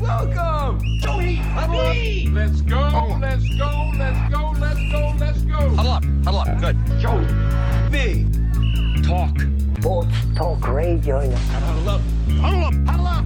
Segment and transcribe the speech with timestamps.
[0.00, 0.78] Welcome!
[1.00, 1.34] Joey!
[1.34, 2.28] Honey!
[2.28, 5.70] Let's go, let's go, let's go, let's go, let's go.
[5.70, 6.76] Huddle up, huddle up, good.
[7.00, 7.26] Joey!
[7.90, 8.26] B!
[9.02, 9.36] Talk.
[9.80, 11.18] Sports Talk Radio.
[11.18, 12.00] Huddle up,
[12.30, 13.24] huddle up, huddle up.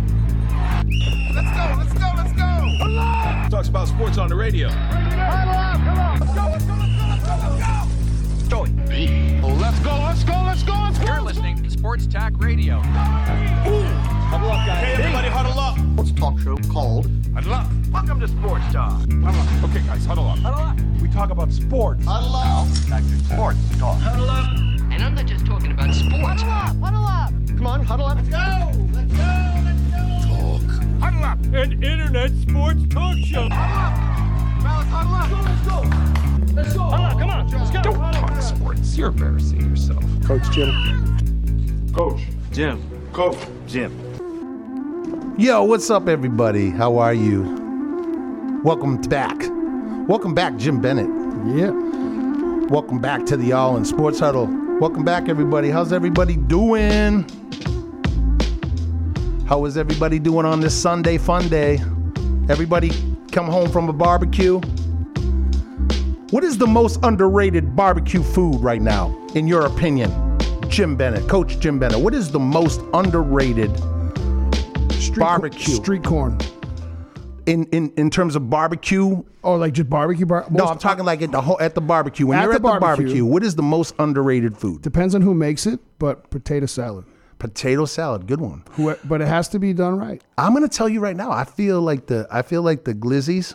[1.35, 2.43] Let's go, let's go, let's go.
[2.43, 3.51] Huddle up.
[3.51, 4.71] Talks about sports on the radio.
[4.71, 6.21] Huddle up, come on.
[6.21, 8.49] Let's go, let's go, let's go, let's go, let's go.
[8.49, 8.71] Joey.
[8.89, 9.41] B.
[9.43, 11.05] Oh, let's go, let's go, let's go, let's go.
[11.05, 12.81] You're listening to Sports Tack Radio.
[12.81, 14.85] Huddle up, guys.
[14.85, 15.77] Hey, everybody, huddle up.
[16.23, 17.67] Sports talk show called Huddle up.
[17.91, 18.93] Welcome to Sports Talk.
[18.93, 19.65] Huddle up.
[19.65, 20.39] Okay, guys, huddle up.
[20.39, 20.81] Huddle up!
[21.01, 22.05] We talk about sports.
[22.05, 22.69] Huddle up!
[22.89, 23.99] Back to Sports Talk.
[23.99, 24.57] Huddle up!
[24.93, 26.43] And I'm not just talking about sports.
[26.43, 26.77] Huddle up.
[26.77, 27.57] Huddle up.
[27.57, 28.19] Come on, huddle up!
[28.19, 28.37] Let's go,
[28.93, 29.25] let's go,
[29.65, 30.61] let's go.
[30.61, 31.03] Talk.
[31.03, 31.39] Huddle up.
[31.55, 33.49] An internet sports talk show.
[33.49, 35.29] Fellas, huddle up.
[35.45, 36.83] Let's go, let's go.
[36.83, 37.51] Huddle up, come on.
[37.51, 37.83] Let's go.
[37.83, 38.97] Don't talk sports.
[38.97, 40.05] You're embarrassing yourself.
[40.25, 41.93] Coach Jim.
[41.93, 42.23] Coach.
[42.53, 42.81] Jim.
[43.13, 43.39] Coach.
[43.67, 44.12] Jim.
[45.39, 46.69] Yo, what's up, everybody?
[46.69, 48.61] How are you?
[48.63, 49.35] Welcome back.
[50.07, 51.09] Welcome back, Jim Bennett.
[51.57, 51.71] Yeah.
[52.69, 54.47] Welcome back to the All in Sports Huddle.
[54.79, 55.71] Welcome back, everybody.
[55.71, 57.25] How's everybody doing?
[59.47, 61.79] How is everybody doing on this Sunday fun day?
[62.51, 62.91] Everybody
[63.33, 64.61] come home from a barbecue?
[66.29, 70.11] What is the most underrated barbecue food right now, in your opinion?
[70.69, 72.01] Jim Bennett, Coach Jim Bennett.
[72.01, 73.71] What is the most underrated
[75.13, 75.75] Street Barbecue.
[75.75, 76.39] street corn.
[77.47, 79.23] in, in, in terms of barbecue?
[79.45, 80.47] Oh, like just barbecue bar.
[80.51, 82.27] No, I'm talking like at the ho- at the barbecue.
[82.27, 83.25] When At you're the at the barbecue, barbecue.
[83.27, 84.81] what is the most underrated food?
[84.83, 87.05] Depends on who makes it, but potato salad.
[87.39, 88.63] Potato salad, good one.
[88.73, 90.23] Who, but it has to be done right.
[90.39, 91.31] I'm gonna tell you right now.
[91.33, 93.55] I feel like the I feel like the glizzies.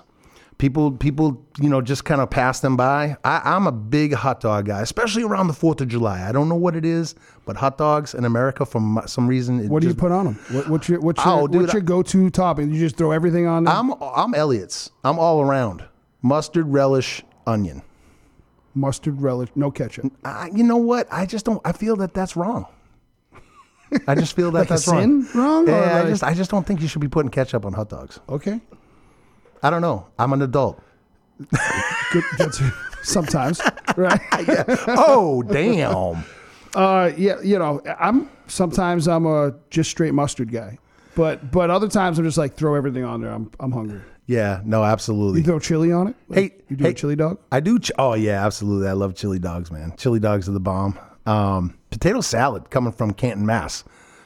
[0.57, 3.15] People people you know just kind of pass them by.
[3.23, 6.27] I, I'm a big hot dog guy, especially around the Fourth of July.
[6.27, 7.13] I don't know what it is,
[7.45, 10.39] but hot dogs in America, for some reason, it What do you put on them?
[10.51, 12.73] What, what's your what's oh, your, Oh, dude, what's your go-to topping?
[12.73, 13.65] You just throw everything on.
[13.65, 13.73] There?
[13.73, 14.89] I'm I'm Elliot's.
[15.03, 15.83] I'm all around.
[16.23, 17.83] Mustard, relish, onion.
[18.73, 20.11] Mustard, relish, no ketchup.
[20.25, 21.07] I, you know what?
[21.11, 21.61] I just don't.
[21.65, 22.65] I feel that that's wrong.
[24.07, 25.27] I just feel that Like that's sin?
[25.35, 25.65] wrong.
[25.65, 27.89] Wrong, Yeah, I just I just don't think you should be putting ketchup on hot
[27.89, 28.19] dogs.
[28.27, 28.59] Okay.
[29.63, 30.07] I don't know.
[30.19, 30.81] I'm an adult.
[32.11, 32.23] Good.
[32.37, 32.61] That's,
[33.03, 33.61] sometimes,
[33.95, 34.19] right?
[34.87, 36.23] oh damn!
[36.73, 37.39] Uh, yeah.
[37.41, 40.77] You know, I'm sometimes I'm a just straight mustard guy,
[41.15, 43.31] but but other times I'm just like throw everything on there.
[43.31, 44.01] I'm I'm hungry.
[44.25, 45.39] Yeah, no, absolutely.
[45.39, 46.15] You throw chili on it?
[46.27, 46.89] Like, Hey, you do hey.
[46.89, 47.39] a chili dog?
[47.51, 47.79] I do.
[47.79, 48.89] Ch- oh yeah, absolutely.
[48.89, 49.93] I love chili dogs, man.
[49.97, 50.99] Chili dogs are the bomb.
[51.25, 53.83] Um, potato salad coming from Canton, Mass.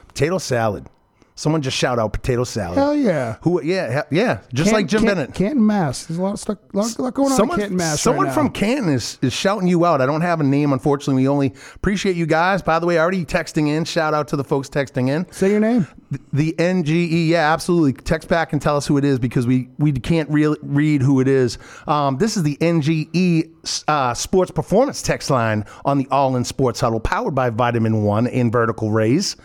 [0.08, 0.86] Potato salad.
[1.34, 2.76] Someone just shout out potato salad.
[2.76, 3.36] Hell yeah.
[3.40, 3.62] Who?
[3.62, 4.42] Yeah, he- yeah.
[4.52, 5.32] Just like Jim Bennett.
[5.34, 6.04] Canton, Mass.
[6.04, 8.00] There's a lot of stuff, lot, lot going on someone, in Canton, Mass.
[8.02, 8.50] someone right from.
[8.50, 10.02] Canton is, is shouting you out.
[10.02, 11.22] I don't have a name, unfortunately.
[11.22, 12.60] We only appreciate you guys.
[12.60, 13.84] By the way, already texting in.
[13.84, 15.30] Shout out to the folks texting in.
[15.32, 15.86] Say your name.
[16.34, 17.94] The NGE, yeah, absolutely.
[17.94, 21.20] Text back and tell us who it is because we we can't really read who
[21.20, 21.56] it is.
[21.86, 23.50] Um, this is the NGE
[23.88, 28.26] uh, Sports Performance text line on the All In Sports Huddle, powered by Vitamin One
[28.26, 29.36] in Vertical Raise.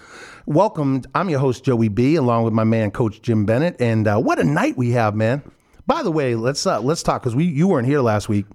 [0.48, 1.02] Welcome.
[1.14, 4.40] I'm your host Joey B, along with my man Coach Jim Bennett, and uh, what
[4.40, 5.44] a night we have, man.
[5.86, 8.46] By the way, let's uh, let's talk because we you weren't here last week.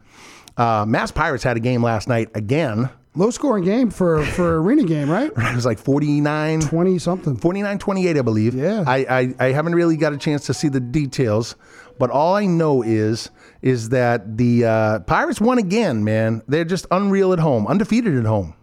[0.56, 2.88] Uh, Mass Pirates had a game last night again.
[3.14, 5.30] Low scoring game for for arena game, right?
[5.36, 7.36] It was like 49 Twenty something.
[7.36, 8.54] 49 28, I believe.
[8.54, 8.84] Yeah.
[8.86, 11.56] I, I, I haven't really got a chance to see the details,
[11.98, 13.28] but all I know is
[13.60, 16.40] is that the uh, Pirates won again, man.
[16.48, 18.54] They're just unreal at home, undefeated at home.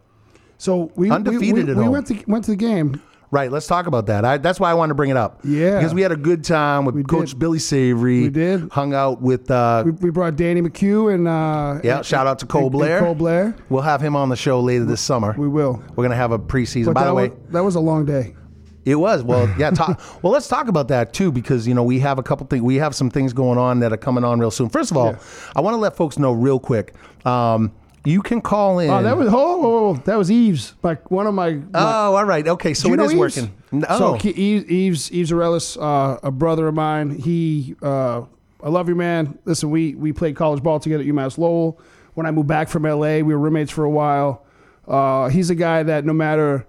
[0.57, 2.99] So we Undefeated we, we, we went to went to the game.
[3.31, 4.25] Right, let's talk about that.
[4.25, 5.41] I, that's why I wanted to bring it up.
[5.43, 5.77] Yeah.
[5.77, 7.39] Because we had a good time with Coach did.
[7.39, 8.21] Billy Savory.
[8.23, 8.71] We did.
[8.71, 12.39] Hung out with, uh, We, we brought Danny McHugh and uh, yeah, and- shout out
[12.39, 12.99] to Cole and- and Blair.
[13.01, 13.55] Cole Blair.
[13.69, 15.35] We'll have him on the show later this summer.
[15.37, 15.73] We will.
[15.89, 16.85] We're going to have a preseason.
[16.85, 18.35] But By the way, was, that was a long day.
[18.85, 19.69] It was well, yeah.
[19.69, 22.63] Talk, well, let's talk about that too, because you know we have a couple things.
[22.63, 24.69] We have some things going on that are coming on real soon.
[24.69, 25.19] First of all, Yeah.
[25.55, 26.95] I want to let folks know real quick.
[27.25, 27.73] Um,
[28.05, 28.89] you can call in.
[28.89, 31.51] Oh, that was oh, oh, oh, that was Eves, like one of my.
[31.53, 32.47] my Oh, all right.
[32.47, 33.19] Okay, so it is Eves?
[33.19, 33.83] working.
[33.89, 37.11] Oh, So Ke- Eves, Eves, Eves Arelis, uh, a brother of mine.
[37.11, 38.21] He, uh,
[38.63, 39.37] I love you, man.
[39.45, 41.79] Listen, we we played college ball together at UMass Lowell.
[42.15, 44.45] When I moved back from LA, we were roommates for a while.
[44.87, 46.65] Uh, he's a guy that no matter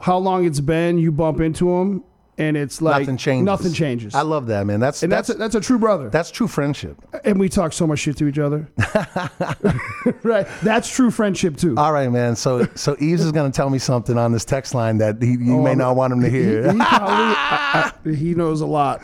[0.00, 2.02] how long it's been, you bump into him,
[2.38, 3.44] and it's like nothing changes.
[3.46, 4.14] Nothing changes.
[4.14, 4.80] I love that, man.
[4.80, 6.10] That's and that's that's a, that's a true brother.
[6.10, 6.96] that's true friendship.
[7.24, 8.68] and we talk so much shit to each other.
[10.22, 10.46] right.
[10.62, 11.76] That's true friendship too.
[11.76, 12.36] All right, man.
[12.36, 15.30] So so Eves is going to tell me something on this text line that he,
[15.32, 16.72] you may I'm- not want him to hear.
[16.72, 19.02] he probably I- I- he knows a lot.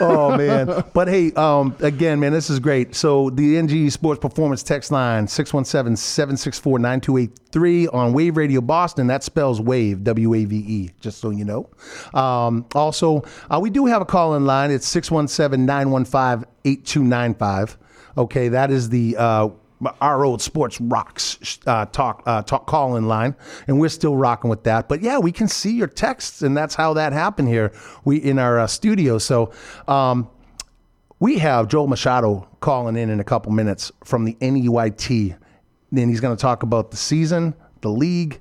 [0.00, 4.62] oh man but hey um, again man this is great so the ng sports performance
[4.62, 11.68] text line 617-764-9283 on wave radio boston that spells wave w-a-v-e just so you know
[12.18, 14.70] um, also, uh, we do have a call in line.
[14.70, 17.78] It's 617 915 8295.
[18.18, 19.16] Okay, that is the.
[19.16, 19.48] Uh,
[20.02, 23.34] our old sports rocks uh, talk uh, talk call in line,
[23.66, 24.90] and we're still rocking with that.
[24.90, 27.72] But yeah, we can see your texts, and that's how that happened here.
[28.04, 29.16] We in our uh, studio.
[29.16, 29.52] So
[29.88, 30.28] um,
[31.18, 35.36] we have Joel Machado calling in in a couple minutes from the NEYT.
[35.92, 38.40] Then he's going to talk about the season, the league.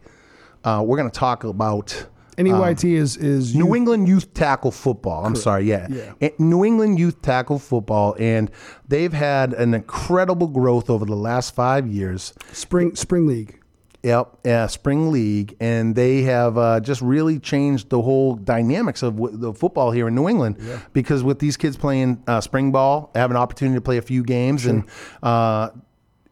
[0.64, 2.06] Uh, we're going to talk about
[2.40, 5.26] NEYT is is New England Youth Tackle Football.
[5.26, 5.88] I'm sorry, yeah.
[6.20, 6.30] Yeah.
[6.40, 8.50] New England Youth Tackle Football, and
[8.88, 12.34] they've had an incredible growth over the last five years.
[12.52, 13.56] spring spring league.
[14.02, 19.18] Yep, yeah, spring league, and they have uh, just really changed the whole dynamics of
[19.18, 20.56] w- the football here in New England.
[20.94, 24.24] Because with these kids playing uh, spring ball, have an opportunity to play a few
[24.24, 24.86] games, and
[25.22, 25.72] uh,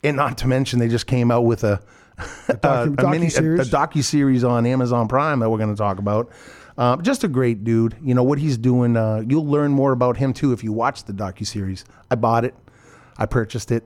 [0.01, 1.81] and not to mention they just came out with a
[2.17, 5.99] docu- a, mini, a, a docu series on Amazon Prime that we're going to talk
[5.99, 6.31] about.
[6.77, 7.95] Um, just a great dude.
[8.03, 8.95] You know what he's doing.
[8.95, 11.85] Uh, you'll learn more about him too if you watch the docu series.
[12.11, 12.53] I bought it.
[13.17, 13.83] I purchased it.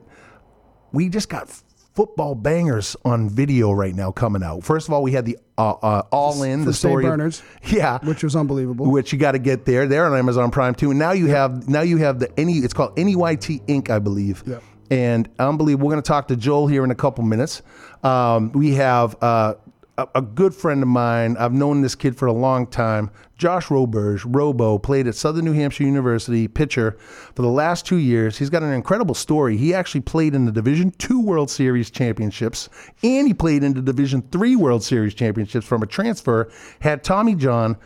[0.92, 1.48] We just got
[1.94, 4.62] football bangers on video right now coming out.
[4.64, 7.00] First of all, we had the uh, uh, All In, For the St.
[7.00, 7.06] story.
[7.06, 7.42] of-
[7.72, 8.90] yeah, which was unbelievable.
[8.90, 9.86] which you got to get there.
[9.86, 10.90] They're on Amazon Prime too.
[10.90, 12.58] And now you have now you have the any.
[12.58, 13.88] It's called NYT Inc.
[13.88, 14.42] I believe.
[14.46, 14.62] Yep.
[14.92, 15.86] And unbelievable.
[15.86, 17.62] We're going to talk to Joel here in a couple minutes.
[18.02, 19.54] Um, we have uh,
[19.96, 21.34] a, a good friend of mine.
[21.38, 23.10] I've known this kid for a long time.
[23.38, 26.98] Josh Roberge, Robo, played at Southern New Hampshire University, pitcher
[27.34, 28.36] for the last two years.
[28.36, 29.56] He's got an incredible story.
[29.56, 32.68] He actually played in the Division Two World Series championships,
[33.02, 36.52] and he played in the Division Three World Series championships from a transfer.
[36.80, 37.78] Had Tommy John,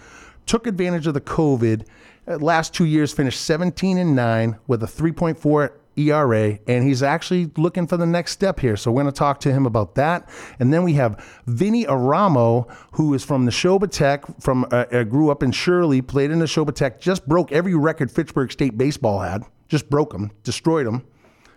[0.46, 1.86] took advantage of the COVID.
[2.26, 7.50] Uh, last two years finished 17 and 9 with a 3.4 ERA, and he's actually
[7.56, 8.76] looking for the next step here.
[8.76, 10.28] So we're going to talk to him about that.
[10.58, 15.04] And then we have Vinny Eramo, who is from the Nashoba Tech, from uh, uh,
[15.04, 18.76] grew up in Shirley, played in the Nashoba Tech, just broke every record Fitchburg State
[18.76, 21.04] baseball had, just broke them, destroyed them.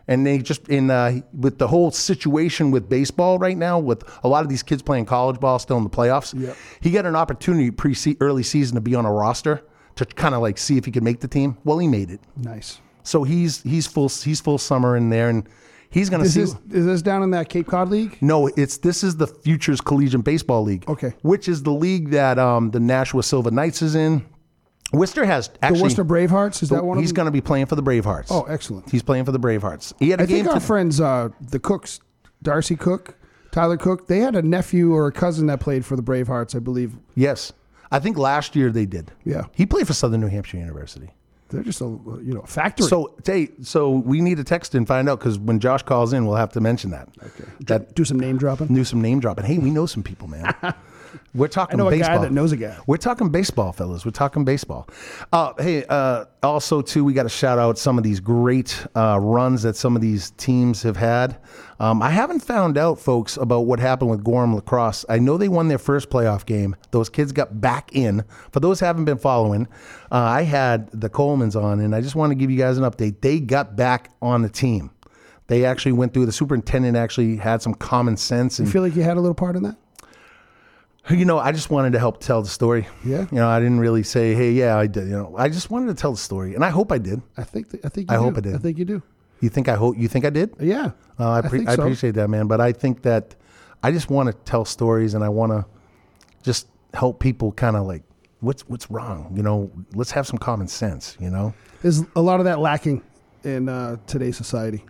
[0.08, 4.28] And they just in uh, with the whole situation with baseball right now, with a
[4.28, 7.70] lot of these kids playing college ball still in the playoffs, he got an opportunity
[7.70, 9.64] pre early season to be on a roster
[9.98, 11.58] to kind of like see if he could make the team.
[11.64, 12.22] Well, he made it.
[12.36, 12.80] nice.
[13.10, 15.48] So he's he's full he's full summer in there, and
[15.90, 16.42] he's gonna Is see.
[16.42, 18.18] this is this down in that Cape Cod league?
[18.22, 20.88] no, it's this is the Futures Collegiate Baseball League.
[20.88, 21.14] Okay.
[21.24, 24.24] which is the league that um, the Nashua Silver Knights is in.
[24.94, 25.80] Worcester has The.
[25.82, 26.98] Worcester Bravehearts is that one?
[27.00, 28.28] he's going to be playing for the Bravehearts.
[28.32, 28.90] Oh, excellent.
[28.90, 29.94] He's playing for the Bravehearts.
[30.00, 30.38] He had a I game.
[30.38, 32.00] think our to- friends, uh, the Cooks,
[32.42, 33.16] Darcy Cook,
[33.52, 36.60] Tyler Cook, they had a nephew or a cousin that played for the Bravehearts, I
[36.60, 36.96] believe.
[37.16, 37.54] yes,
[37.92, 39.12] I think last year they did.
[39.26, 39.44] Yeah.
[39.56, 41.10] he played for Southern New Hampshire University.
[41.50, 42.88] They're just a you know factory.
[42.88, 46.26] So, hey, so we need to text and find out because when Josh calls in,
[46.26, 47.10] we'll have to mention that.
[47.22, 47.50] Okay.
[47.62, 48.68] That do some name dropping.
[48.68, 49.46] do some name dropping.
[49.46, 50.54] Hey, we know some people, man.
[51.34, 52.18] We're talking I know a baseball.
[52.18, 52.78] guy that knows a guy.
[52.88, 54.06] We're talking baseball, fellas.
[54.06, 54.88] We're talking baseball.
[55.32, 59.20] Uh, hey, uh, also too, we got to shout out some of these great uh,
[59.20, 61.38] runs that some of these teams have had.
[61.80, 65.06] Um, I haven't found out, folks, about what happened with Gorham Lacrosse.
[65.08, 66.76] I know they won their first playoff game.
[66.92, 68.24] Those kids got back in.
[68.52, 69.68] For those who haven't been following,
[70.12, 72.84] uh, I had the Colemans on, and I just want to give you guys an
[72.84, 73.22] update.
[73.22, 74.92] They got back on the team.
[75.48, 76.28] They actually went through.
[76.28, 79.34] The superintendent actually had some common sense and You feel like you had a little
[79.34, 79.78] part in that?
[81.10, 82.88] You know, I just wanted to help tell the story.
[83.04, 83.22] Yeah.
[83.32, 85.88] You know, I didn't really say, "Hey, yeah, I did." You know, I just wanted
[85.88, 87.22] to tell the story, and I hope I did.
[87.38, 88.24] I think th- I think you I do.
[88.26, 88.56] hope I did.
[88.56, 89.02] I think you do.
[89.42, 89.98] You think I hope?
[89.98, 90.54] You think I did?
[90.60, 90.92] Yeah.
[91.18, 91.82] Uh, I, pre- I so.
[91.84, 92.48] appreciate that, man.
[92.48, 93.36] But I think that
[93.84, 95.66] I just want to tell stories, and I want to
[96.44, 98.04] just help people kind of like,
[98.42, 99.32] what's what's wrong?
[99.36, 101.18] You know, let's have some common sense.
[101.20, 101.54] You know.
[101.82, 103.02] There's a lot of that lacking
[103.44, 104.84] in uh, today's society.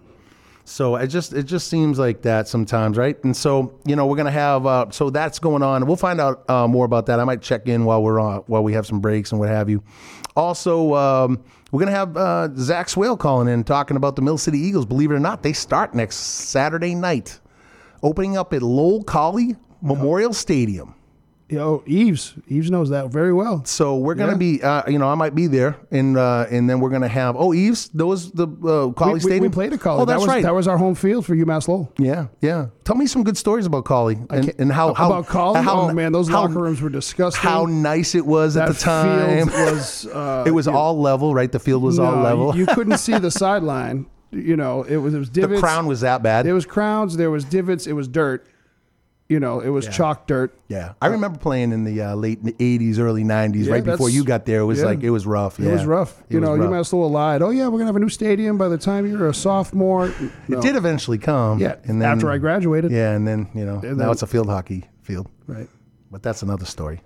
[0.70, 3.22] So it just it just seems like that sometimes, right?
[3.24, 5.88] And so you know we're gonna have uh, so that's going on.
[5.88, 7.20] We'll find out uh, more about that.
[7.20, 9.68] I might check in while we're on while we have some breaks and what have
[9.68, 9.84] you.
[10.36, 14.60] Also, um, we're gonna have uh, Zack Swale calling in talking about the Mill City
[14.60, 14.86] Eagles.
[14.86, 17.40] Believe it or not, they start next Saturday night,
[18.04, 20.94] opening up at Lowell Cawley Memorial Stadium.
[21.50, 23.66] Yo, Eves, Eves knows that very well.
[23.66, 24.38] So we're gonna Yeah.
[24.38, 27.36] be, uh, you know, I might be there, and uh, and then we're gonna have.
[27.36, 29.42] Oh, Eves, those the uh, Cawley we, we- Stadium.
[29.44, 30.04] we played at College.
[30.04, 30.44] Oh, that's that was, right.
[30.44, 31.92] That was our home field for UMass Lowell.
[31.98, 32.68] Yeah, yeah.
[32.84, 35.62] Tell me some good stories about Cawley and, and how, how about Cawley?
[35.64, 37.42] How, Oh, man, those how- locker rooms were disgusting.
[37.42, 39.48] How nice it was at the time.
[39.48, 41.52] field was, uh, it was all level, right?
[41.52, 42.56] The field was all level.
[42.56, 44.06] You, couldn't see the sideline.
[44.32, 46.46] You know, it was it was the crown was that bad.
[46.46, 47.18] There was crowns.
[47.18, 47.88] There was divots.
[47.88, 48.46] It was dirt.
[49.30, 50.58] You know, it was chalk dirt.
[50.70, 54.24] yeah, I remember playing in the uh, late '80s, early '90s, Yeah, right before you
[54.24, 54.62] got there.
[54.62, 54.86] It was yeah.
[54.86, 55.60] like it was rough.
[55.60, 55.74] It yeah.
[55.74, 56.20] was rough.
[56.22, 56.72] It you know, rough.
[56.72, 57.44] UMass Lowell lied.
[57.44, 60.08] Oh yeah, we're gonna have a new stadium by the time you're a sophomore.
[60.48, 61.60] It did eventually come.
[61.60, 62.92] Yeah, and then after I graduated.
[62.92, 65.30] Yeah, and then you know now then- it's a field hockey field.
[65.46, 65.70] Right.
[66.10, 67.02] but that's another story.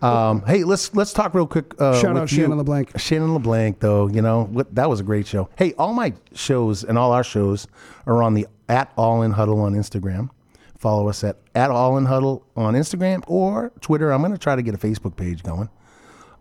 [0.00, 1.80] Um, hey, let's let's talk real quick.
[1.80, 2.38] Uh, Shout with out you.
[2.42, 2.98] Shannon LeBlanc.
[2.98, 4.74] Shannon LeBlanc, though, you know what?
[4.74, 5.48] That was a great show.
[5.56, 7.68] Hey, all my shows and all our shows
[8.06, 10.30] are on the at All In Huddle on Instagram.
[10.82, 14.10] Follow us at at All In Huddle on Instagram or Twitter.
[14.12, 15.70] I'm going to try to get a Facebook page going.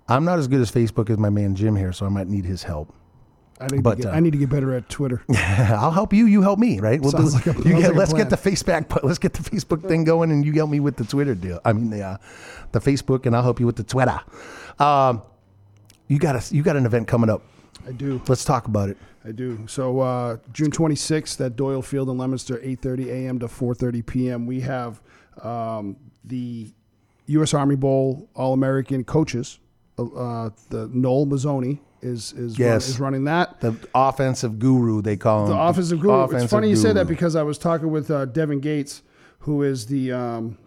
[0.09, 2.43] I'm not as good as Facebook as my man Jim here, so I might need
[2.43, 2.91] his help.
[3.59, 5.21] I need, But, to get, uh, I need to get better at Twitter.
[5.29, 6.25] I'll help you.
[6.25, 6.99] You help me, right?
[6.99, 9.03] We'll Sounds do, like a- you get, like let's get the Facebook.
[9.03, 11.59] Let's get the Facebook thing going, and you help me with the Twitter deal.
[11.63, 12.17] I mean the uh,
[12.71, 14.19] the Facebook, and I'll help you with the Twitter.
[14.79, 15.21] Um,
[16.07, 17.43] you got a, you got an event coming up.
[17.87, 18.19] I do.
[18.27, 18.97] Let's talk about it.
[19.23, 19.67] I do.
[19.67, 23.39] So uh, June 26th at Doyle Field in Leominster, 8:30 a.m.
[23.39, 24.45] to 4:30 p.m.
[24.45, 25.01] We have
[25.41, 26.73] um, the
[27.27, 27.53] U.S.
[27.53, 29.59] Army Bowl All-American coaches.
[29.97, 33.59] Uh, the Noel Mazzone is is, run- is running that.
[33.61, 35.51] The offensive guru, they call him.
[35.51, 36.13] The offensive guru.
[36.13, 39.03] Offensive it's funny you say that because I was talking with uh, Devin Gates,
[39.39, 40.57] who is the um,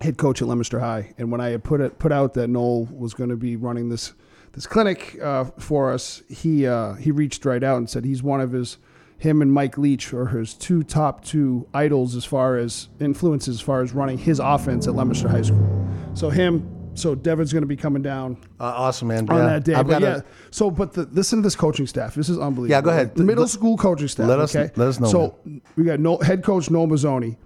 [0.00, 2.84] head coach at Leominster High, and when I had put it put out that Noel
[2.86, 4.12] was going to be running this
[4.52, 8.40] this clinic uh, for us, he uh, he reached right out and said he's one
[8.40, 8.78] of his
[9.18, 13.60] him and Mike Leach are his two top two idols as far as influences as
[13.60, 15.88] far as running his offense at Leominster High School.
[16.14, 16.74] So him.
[16.94, 19.28] So Devin's going to be coming down Uh, awesome, man.
[19.30, 19.46] on yeah.
[19.46, 19.74] that day.
[19.74, 22.16] I've but got yeah, a, so but the, listen to this coaching staff.
[22.16, 22.70] This is unbelievable.
[22.70, 23.14] Yeah, go ahead.
[23.14, 24.26] The middle Let- school coaching staff.
[24.28, 24.72] let us- okay?
[24.74, 25.38] let us know, So
[25.76, 27.36] we got no, head coach Noel Mazzone,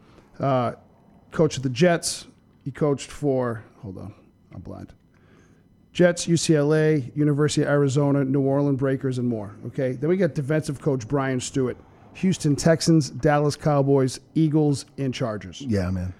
[0.40, 0.72] uh,
[1.32, 2.26] coach of the Jets.
[2.64, 3.62] He coached for.
[3.82, 4.14] Hold on,
[4.54, 4.94] I'm blind.
[5.92, 9.54] Jets, UCLA, University of Arizona, New Orleans Breakers, and more.
[9.66, 9.92] Okay.
[9.92, 11.76] Then we got defensive coach Brian Stewart,
[12.14, 16.14] Houston Texans, Dallas Cowboys, Eagles, and Chargers yeah, man.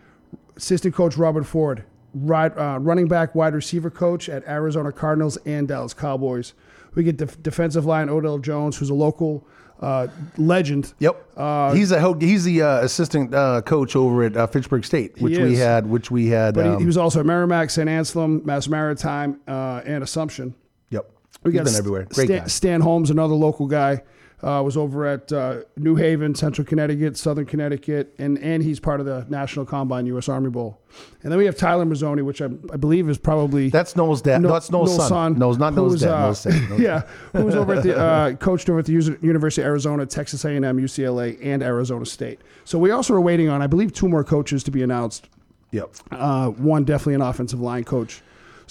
[0.57, 5.69] assistant coach Robert Ford, right, uh, running back wide receiver coach at Arizona Cardinals and
[5.69, 6.53] Dallas Cowboys.
[6.95, 9.47] We get def- defensive line Odell Jones, who's a local
[9.83, 10.07] uh,
[10.39, 10.95] legend.
[11.01, 11.75] Yep.
[11.75, 15.57] he's a he's the uh, assistant uh, coach over at uh, Fitchburg State, which we
[15.57, 16.55] had, which we had.
[16.55, 17.89] But he, um, he was also at Merrimack, St.
[17.89, 20.55] Anselm, Mass Maritime, uh, and Assumption.
[20.91, 21.11] yep.
[21.43, 22.05] We He's got been everywhere.
[22.05, 22.47] Great Stan, guy.
[22.47, 24.03] Stan Holmes, another local guy,
[24.43, 29.01] uh, was over at uh, New Haven, Central Connecticut, Southern Connecticut, and and he's part
[29.01, 30.29] of the National Combine U.S.
[30.29, 30.81] Army Bowl.
[31.23, 34.43] And then we have Tyler Mazzone, which I, I believe is probably That's Noel's dad.
[34.43, 35.39] No, that's Noel's, son.
[35.39, 36.11] No, it's not Noel's dad.
[36.11, 36.69] uh, Noel's son.
[36.69, 40.07] Noel's yeah, who was over at the uh, coached over at the University of Arizona,
[40.07, 42.41] Texas A&M, UCLA, and Arizona State.
[42.65, 45.29] So we also are waiting on, I believe, two more coaches to be announced.
[45.71, 45.91] Yep.
[46.11, 48.23] Uh, one definitely an offensive line coach.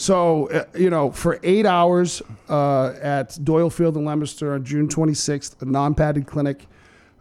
[0.02, 4.88] So uh, you know, for eight hours uh, at Doyle Field in Leominster on June
[4.88, 6.66] 26th, a non-padded clinic.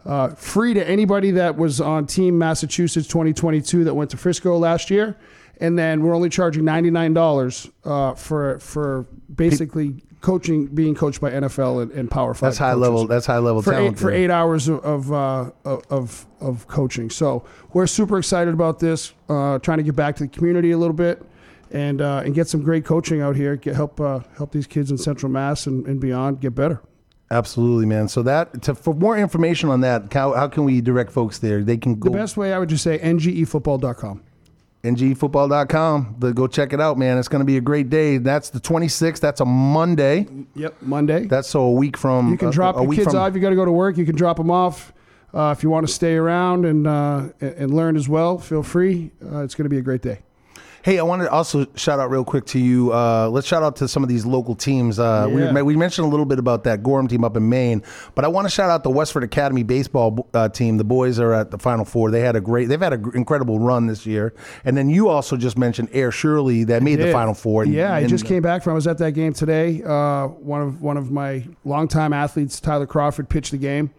[0.03, 4.89] Uh, free to anybody that was on Team Massachusetts 2022 that went to Frisco last
[4.89, 5.15] year,
[5.59, 11.21] and then we're only charging ninety nine dollars uh, for for basically coaching, being coached
[11.21, 12.47] by NFL and, and Power Five.
[12.47, 13.07] That's high coaches level.
[13.07, 13.97] That's high level for talent.
[13.97, 17.11] eight, for eight hours of of, uh, of of coaching.
[17.11, 19.13] So we're super excited about this.
[19.29, 21.23] Uh, trying to get back to the community a little bit,
[21.71, 23.55] and uh, and get some great coaching out here.
[23.55, 26.81] Get help uh, help these kids in Central Mass and, and beyond get better.
[27.31, 28.09] Absolutely, man.
[28.09, 31.63] So that to, for more information on that, how, how can we direct folks there?
[31.63, 32.09] They can go.
[32.09, 34.21] The best way I would just say ngfootball.com.
[34.83, 36.15] ngfootball.com.
[36.19, 37.17] The, go check it out, man.
[37.17, 38.17] It's going to be a great day.
[38.17, 39.21] That's the 26th.
[39.21, 40.27] That's a Monday.
[40.55, 41.25] Yep, Monday.
[41.27, 42.31] That's so a week from.
[42.31, 43.33] you can a- drop a your kids from, off.
[43.33, 43.95] You got to go to work.
[43.95, 44.91] You can drop them off.
[45.33, 48.61] Uh, if you want to stay around and uh, and and learn as well, feel
[48.61, 49.11] free.
[49.23, 50.19] Uh, it's going to be a great day.
[50.83, 52.91] Hey, I wanted to also shout out real quick to you.
[52.91, 54.97] Uh, let's shout out to some of these local teams.
[54.97, 55.51] Uh, Yeah.
[55.53, 57.83] we, we mentioned a little bit about that Gorham team up in Maine,
[58.15, 60.77] but I want to shout out the Westford Academy baseball uh, team.
[60.77, 62.09] The boys are at the Final Four.
[62.09, 64.33] They had a great, they've had an incredible run this year.
[64.65, 67.11] And then you also just mentioned Ayer Shirley that made the.
[67.11, 67.63] Final Four.
[67.63, 68.71] And- Yeah, I and- just came back from.
[68.71, 69.83] I was at that game today.
[69.85, 73.91] Uh, one of one of my longtime athletes, Tyler Crawford, pitched the game.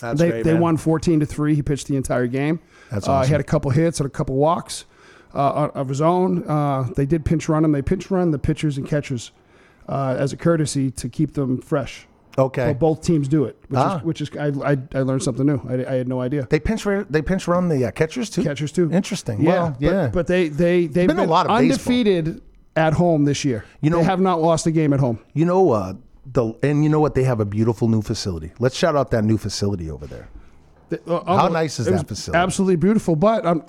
[0.00, 1.54] That's they great, they won fourteen to three.
[1.54, 2.58] He pitched the entire game.
[2.90, 3.28] That's Uh, awesome.
[3.28, 4.84] he had a couple hits and a couple walks
[5.38, 6.42] uh, of his own.
[6.48, 7.72] Uh, they did pinch run him.
[7.72, 9.30] They pinch run the pitchers and catchers
[9.88, 12.06] uh, as a courtesy to keep them fresh.
[12.36, 12.72] Okay.
[12.74, 13.96] Both teams do it, which Ah.
[13.98, 15.60] is which is I, I, I learned something new.
[15.68, 16.46] I, I had no idea.
[16.48, 18.44] They pinch run, they pinch run the uh, catchers too.
[18.44, 18.90] Catchers too.
[18.92, 19.42] Interesting.
[19.42, 20.06] Yeah, Well, but, yeah.
[20.12, 21.92] But they they they've been been, a lot of baseball.
[21.94, 22.42] undefeated
[22.76, 23.64] at home this year.
[23.80, 25.18] You know- they have not lost a game at home.
[25.34, 25.94] you know, uh,
[26.32, 27.14] the and you know what?
[27.14, 28.52] They have a beautiful new facility.
[28.60, 30.28] Let's shout out that new facility over there.
[30.90, 32.38] The- uh, How unbel- nice is that facility?
[32.40, 33.16] Absolutely beautiful.
[33.16, 33.64] But um,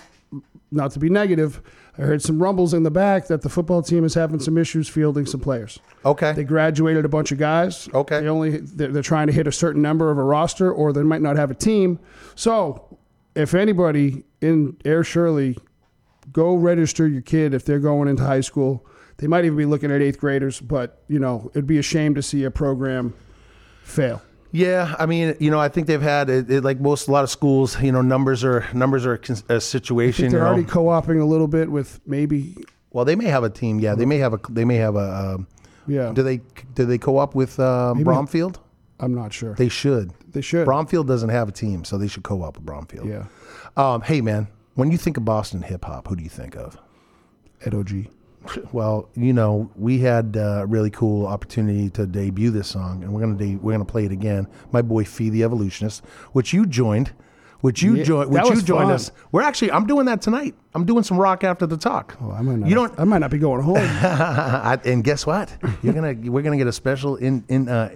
[0.72, 1.62] not to be negative,
[1.98, 4.88] I heard some rumbles in the back that the football team is having some issues
[4.88, 5.80] fielding some players.
[6.06, 6.32] Okay.
[6.34, 7.90] They graduated a bunch of guys.
[7.94, 8.22] Okay.
[8.22, 11.04] They only they're, they're trying to hit a certain number of a roster, or they
[11.04, 12.00] might not have a team.
[12.36, 12.98] So,
[13.36, 15.58] if anybody in Ayer Shirley,
[16.32, 18.86] go register your kid if they're going into high school.
[19.18, 22.16] They might even be looking at eighth graders, but you know it'd be a shame
[22.16, 23.14] to see a program
[23.84, 24.22] fail.
[24.51, 27.24] Yeah, I mean, you know, I think they've had it, it, like most a lot
[27.24, 27.79] of schools.
[27.82, 29.13] You know, numbers are numbers are
[29.50, 30.29] a, a situation.
[30.29, 30.50] they're you know.
[30.50, 32.56] already co-oping a little bit with maybe
[32.91, 33.79] Well, they may have a team.
[33.79, 34.39] Yeah, they may have a.
[34.50, 35.36] They may have a.
[35.36, 35.48] Um,
[35.88, 36.12] Yeah.
[36.13, 36.41] do they?
[36.74, 38.60] Do they co-op with uh, Bromfield?
[39.00, 39.53] I'm not sure.
[39.53, 40.12] They should.
[40.32, 40.65] They should.
[40.65, 43.08] Bromfield doesn't have a team, so they should co-op with Bromfield.
[43.08, 43.25] yeah.
[43.77, 46.77] Um, hey, man, when you think of Boston hip hop, who do you think of?
[47.63, 48.08] Ed OG.
[48.74, 53.22] Well, you know, we had a really cool opportunity to debut this song, and we're
[53.22, 54.48] gonna de- we're gonna play it again.
[54.72, 56.03] My boy Fee the Evolutionist,
[56.34, 57.12] which you joined,
[57.62, 58.91] which you Yeah, joined, which you joined fun.
[58.94, 59.12] us.
[59.32, 60.56] We're actually, I'm doing that tonight.
[60.74, 62.15] I'm doing some rock after the talk.
[62.22, 62.70] Oh, I might not.
[62.70, 62.98] You don't.
[63.00, 63.77] I might not be going home.
[64.86, 65.56] And guess what?
[65.84, 67.89] You're gonna we're gonna get a special in in uh,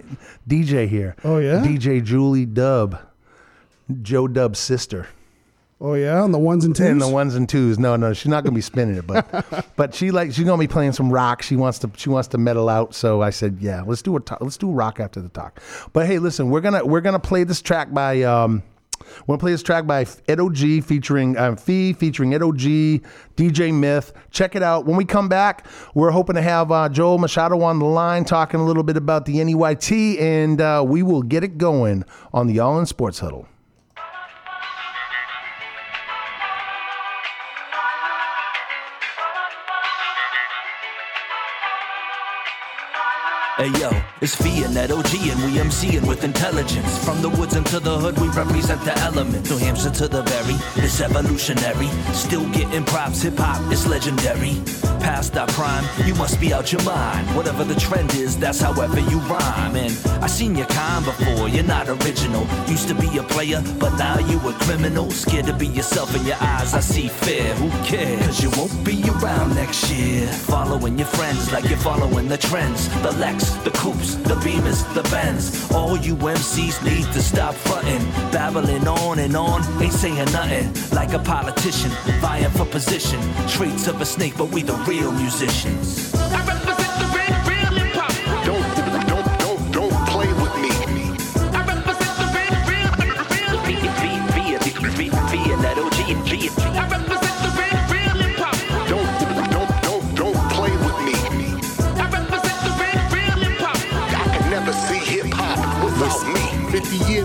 [0.48, 1.16] DJ here.
[1.24, 1.62] Oh, yeah?
[1.64, 2.98] DJ Julie Dub,
[4.02, 5.06] Joe Dub's sister.
[5.84, 6.86] Oh yeah, on the ones and twos.
[6.86, 7.78] And the ones and twos.
[7.78, 10.66] No, no, she's not gonna be spinning it, but but she like she's gonna be
[10.66, 11.42] playing some rock.
[11.42, 12.94] She wants to she wants to metal out.
[12.94, 15.60] So I said, yeah, let's do a talk, let's do rock after the talk.
[15.92, 18.62] But hey, listen, we're gonna we're gonna play this track by um.
[19.26, 22.60] We're gonna play this track by Ed OG featuring um, Fee, featuring Ed OG,
[23.36, 24.14] DJ Myth.
[24.30, 24.86] Check it out.
[24.86, 28.60] When we come back, we're hoping to have uh, Joel Machado on the line talking
[28.60, 32.60] a little bit about the NEYT, and uh, we will get it going on the
[32.60, 33.46] All In Sports Huddle.
[43.56, 43.88] Hey yo,
[44.24, 47.04] it's Fee and OG and we MCing with intelligence.
[47.04, 49.50] From the woods into the hood, we represent the element.
[49.50, 51.88] New Hampshire to the very, it's evolutionary.
[52.14, 54.56] Still getting props, hip hop is legendary.
[55.04, 57.26] Past our prime, you must be out your mind.
[57.36, 59.76] Whatever the trend is, that's however you rhyme.
[59.76, 59.92] And
[60.24, 62.46] I seen your kind before, you're not original.
[62.66, 65.10] Used to be a player, but now you a criminal.
[65.10, 67.52] Scared to be yourself in your eyes, I see fear.
[67.56, 68.24] Who cares?
[68.24, 70.26] Cause you won't be around next year.
[70.26, 72.88] Following your friends like you're following the trends.
[73.02, 75.70] The Lex, the Coops, the Beamers, the Benz.
[75.72, 78.04] All you MCs need to stop fronting.
[78.32, 80.72] Babbling on and on, ain't saying nothing.
[80.92, 81.90] Like a politician,
[82.20, 83.20] vying for position.
[83.48, 86.12] Traits of a snake, but we the real musicians.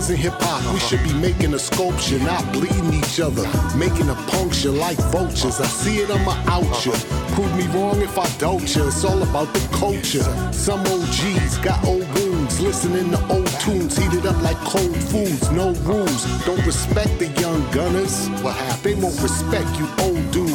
[0.00, 3.44] years in hip hop, we should be making a sculpture, not bleeding each other,
[3.76, 5.60] making a puncture like vultures.
[5.60, 6.92] I see it, I'ma out you.
[7.34, 8.86] Prove me wrong if I doubt you.
[8.86, 10.24] It's all about the culture.
[10.52, 15.50] Some OGs got old wounds, listening to old tunes, heated up like cold foods.
[15.50, 18.28] No rules, don't respect the young gunners.
[18.42, 18.84] What happened?
[18.84, 20.49] They won't respect you old dudes.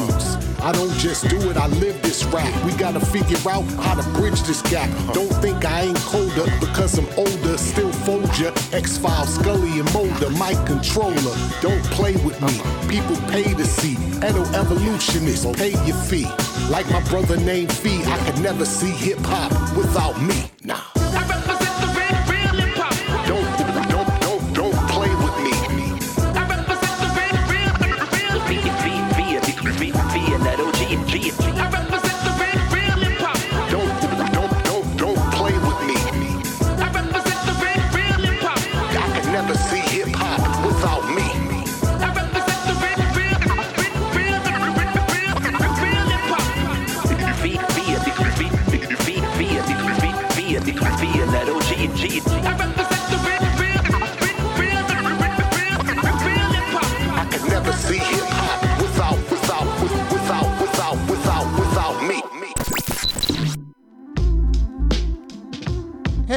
[0.65, 2.51] I don't just do it, I live this rap.
[2.65, 4.89] We gotta figure out how to bridge this gap.
[5.13, 8.51] Don't think I ain't colder because I'm older, still fold ya.
[8.73, 11.37] X Files, Scully and Mulder, my controller.
[11.61, 12.57] Don't play with me.
[12.89, 13.93] People pay to see.
[14.27, 16.27] Edo evolutionist, pay your fee.
[16.71, 20.49] Like my brother named Fee, I could never see hip hop without me.
[20.63, 20.81] Nah.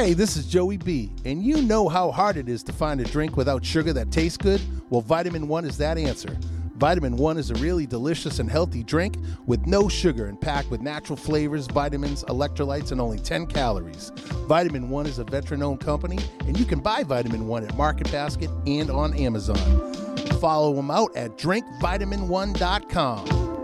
[0.09, 3.03] Hey, this is Joey B, and you know how hard it is to find a
[3.03, 4.59] drink without sugar that tastes good?
[4.89, 6.35] Well, Vitamin 1 is that answer.
[6.77, 10.81] Vitamin 1 is a really delicious and healthy drink with no sugar and packed with
[10.81, 14.11] natural flavors, vitamins, electrolytes, and only 10 calories.
[14.47, 16.17] Vitamin 1 is a veteran owned company,
[16.47, 20.17] and you can buy Vitamin 1 at Market Basket and on Amazon.
[20.41, 23.58] Follow them out at drinkvitamin1.com.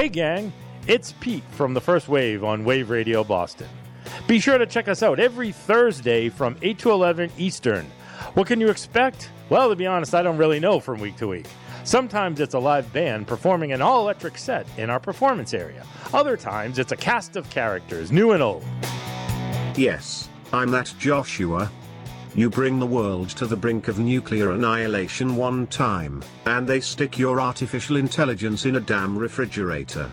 [0.00, 0.50] Hey, gang,
[0.86, 3.68] it's Pete from the First Wave on Wave Radio Boston.
[4.26, 7.84] Be sure to check us out every Thursday from 8 to 11 Eastern.
[8.32, 9.28] What can you expect?
[9.50, 11.48] Well, to be honest, I don't really know from week to week.
[11.84, 15.84] Sometimes it's a live band performing an all electric set in our performance area.
[16.14, 18.64] Other times it's a cast of characters, new and old.
[19.76, 21.70] Yes, I'm that Joshua.
[22.34, 27.18] You bring the world to the brink of nuclear annihilation one time, and they stick
[27.18, 30.08] your artificial intelligence in a damn refrigerator.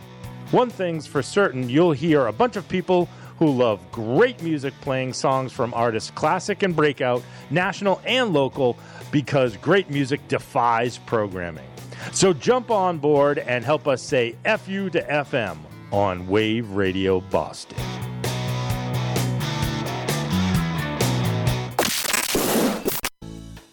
[0.49, 5.13] One thing's for certain you'll hear a bunch of people who love great music playing
[5.13, 8.77] songs from artists classic and breakout, national and local,
[9.11, 11.69] because great music defies programming.
[12.13, 15.57] So jump on board and help us say FU to FM
[15.91, 17.77] on Wave Radio Boston.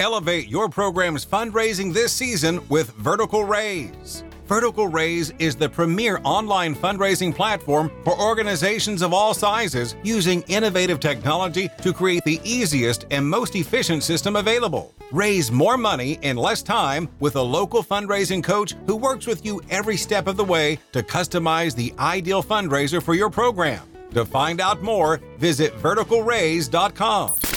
[0.04, 4.22] Elevate your program's fundraising this season with Vertical Raise.
[4.44, 11.00] Vertical Raise is the premier online fundraising platform for organizations of all sizes using innovative
[11.00, 14.94] technology to create the easiest and most efficient system available.
[15.10, 19.62] Raise more money in less time with a local fundraising coach who works with you
[19.70, 23.88] every step of the way to customize the ideal fundraiser for your program.
[24.12, 27.53] To find out more, visit verticalraise.com.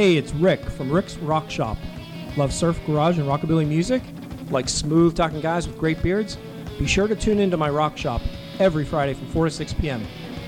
[0.00, 1.76] Hey, it's Rick from Rick's Rock Shop.
[2.38, 4.02] Love surf, garage, and rockabilly music?
[4.48, 6.38] Like smooth talking guys with great beards?
[6.78, 8.22] Be sure to tune into my rock shop
[8.58, 10.02] every Friday from 4 to 6 p.m.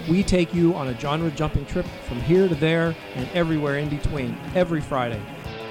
[0.09, 3.91] We take you on a genre jumping trip from here to there and everywhere in
[3.91, 5.21] between every Friday.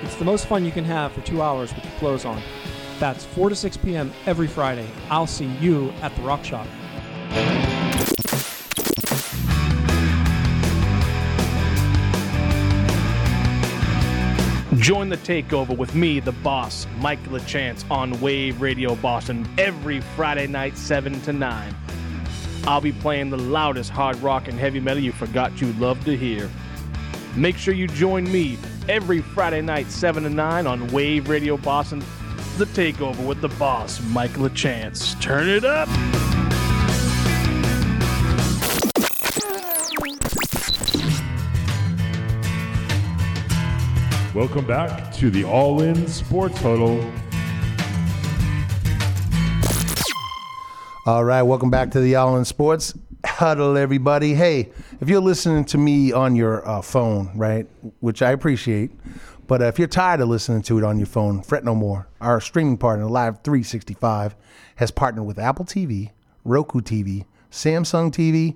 [0.04, 2.40] It's the most fun you can have for two hours with your clothes on.
[3.00, 4.14] That's 4 to 6 p.m.
[4.28, 4.88] every Friday.
[5.10, 6.68] I'll see you at the rock shop.
[14.82, 20.48] Join the takeover with me, the boss, Mike LaChance, on Wave Radio Boston every Friday
[20.48, 21.76] night, 7 to 9.
[22.64, 26.18] I'll be playing the loudest hard rock and heavy metal you forgot you'd love to
[26.18, 26.50] hear.
[27.36, 28.58] Make sure you join me
[28.90, 32.00] every Friday night, 7 to 9 on Wave Radio Boston,
[32.58, 35.22] the takeover with the boss, Mike LaChance.
[35.22, 35.90] Turn it up!
[44.34, 47.06] Welcome back to the All In Sports Huddle.
[51.06, 52.94] All right, welcome back to the All In Sports
[53.26, 54.34] Huddle, everybody.
[54.34, 57.68] Hey, if you're listening to me on your uh, phone, right,
[58.00, 58.92] which I appreciate,
[59.48, 62.08] but uh, if you're tired of listening to it on your phone, fret no more.
[62.22, 64.38] Our streaming partner, Live 365,
[64.78, 66.12] has partnered with Apple TV,
[66.46, 68.56] Roku TV, Samsung TV,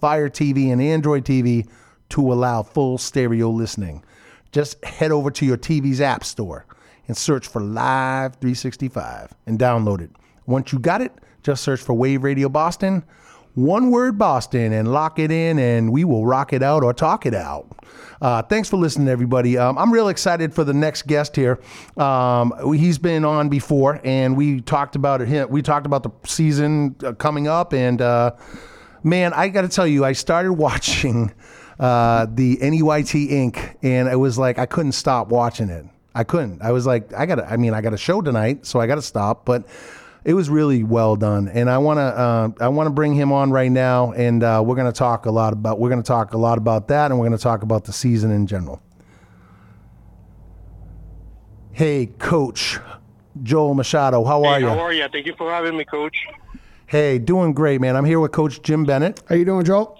[0.00, 1.68] Fire TV, and Android TV
[2.10, 4.04] to allow full stereo listening.
[4.56, 6.64] Just head over to your TV's app store
[7.08, 10.10] and search for Live 365 and download it.
[10.46, 13.04] Once you got it, just search for Wave Radio Boston,
[13.52, 17.26] one word Boston, and lock it in, and we will rock it out or talk
[17.26, 17.66] it out.
[18.22, 19.58] Uh, thanks for listening, everybody.
[19.58, 21.60] Um, I'm real excited for the next guest here.
[21.98, 25.50] Um, he's been on before, and we talked about it.
[25.50, 28.30] We talked about the season uh, coming up, and uh,
[29.02, 31.34] man, I got to tell you, I started watching
[31.78, 33.76] uh, the NEYT Inc.
[33.82, 35.86] and it was like I couldn't stop watching it.
[36.14, 36.62] I couldn't.
[36.62, 37.44] I was like, I gotta.
[37.44, 39.44] I mean, I got a show tonight, so I got to stop.
[39.44, 39.66] But
[40.24, 42.02] it was really well done, and I want to.
[42.02, 45.26] Uh, I want to bring him on right now, and uh, we're going to talk
[45.26, 45.78] a lot about.
[45.78, 47.92] We're going to talk a lot about that, and we're going to talk about the
[47.92, 48.80] season in general.
[51.72, 52.78] Hey, Coach
[53.42, 54.68] Joel Machado, how are hey, you?
[54.68, 55.06] How are you?
[55.12, 56.26] Thank you for having me, Coach.
[56.86, 57.94] Hey, doing great, man.
[57.94, 59.22] I'm here with Coach Jim Bennett.
[59.28, 59.98] How you doing, Joel?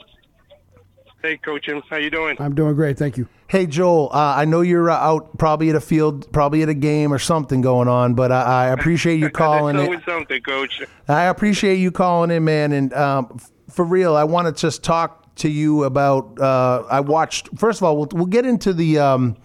[1.26, 1.82] Hey, Coach Jim.
[1.90, 2.36] How you doing?
[2.38, 3.26] I'm doing great, thank you.
[3.48, 4.10] Hey, Joel.
[4.12, 7.18] Uh, I know you're uh, out, probably at a field, probably at a game or
[7.18, 10.02] something going on, but uh, I appreciate you calling That's in.
[10.06, 10.84] something, Coach.
[11.08, 12.70] I appreciate you calling in, man.
[12.70, 16.40] And um, f- for real, I want to just talk to you about.
[16.40, 17.48] Uh, I watched.
[17.58, 19.00] First of all, we'll, we'll get into the.
[19.00, 19.36] Um,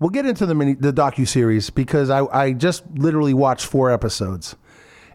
[0.00, 3.92] we'll get into the mini, the docu series because I, I just literally watched four
[3.92, 4.56] episodes,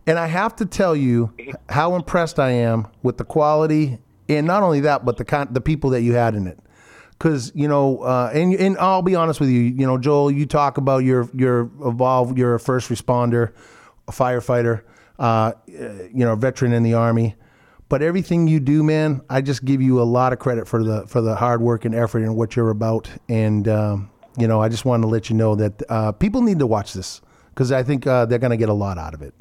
[0.07, 1.33] and I have to tell you
[1.67, 3.99] how impressed I am with the quality,
[4.37, 6.59] and not only that, but the con- the people that you had in it.
[7.11, 10.45] Because you know, uh, and and I'll be honest with you, you know, Joel, you
[10.45, 13.51] talk about your your evolve, you're a first responder,
[14.07, 14.81] a firefighter,
[15.19, 17.35] uh, you know, veteran in the army.
[17.89, 21.05] But everything you do, man, I just give you a lot of credit for the
[21.07, 23.09] for the hard work and effort and what you're about.
[23.29, 26.59] And um, you know, I just wanted to let you know that uh, people need
[26.59, 29.21] to watch this because I think uh, they're going to get a lot out of
[29.21, 29.33] it.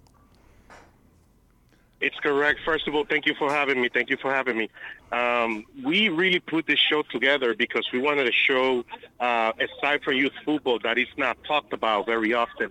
[2.01, 2.61] It's correct.
[2.65, 3.91] First of all, thank you for having me.
[3.93, 4.71] Thank you for having me.
[5.13, 8.85] Um, we really put this show together because we wanted to show,
[9.21, 12.71] uh, aside from youth football, that is not talked about very often.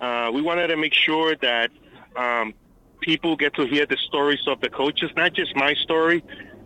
[0.00, 1.70] Uh, we wanted to make sure that
[2.14, 2.54] um,
[3.00, 6.22] people get to hear the stories of the coaches, not just my story,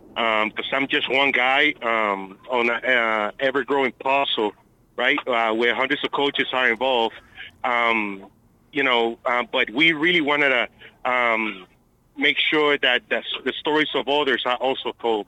[0.09, 4.53] because I'm just one guy um, on an uh, ever-growing puzzle,
[4.95, 7.15] right, uh, where hundreds of coaches are involved.
[7.63, 8.27] Um,
[8.71, 11.65] you know, uh, but we really wanted to um,
[12.17, 15.27] make sure that the, the stories of others are also told.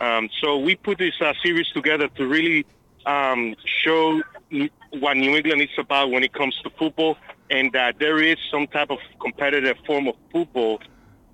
[0.00, 2.66] Um, so we put this uh, series together to really
[3.06, 4.22] um, show
[4.90, 7.16] what New England is about when it comes to football,
[7.50, 10.80] and that there is some type of competitive form of football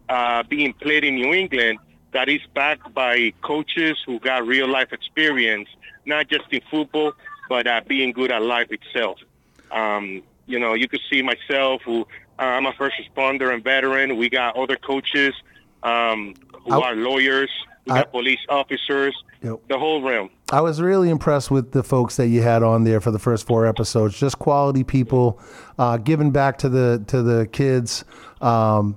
[0.09, 1.79] uh, being played in New England
[2.13, 5.69] that is backed by coaches who got real life experience,
[6.05, 7.13] not just in football,
[7.49, 9.19] but uh, being good at life itself.
[9.71, 12.07] Um, you know, you could see myself, who
[12.39, 14.17] uh, I'm a first responder and veteran.
[14.17, 15.35] We got other coaches
[15.83, 17.51] um, who I- are lawyers.
[17.87, 19.15] We got police officers.
[19.43, 19.61] Yep.
[19.69, 20.31] The whole realm.
[20.51, 23.47] I was really impressed with the folks that you had on there for the first
[23.47, 24.19] four episodes.
[24.19, 25.41] Just quality people,
[25.79, 28.05] uh, giving back to the to the kids.
[28.41, 28.97] Um,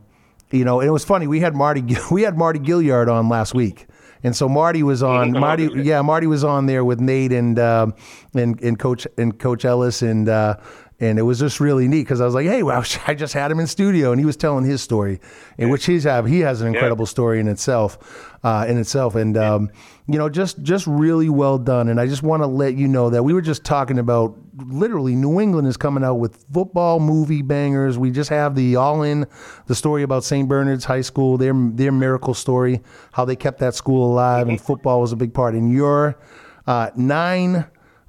[0.49, 1.27] you know, and it was funny.
[1.27, 3.85] We had Marty we had Marty Gilliard on last week,
[4.23, 5.33] and so Marty was on.
[5.33, 7.93] Marty, yeah, Marty was on there with Nate and um,
[8.33, 10.29] and and Coach and Coach Ellis and.
[10.29, 10.55] Uh,
[10.99, 13.51] and it was just really neat because I was like, "Hey, well, I just had
[13.51, 15.19] him in studio, and he was telling his story,
[15.57, 19.37] in which he's have he has an incredible story in itself, uh, in itself, and
[19.37, 19.69] um,
[20.07, 21.87] you know, just just really well done.
[21.87, 25.15] And I just want to let you know that we were just talking about literally
[25.15, 27.97] New England is coming out with football movie bangers.
[27.97, 29.25] We just have the All In,
[29.67, 30.49] the story about St.
[30.49, 32.81] Bernard's High School, their their miracle story,
[33.13, 35.55] how they kept that school alive, and football was a big part.
[35.55, 36.19] In your
[36.67, 37.65] uh, nine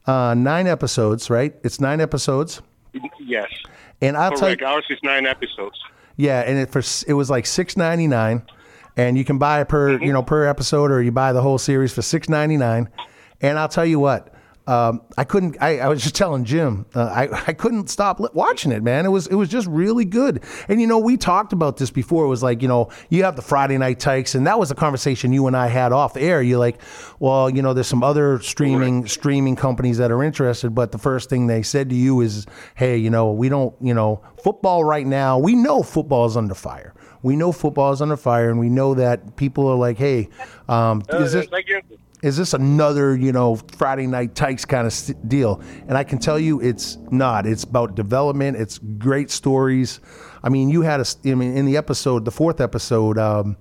[0.07, 1.55] uh, nine episodes, right?
[1.63, 2.63] It's nine episodes.
[3.21, 3.49] Yes.
[4.01, 4.61] And I'll tell Correct.
[4.61, 5.79] you, Ours is nine episodes.
[6.17, 8.43] yeah, and it for it was like six ninety nine,
[8.97, 10.05] and you can buy it per mm-hmm.
[10.05, 12.89] you know per episode, or you buy the whole series for six ninety nine.
[13.41, 14.35] And I'll tell you what,
[14.71, 15.57] um, I couldn't.
[15.61, 19.05] I, I was just telling Jim, uh, I I couldn't stop li- watching it, man.
[19.05, 20.45] It was it was just really good.
[20.69, 22.25] And you know, we talked about this before.
[22.25, 24.77] It was like you know, you have the Friday Night Tykes, and that was a
[24.77, 26.41] conversation you and I had off air.
[26.41, 26.81] You're like,
[27.19, 31.29] well, you know, there's some other streaming streaming companies that are interested, but the first
[31.29, 35.07] thing they said to you is, hey, you know, we don't, you know, football right
[35.07, 35.37] now.
[35.37, 36.95] We know football is under fire.
[37.23, 40.29] We know football is under fire, and we know that people are like, hey,
[40.69, 41.51] um, is this.
[42.23, 45.63] Is this another you know Friday Night Tykes kind of st- deal?
[45.89, 47.47] And I can tell you, it's not.
[47.47, 48.57] It's about development.
[48.57, 50.01] It's great stories.
[50.43, 53.19] I mean, you had a, I mean, in the episode, the fourth episode.
[53.19, 53.57] Um,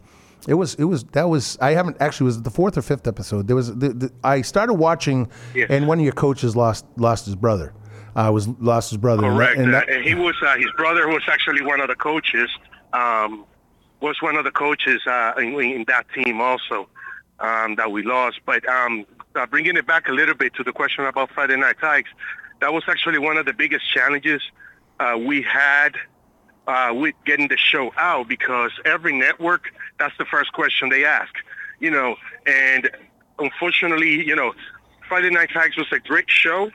[0.48, 0.76] it was.
[0.76, 1.04] It was.
[1.06, 1.58] That was.
[1.62, 2.26] I haven't actually.
[2.26, 3.48] Was it the fourth or fifth episode?
[3.48, 3.76] There was.
[3.78, 5.68] The, the, I started watching, Yes.
[5.70, 7.74] and one of your coaches lost lost his brother.
[8.16, 9.24] Uh, was lost his brother.
[9.24, 9.58] Correct.
[9.58, 12.50] and that- and he was uh, his brother was actually one of the coaches.
[12.94, 13.46] Um,
[14.02, 16.88] was one of the coaches uh, in, in that team also
[17.40, 18.40] um, that we lost.
[18.46, 21.78] But um, uh, bringing it back a little bit to the question about Friday Night
[21.80, 22.10] Tykes,
[22.62, 24.42] that was actually one of the biggest challenges
[25.00, 25.96] uh, we had
[26.68, 31.34] uh, with getting the show out because every network, that's the first question they ask,
[31.80, 32.16] you know.
[32.46, 32.90] And
[33.40, 34.54] unfortunately, you know,
[35.08, 36.70] Friday Night Tykes was a great show,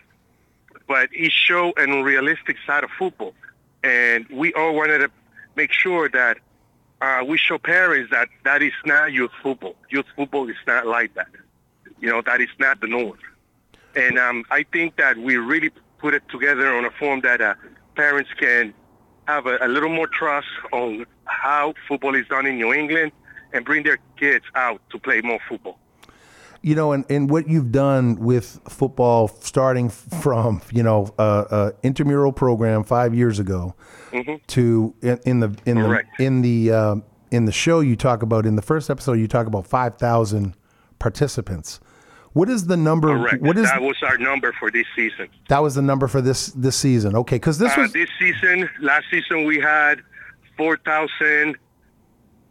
[0.88, 3.34] but it showed an unrealistic side of football.
[3.82, 5.10] And we all wanted to
[5.54, 6.38] make sure that
[7.00, 9.76] uh, we show parents that that is not youth football.
[9.90, 11.28] Youth football is not like that.
[12.00, 13.18] You know, that is not the norm.
[13.94, 17.54] And um, I think that we really put it together on a form that uh,
[17.94, 18.74] parents can
[19.26, 23.12] have a, a little more trust on how football is done in New England
[23.52, 25.78] and bring their kids out to play more football.
[26.64, 31.72] You know, and, and what you've done with football, starting from you know a, a
[31.82, 33.74] intramural program five years ago,
[34.12, 34.40] Mhm.
[34.48, 36.08] to in, in the in Correct.
[36.18, 36.96] the in the uh,
[37.30, 40.54] in the show you talk about in the first episode you talk about five thousand
[40.98, 41.80] participants.
[42.32, 43.08] What is the number?
[43.16, 43.42] Correct.
[43.42, 45.28] What is that was our number for this season.
[45.48, 47.14] that was the number for this this season?
[47.14, 48.68] Okay, because this uh, was this season.
[48.80, 50.00] Last season we had
[50.56, 51.56] four thousand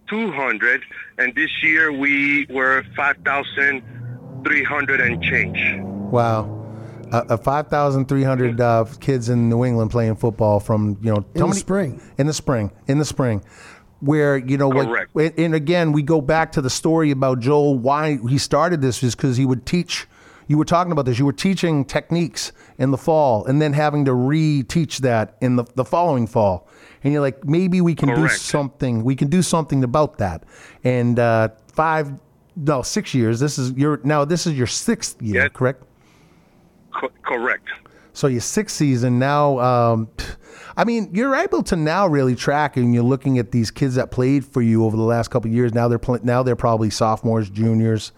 [0.08, 0.84] two hundred,
[1.17, 3.82] and this year we were five thousand
[4.43, 5.58] three hundred and change.
[6.12, 6.60] wow.
[7.12, 11.13] Uh, uh, five thousand three hundred uh, kids in New England playing football from you
[11.13, 12.01] know In the spring.
[12.17, 13.43] in the spring in the spring
[13.99, 15.12] where you know Correct.
[15.15, 19.03] like and again we go back to the story about Joel why he started this
[19.03, 20.08] is because he would teach
[20.47, 24.06] you were talking about this you were teaching techniques in the fall and then having
[24.06, 26.67] to re-teach that in the, the following fall
[27.03, 30.43] and you're like maybe we can do something we can do something about that
[30.84, 32.12] and uh, five
[32.56, 35.84] no six years this is your now this is your sixth year correct
[36.94, 37.68] Co- correct.
[38.13, 39.58] so your sixth season now.
[39.60, 40.10] Um,
[40.78, 44.12] I mean, you're able to now really track, and you're looking at these kids that
[44.12, 45.74] played for you over the last couple of years.
[45.74, 48.12] Now they're pl- now they're probably sophomores, juniors.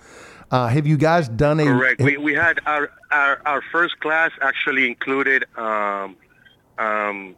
[0.52, 1.66] Uh, have you guys done a?
[1.66, 2.02] Correct.
[2.02, 6.18] We, we had our, our our first class actually included um,
[6.78, 7.36] um,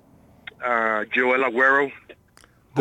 [0.64, 1.92] uh, Joel Aguero,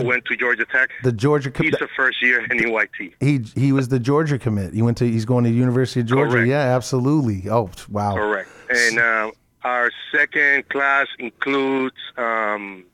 [0.03, 0.91] who went to Georgia Tech.
[1.03, 1.51] the Georgia.
[1.51, 1.73] Commit.
[1.75, 3.15] He's the first year in EYT.
[3.21, 4.73] he he was the Georgia commit.
[4.75, 5.05] He went to.
[5.11, 6.33] He's going to University of Georgia.
[6.33, 6.49] Correct.
[6.49, 7.51] Yeah, absolutely.
[7.51, 8.15] Oh wow.
[8.15, 8.49] Correct.
[8.71, 9.31] And uh,
[9.65, 12.85] our second class includes um,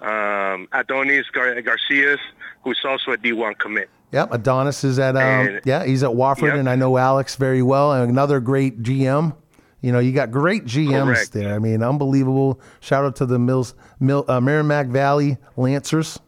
[0.00, 2.20] um, Adonis Gar- Garcias,
[2.64, 3.88] who's also a D1 commit.
[4.12, 6.54] Yep, Adonis is at um, And- yeah, he's at Wofford, Yep.
[6.56, 7.92] and I know Alex very well.
[7.92, 9.34] And another great GM.
[9.82, 11.32] You know, you got great GMs Correct.
[11.32, 11.54] there.
[11.54, 12.60] I mean, unbelievable.
[12.80, 16.20] Shout out to the Mills, Mill, uh, Merrimack Valley Lancers.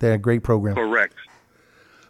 [0.00, 0.74] They're a great program.
[0.74, 1.14] Correct.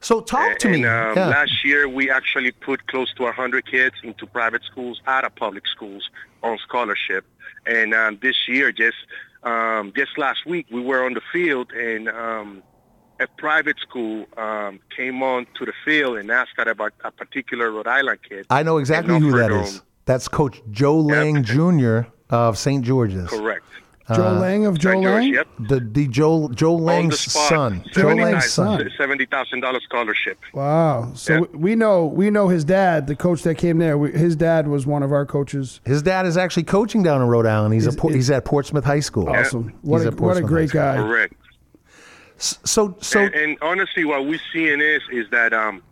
[0.01, 0.85] So talk to and, me.
[0.85, 1.29] Um, Yeah.
[1.29, 5.67] Last year, we actually put close to 100 kids into private schools out of public
[5.67, 6.09] schools
[6.43, 7.25] on scholarship.
[7.67, 8.97] And um, this year, just
[9.43, 12.63] um, just last week, we were on the field, and um,
[13.21, 17.87] a private school um, came on to the field and asked about a particular Rhode
[17.87, 18.47] Island kid.
[18.51, 19.83] I know exactly who that is.
[20.09, 22.01] Him- That's Coach Joe Lang Jr.
[22.31, 22.85] of St.
[22.85, 23.29] George's.
[23.29, 23.65] Correct.
[24.15, 25.35] Joe Lang of Joe Lang?
[25.35, 25.49] Yep.
[25.69, 27.85] The, the Joe Joe Lang's son.
[27.93, 28.91] Joe Lang's son.
[28.97, 30.39] seventy thousand dollars scholarship.
[30.55, 31.13] Wow.
[31.15, 33.99] So we we know we know his dad, the coach that came there.
[33.99, 35.81] We, his dad was one of our coaches.
[35.85, 37.75] His dad is actually coaching down in Rhode Island.
[37.75, 39.29] He's, a, Por- he's at Portsmouth High School.
[39.29, 39.75] Awesome.
[39.83, 40.97] What He's a at what a great guy.
[40.97, 41.35] Correct.
[42.39, 45.83] So so and, and honestly, what we're seeing is is that um,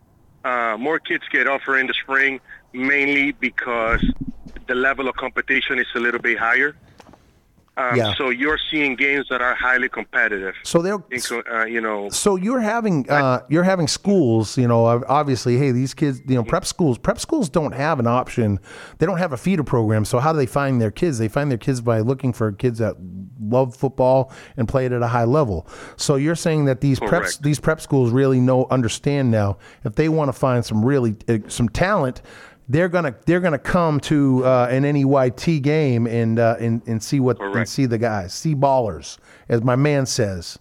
[0.44, 2.40] uh, more kids get offered in the spring,
[2.76, 4.04] mainly because
[4.66, 6.76] the level of competition is a little bit higher.
[7.78, 8.14] Um, Yeah.
[8.14, 10.54] So you're seeing games that are highly competitive.
[10.62, 10.98] So they're
[11.52, 15.92] uh, you know, So you're having uh, you're having schools, you know, obviously, hey, these
[15.92, 18.60] kids, you know, prep schools, prep schools don't have an option.
[18.98, 20.04] They don't have a feeder program.
[20.06, 21.18] So how do they find their kids?
[21.18, 22.96] They find their kids by looking for kids that
[23.38, 25.68] love football and play it at a high level.
[25.96, 30.08] So you're saying that these preps these prep schools really know understand now if they
[30.08, 32.22] want to find some really uh, some talent.
[32.68, 37.20] They're gonna they're gonna come to uh, an NEYT game and uh, and and see
[37.20, 40.58] what and see the guys see ballers as my man says.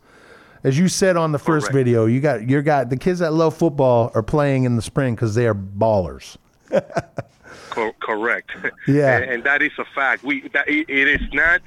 [0.63, 2.83] As you said on the first video, you got your guy.
[2.85, 6.37] The kids that love football are playing in the spring because they are ballers.
[7.69, 8.51] co- correct.
[8.87, 9.17] Yeah.
[9.17, 10.23] and, and that is a fact.
[10.23, 11.61] We that it, it is not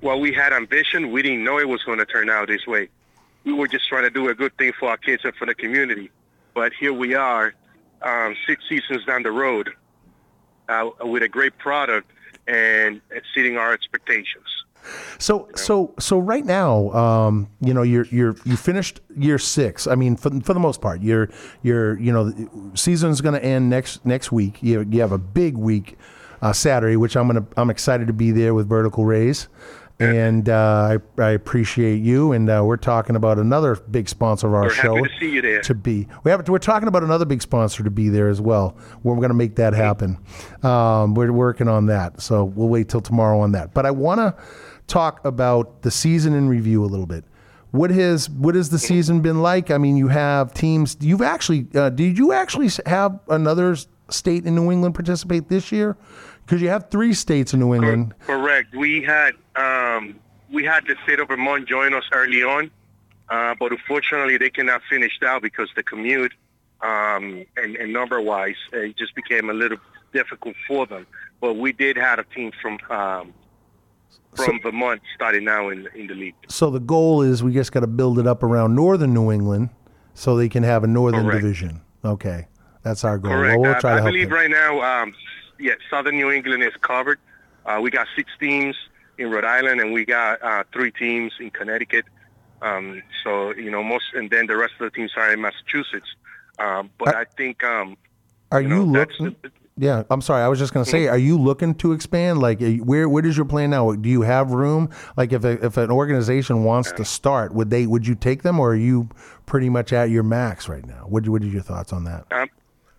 [0.00, 1.10] what we had ambition.
[1.10, 2.88] We didn't know it was going to turn out this way.
[3.44, 5.54] We were just trying to do a good thing for our kids and for the
[5.54, 6.10] community.
[6.54, 7.54] But here we are,
[8.06, 9.70] um, six seasons down the road,
[10.68, 12.10] uh, with a great product
[12.46, 14.46] and exceeding our expectations.
[15.18, 19.88] So so so right now, um, you know, you're you're you finished year six.
[19.88, 21.28] I mean, for for the most part, you're
[21.62, 24.62] you're you know, the season's going to end next next week.
[24.62, 25.98] You you have a big week,
[26.40, 29.48] uh, Saturday, which I'm gonna I'm excited to be there with Vertical Raise.
[29.98, 34.52] And uh, I, I appreciate you, and uh, we're talking about another big sponsor of
[34.52, 35.62] our We're show to see you there.
[35.62, 36.06] to be.
[36.22, 38.76] We have we're talking about another big sponsor to be there as well.
[39.02, 40.18] We're going to make that happen.
[40.62, 43.72] Um, we're working on that, so we'll wait till tomorrow on that.
[43.72, 44.34] But I want to
[44.86, 47.24] talk about the season in review a little bit.
[47.70, 49.70] What has what has the season been like?
[49.70, 50.98] I mean, you have teams.
[51.00, 53.76] You've actually uh, did you actually have another
[54.10, 55.96] state in New England participate this year?
[56.46, 58.14] Because you have three states in New England.
[58.20, 58.72] Correct.
[58.72, 60.14] We had um,
[60.50, 62.70] we had the state of Vermont join us early on,
[63.28, 66.32] uh, but unfortunately they cannot finish out because the commute
[66.82, 69.78] um, and, and number-wise uh, it just became a little
[70.12, 71.04] difficult for them.
[71.40, 73.34] But we did have a team from um,
[74.36, 76.34] from Vermont starting now in in the league.
[76.48, 79.70] So the goal is we just got to build it up around northern New England,
[80.14, 81.42] so they can have a northern Correct.
[81.42, 81.80] division.
[82.04, 82.46] Okay,
[82.84, 83.32] that's our goal.
[83.32, 83.58] Correct.
[83.58, 84.38] Well, we'll try I, I believe them.
[84.38, 85.12] right now, um,
[85.58, 87.18] yeah, Southern New England is covered.
[87.64, 88.76] Uh, we got six teams
[89.18, 92.04] in Rhode Island, and we got uh, three teams in Connecticut.
[92.62, 96.08] Um, so you know, most, and then the rest of the teams are in Massachusetts.
[96.58, 97.96] Um, but I think um,
[98.50, 99.36] Are you, looking?
[99.78, 100.42] Yeah, I'm sorry.
[100.42, 101.04] I was just going to Mm-hmm.
[101.04, 102.40] say, are you looking to expand?
[102.40, 103.92] Like, are where where does your plan now?
[103.92, 104.88] Do you have room?
[105.18, 108.58] Like, if a, if an organization wants to start, would they would you take them,
[108.58, 109.10] or are you
[109.44, 111.04] pretty much at your max right now?
[111.08, 112.24] What what are your thoughts on that?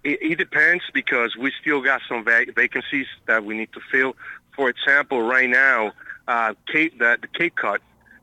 [0.07, 4.15] It, it depends because we still got some va- vacancies that we need to fill.
[4.55, 5.91] For example, right now,
[6.29, 7.81] uh, Cape, the, the Cape Cod,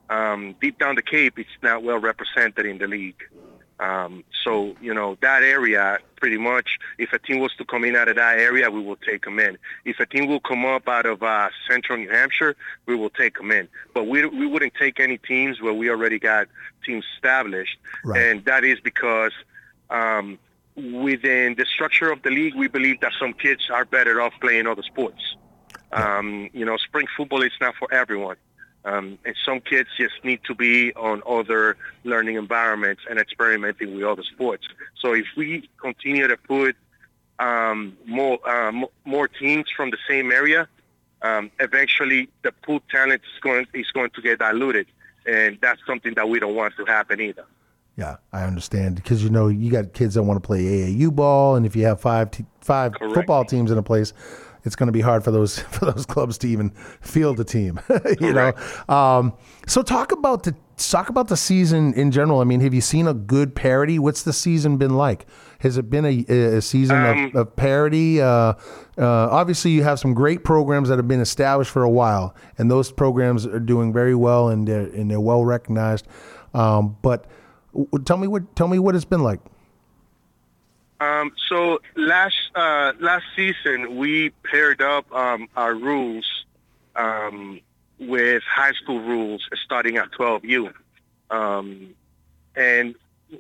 [0.09, 3.23] um, deep down the Cape, it's not well represented in the league.
[3.79, 7.97] Um, so, you know, that area, pretty much, if a team was to come in
[7.97, 9.59] out of that area, we will take them in.
[9.85, 13.37] If a team will come up out of uh, central New Hampshire, we will take
[13.37, 13.69] them in.
[13.93, 16.49] But we, we wouldn't take any teams where we already got
[16.87, 17.77] teams established.
[18.05, 18.23] Right.
[18.23, 19.33] And that is because
[19.91, 20.39] um,
[20.77, 24.67] within the structure of the league, we believe that some kids are better off playing
[24.67, 25.37] other sports.
[25.93, 28.37] Um, you know, spring football is not for everyone.
[28.85, 34.05] Um, and some kids just need to be on other learning environments and experimenting with
[34.05, 34.67] other sports.
[35.01, 36.77] So if we continue to put
[37.39, 40.69] um, more uh, mo- more teams from the same area,
[41.23, 44.87] um, eventually the pool talent is going is going to get diluted,
[45.25, 47.47] and that's something that we don't want to happen either.
[47.97, 51.55] Yeah, I understand because you know you got kids that want to play AAU ball,
[51.57, 54.13] and if you have five te- five football teams in a place,
[54.65, 56.71] it's going to be hard for those for those clubs to even
[57.01, 57.79] field a team.
[58.21, 58.53] you know,
[58.89, 59.33] um,
[59.69, 62.41] so talk about the talk about the season in general.
[62.41, 64.01] I mean, have you seen a good parity?
[64.01, 65.27] What's the season been like?
[65.61, 68.21] Has it been a, a season Um, of, of parity?
[68.21, 68.55] Uh,
[68.99, 72.69] uh, obviously, you have some great programs that have been established for a while, and
[72.69, 76.09] those programs are doing very well and they're, and they're well recognized.
[76.53, 77.27] Um, but
[78.05, 79.41] Tell me what tell me what it's been like.
[81.01, 86.25] Um, so last uh, last season we paired up um, our rules
[86.97, 87.61] um,
[87.99, 90.73] with high school rules starting at 12U,
[91.31, 91.95] um,
[92.55, 92.95] and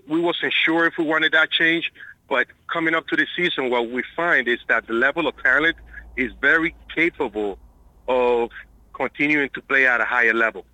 [0.08, 1.92] we wasn't sure if we wanted that change.
[2.28, 5.76] But coming up to the season, what we find is that the level of talent
[6.16, 7.58] is very capable
[8.08, 8.50] of
[8.92, 10.64] continuing to play at a higher level.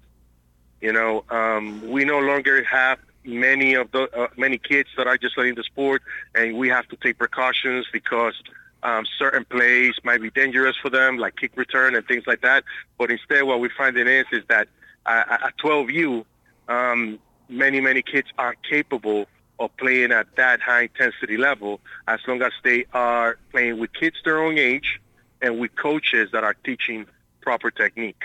[0.81, 5.19] You know, um, we no longer have many of the uh, many kids that are
[5.19, 6.03] just learning the sport,
[6.35, 8.35] and we have to take precautions because
[8.83, 12.65] um, certain plays might be dangerous for them, like kick return and things like that.
[12.99, 14.69] But instead, what we're finding is is that
[15.07, 16.25] uh, at 12U,
[16.69, 17.19] um,
[17.49, 19.27] many many kids are capable
[19.59, 24.17] of playing at that high intensity level as long as they are playing with kids
[24.25, 25.01] their own age
[25.43, 27.07] and with coaches that are teaching
[27.43, 28.23] proper technique.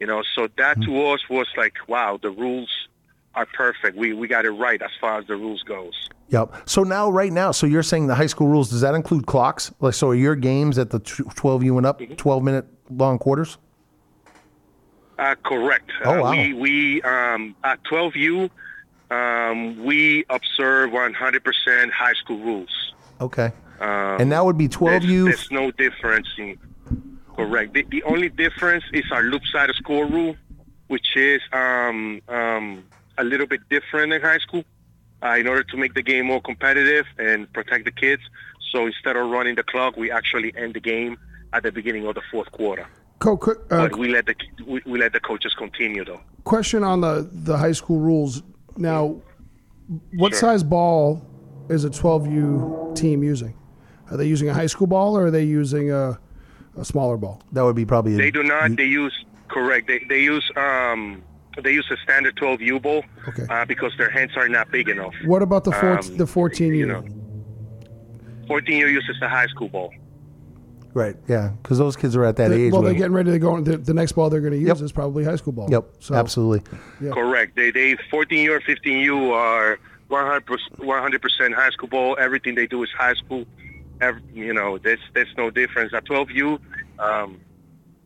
[0.00, 2.70] You know, so that to us was like, wow, the rules
[3.34, 3.96] are perfect.
[3.96, 6.08] We we got it right as far as the rules goes.
[6.28, 6.54] Yep.
[6.66, 8.70] So now, right now, so you're saying the high school rules?
[8.70, 9.72] Does that include clocks?
[9.80, 12.14] Like, so are your games at the twelve U and up, Mm-hmm.
[12.14, 13.58] twelve minute long quarters?
[15.18, 15.90] Uh, correct.
[16.04, 16.30] Oh, Uh, wow.
[16.32, 18.50] we we um, at 12U,
[19.12, 22.94] um, we observe 100% high school rules.
[23.20, 23.52] Okay.
[23.80, 25.24] Um, and that would be twelve there's, U.
[25.26, 26.26] There's no difference.
[26.38, 26.58] In,
[27.36, 27.74] correct.
[27.74, 30.34] The, the only difference is our loop side of score rule,
[30.88, 32.84] which is um, um,
[33.18, 34.64] a little bit different in high school.
[35.22, 38.20] Uh, in order to make the game more competitive and protect the kids,
[38.72, 41.16] so instead of running the clock, we actually end the game
[41.54, 42.86] at the beginning of the fourth quarter.
[43.20, 44.34] Co- quick, uh, but we let the
[44.66, 46.20] we, we let the coaches continue though.
[46.44, 48.42] question on the the high school rules.
[48.76, 49.22] Now,
[50.14, 50.40] what Sure.
[50.40, 51.24] size ball
[51.70, 53.54] is a 12U team using?
[54.10, 56.18] Are they using a high school ball or are they using a,
[56.76, 57.40] a smaller ball?
[57.52, 58.16] That would be probably.
[58.16, 58.76] They do not.
[58.76, 59.86] They use correct.
[59.86, 61.22] They they use um
[61.62, 63.04] they use a standard 12 U ball
[63.48, 65.14] uh, because their hands are not big enough.
[65.24, 66.76] What about the four, Um, the 14U?
[66.76, 67.04] you know,
[68.48, 69.92] 14 U uses the high school ball.
[70.92, 71.16] Right.
[71.26, 71.50] Yeah.
[71.62, 72.72] Because those kids are at that The- age.
[72.72, 73.60] well, they're getting ready to go.
[73.60, 75.68] The, the next ball they're going to use is probably high school ball.
[75.70, 75.84] Yep.
[75.98, 76.62] So, Absolutely.
[77.00, 77.12] Yeah.
[77.12, 77.56] Correct.
[77.56, 79.78] They they 14 U or 15 U are
[80.08, 82.16] 100 percent high school ball.
[82.20, 83.44] Everything they do is high school.
[84.00, 85.92] Every, you know, there's there's no difference.
[85.94, 86.60] At 12 U,
[87.00, 87.40] um,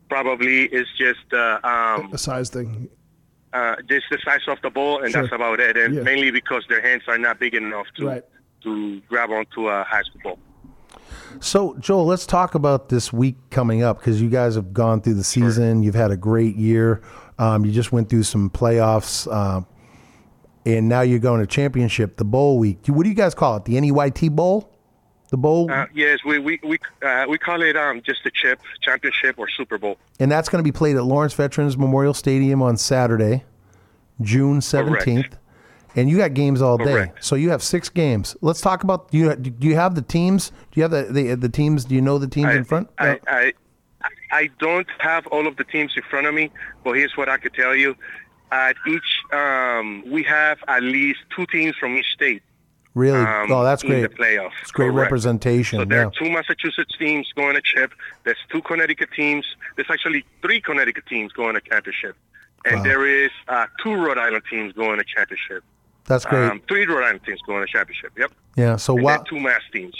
[0.09, 2.89] probably it's just uh, um, a size thing.
[3.53, 5.21] Uh, just the size of the ball, and Sure.
[5.23, 5.75] that's about it.
[5.77, 6.01] And Yeah.
[6.03, 8.23] mainly because their hands are not big enough to Right.
[8.63, 10.39] to grab onto a high school ball.
[11.39, 15.13] So, Joel, let's talk about this week coming up because you guys have gone through
[15.15, 15.83] the season.
[15.83, 17.01] You've had a great year.
[17.37, 19.61] Um, you just went through some playoffs, uh,
[20.65, 22.79] and now you're going to championship, the bowl week.
[22.87, 23.65] What do you guys call it?
[23.65, 24.69] The NEYT Bowl?
[25.29, 25.71] The bowl?
[25.71, 29.47] Uh, yes, we we we uh, we call it um, just the chip, championship or
[29.47, 29.97] Super Bowl.
[30.19, 33.43] and that's going to be played at Lawrence Veterans Memorial Stadium on Saturday,
[34.21, 35.33] June 17th.
[35.95, 36.85] And you got games all day.
[36.85, 37.23] Correct.
[37.23, 38.35] So you have six games.
[38.41, 40.49] Let's talk about do you do you have the teams?
[40.71, 41.85] Do you have the the, the teams?
[41.85, 42.89] Do you know the teams in front?
[42.97, 43.53] I, I
[44.31, 46.51] I don't have all of the teams in front of me,
[46.83, 47.95] but here's what I could tell you:
[48.51, 52.43] at each, um, we have at least two teams from each state.
[52.99, 53.19] Really?
[53.19, 54.01] um, oh, that's great.
[54.01, 54.51] the playoff.
[54.61, 55.05] It's great Correct.
[55.05, 55.79] representation.
[55.79, 56.07] So there yeah.
[56.07, 57.91] are two Massachusetts teams going to chip.
[58.25, 59.45] There's two Connecticut teams.
[59.75, 62.15] There's actually three Connecticut teams going to championship,
[62.65, 62.83] and Wow.
[62.83, 65.63] there is uh, two Rhode Island teams going to championship.
[66.05, 66.49] That's great.
[66.49, 68.11] Um, three Rhode Island teams going to championship.
[68.17, 68.31] Yep.
[68.57, 68.75] yeah.
[68.75, 69.95] So and wow, two Mass teams.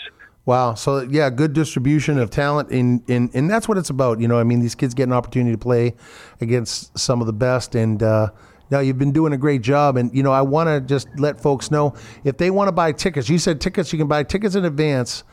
[0.45, 0.73] wow.
[0.73, 4.19] So yeah, good distribution of talent, in in and that's what it's about.
[4.19, 5.93] You know, I mean, these kids get an opportunity to play
[6.41, 8.29] against some of the best, and uh,
[8.71, 9.97] now you've been doing a great job.
[9.97, 11.93] And you know, I want to just let folks know
[12.23, 13.29] if they want to buy tickets.
[13.29, 13.91] You said tickets.
[13.91, 15.23] You can buy tickets in advance,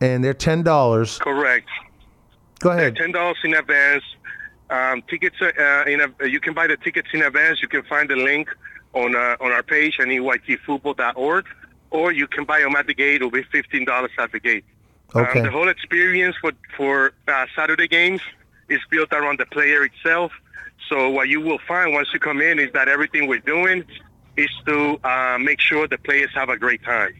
[0.00, 1.18] and they're ten dollars.
[1.18, 1.68] Correct.
[2.60, 2.96] Go ahead.
[2.96, 4.04] Ten dollars in advance.
[4.68, 7.62] Um, tickets uh, in a, you can buy the tickets in advance.
[7.62, 8.48] You can find the link
[8.94, 11.46] on uh, on our page at EYTFootball.org,
[11.90, 13.16] or you can buy them at the gate.
[13.16, 14.64] It'll be fifteen dollars at the gate.
[15.14, 15.40] Okay.
[15.40, 18.20] Um, the whole experience for for uh, Saturday games
[18.68, 20.32] is built around the player itself.
[20.88, 23.84] So what you will find once you come in is that everything we're doing
[24.36, 27.14] is to uh, make sure the players have a great time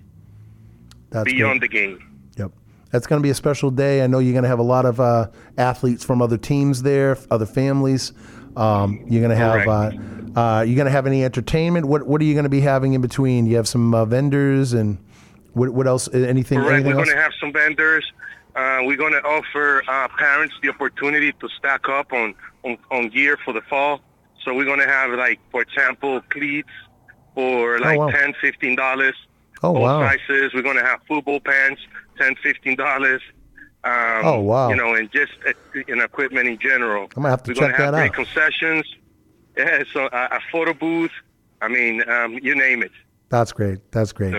[1.11, 2.31] That's beyond the game.
[2.37, 2.53] Yep.
[2.91, 4.03] That's going to be a special day.
[4.03, 7.19] I know you're going to have a lot of uh, athletes from other teams there,
[7.31, 8.13] other families.
[8.57, 9.69] Um, you're going to have.
[9.69, 9.91] Uh,
[10.37, 11.87] uh, you going to have any entertainment?
[11.87, 13.47] What What are you going to be having in between?
[13.47, 14.99] You have some uh, vendors and
[15.55, 16.09] what What else?
[16.13, 16.59] Anything?
[16.59, 16.73] Correct.
[16.73, 18.05] anything We're going to have some vendors.
[18.57, 22.35] Uh, we're going to offer uh, parents the opportunity to stack up on,
[22.65, 24.01] on, on gear for the fall.
[24.43, 26.71] So we're going to have, like, for example, cleats
[27.35, 28.09] for like wow.
[28.11, 29.15] ten, fifteen dollars.
[29.63, 30.09] Oh, All wow.
[30.09, 30.55] sizes.
[30.55, 31.83] We're going to have football pants,
[32.19, 33.21] ten, fifteen dollars.
[33.85, 33.93] Um,
[34.25, 34.71] Oh, wow.
[34.71, 35.53] You know, and just uh,
[35.87, 37.05] in equipment in general.
[37.17, 38.15] I'm gonna have to we're gonna check have that out.
[38.15, 38.87] concessions.
[39.59, 41.11] Yeah, so uh, a photo booth.
[41.63, 42.93] I mean, um, you name it.
[43.31, 43.91] That's great.
[43.91, 44.35] That's great.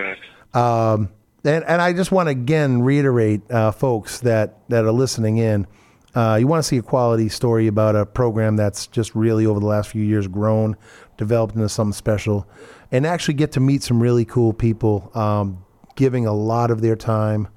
[0.54, 1.08] Um,
[1.44, 5.66] and, and I just want to again reiterate, uh, folks that, that are listening in,
[6.14, 9.60] uh, you want to see a quality story about a program that's just really over
[9.60, 10.76] the last few years grown,
[11.16, 12.46] developed into something special,
[12.90, 15.64] and actually get to meet some really cool people, um,
[15.96, 17.48] giving a lot of their time.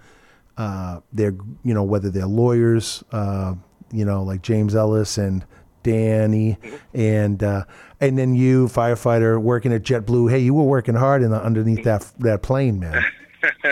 [0.57, 3.55] Uh, they're you know whether they're lawyers, uh,
[3.91, 5.45] you know like James Ellis and
[5.81, 6.57] Danny,
[6.93, 7.63] and uh,
[7.99, 10.29] and then you firefighter working at JetBlue.
[10.29, 13.03] Hey, you were working hard in the, underneath that that plane, man.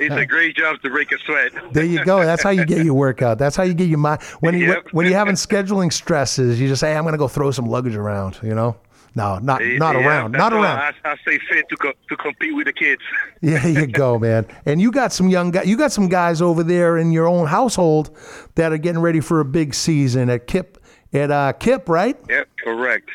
[0.00, 1.52] it's a great job to break a sweat.
[1.72, 2.24] There you go.
[2.24, 3.38] That's how you get your workout.
[3.38, 4.22] That's how you get your mind.
[4.40, 4.88] When you Yep.
[4.92, 7.66] when you're having scheduling stresses, you just say, "Hey, I'm going to go throw some
[7.66, 8.76] luggage around." You know,
[9.14, 10.78] no, not not Yeah, around, not around.
[10.78, 13.02] I, I stay fit to co- to compete with the kids.
[13.40, 14.46] Yeah, you go, man.
[14.66, 15.66] And you got some young guys.
[15.66, 18.16] You got some guys over there in your own household
[18.56, 20.78] that are getting ready for a big season at Kip.
[21.12, 22.16] At uh, Kip, right?
[22.28, 23.08] Yep, correct.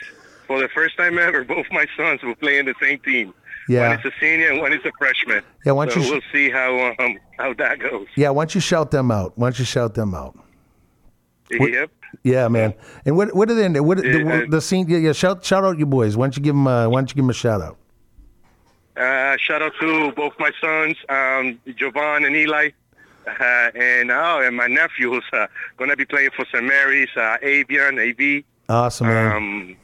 [0.47, 3.33] For the first time ever, both my sons will play in the same team.
[3.67, 3.89] Yeah.
[3.89, 5.41] One is a senior and one is a freshman.
[5.65, 8.07] Yeah, why don't so you sh- we'll see how um how that goes.
[8.15, 8.29] Yeah.
[8.29, 9.33] Why don't you shout them out?
[9.37, 10.37] Why don't you shout them out?
[11.49, 11.91] Yep.
[12.23, 12.73] Yeah, man.
[13.05, 13.79] And what what are they?
[13.79, 14.87] What Yeah, the, uh, the scene?
[14.89, 16.15] Yeah, yeah, shout shout out your boys.
[16.17, 16.67] Why don't you give them?
[16.67, 17.77] Uh, why don't you give them a shout out?
[18.97, 22.69] Uh, shout out to both my sons, um, Jovan and Eli,
[23.27, 23.33] uh,
[23.75, 25.47] and oh, and my nephew who's uh,
[25.77, 26.63] gonna be playing for St.
[26.63, 28.43] Mary's, uh, Avian, AV.
[28.69, 29.35] Awesome, man.
[29.35, 29.77] Um,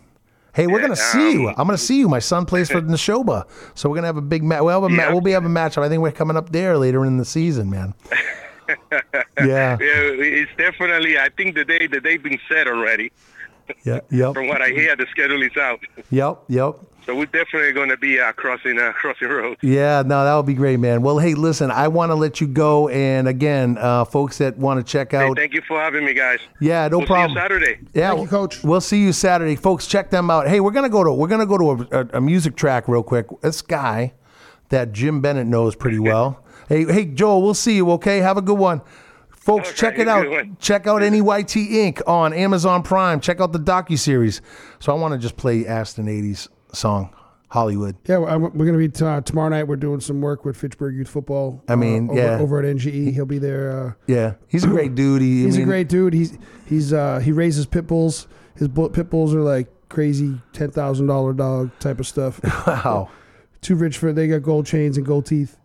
[0.53, 1.47] Hey, we're Yeah, gonna see you.
[1.49, 2.09] um, I'm gonna see you.
[2.09, 4.61] My son plays for Nashoba, so we're gonna have a big match.
[4.63, 5.83] We'll a ma- we'll be having a matchup.
[5.83, 7.93] I think we're coming up there later in the season, man.
[9.37, 9.77] Yeah.
[9.77, 11.17] yeah, it's definitely.
[11.17, 13.11] I think the day the day been set already.
[13.83, 13.99] Yeah.
[14.09, 14.33] Yep.
[14.35, 15.79] From what I hear, the schedule is out.
[16.09, 16.43] Yep.
[16.47, 16.75] Yep.
[17.05, 19.59] So we're definitely going to be uh, crossing uh, crossing roads.
[19.63, 21.01] Yeah, no, that would be great, man.
[21.01, 24.85] Well, hey, listen, I want to let you go, and again, uh, folks that want
[24.85, 26.39] to check Hey, out, thank you for having me, guys.
[26.59, 27.31] yeah, no we'll problem.
[27.31, 27.79] See you Saturday.
[27.93, 28.63] Yeah, Coach.
[28.63, 29.87] We'll see you Saturday, folks.
[29.87, 30.47] Check them out.
[30.47, 33.03] Hey, we're gonna go to we're gonna go to a, a, a music track real
[33.03, 33.25] quick.
[33.41, 34.13] This guy
[34.69, 36.43] that Jim Bennett knows pretty well.
[36.69, 37.89] hey, hey, Joel, we'll see you.
[37.91, 38.81] Okay, have a good one.
[39.31, 40.21] Folks, check it out.
[40.21, 40.57] good one.
[40.59, 42.01] Check out NEYT Inc.
[42.07, 43.19] on Amazon Prime.
[43.19, 44.39] Check out the docu series.
[44.79, 47.13] So I want to just play Aston 80's song,
[47.49, 47.95] Hollywood.
[48.07, 49.63] Yeah, we're, we're going to be uh, tomorrow night.
[49.67, 51.63] We're doing some work with Fitchburg Youth Football.
[51.67, 52.39] I mean, uh, over, yeah.
[52.39, 53.13] over at NGE.
[53.13, 53.71] He'll be there.
[53.71, 55.21] Uh, Yeah, he's a great dude.
[55.21, 56.13] He, I he's mean, a great dude.
[56.13, 58.27] He's he's uh, he raises pit bulls.
[58.55, 62.39] His bull, pit bulls are like crazy ten thousand dollar dog type of stuff.
[62.67, 63.09] Wow.
[63.61, 65.57] Too rich for they got gold chains and gold teeth.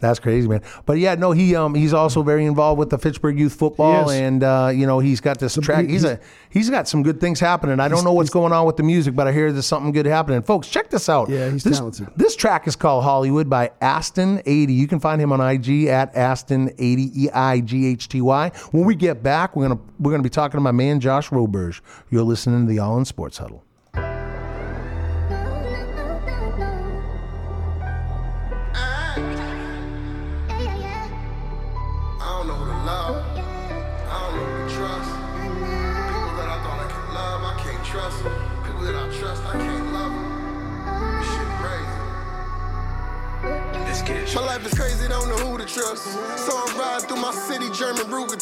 [0.00, 0.62] That's crazy, man.
[0.86, 4.44] But yeah, no, he um he's also very involved with the Fitchburg Youth Football, and
[4.44, 5.86] uh, you know he's got this track.
[5.86, 6.20] he- He's a
[6.50, 7.80] he's got some good things happening.
[7.80, 10.06] I don't know what's going on with the music, but I hear there's something good
[10.06, 10.42] happening.
[10.42, 11.28] Folks, check this out.
[11.28, 12.08] Yeah, he's this, talented.
[12.16, 14.74] This track is called Hollywood by Aston80.
[14.74, 18.50] You can find him on IG at Aston80 E I G H T Y.
[18.70, 21.80] When we get back, we're gonna we're gonna be talking to my man Josh Roberge.
[22.10, 23.64] You're listening to the All In Sports Huddle.
[45.78, 46.04] Trust.
[46.46, 48.38] So I ride through my city, German Ruger.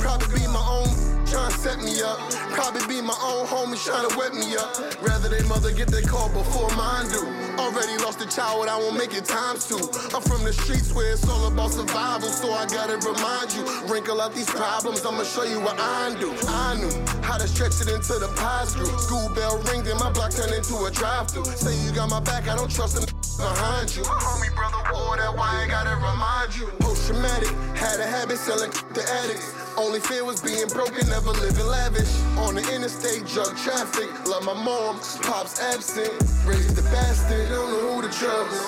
[0.00, 0.88] Probably be my own,
[1.26, 2.18] trying to set me up.
[2.62, 4.70] Probably be my own homie trying to wet me up.
[5.02, 7.26] Rather they mother get their call before mine do.
[7.58, 9.82] Already lost a child, I won't make it times two.
[10.14, 13.66] I'm from the streets where it's all about survival, so I gotta remind you.
[13.90, 16.30] Wrinkle out these problems, I'ma show you what I do.
[16.46, 16.94] I knew
[17.26, 18.86] how to stretch it into the pie screw.
[18.96, 21.46] School bell ring, then my block turned into a drive-through.
[21.58, 23.10] Say you got my back, I don't trust them
[23.42, 24.04] behind you.
[24.04, 26.70] My homie brother wore that, why I gotta remind you.
[26.78, 29.50] Post traumatic, had a habit selling the addicts.
[29.76, 32.12] Only fear was being broken, never living lavish.
[32.44, 34.08] On the interstate, drug traffic.
[34.26, 36.12] Love my mom, pops absent.
[36.44, 38.62] Raised the bastard, don't know who to trust.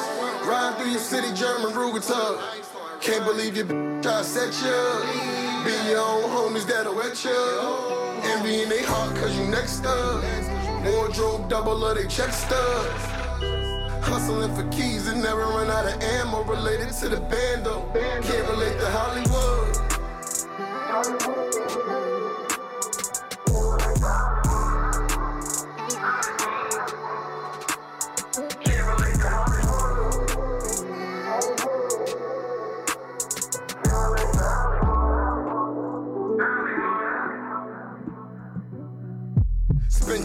[0.46, 2.40] Ride through your city, German Ruger tug.
[3.00, 3.64] Can't believe you
[4.02, 5.64] try to set you up.
[5.64, 7.30] Be your own homies that'll wet you.
[8.32, 10.22] Envy in they heart cause you next up.
[10.84, 13.04] Wardrobe double of they check stubs.
[14.04, 17.84] Hustling for keys and never run out of ammo related to the band though.
[17.92, 19.74] Can't relate to Hollywood.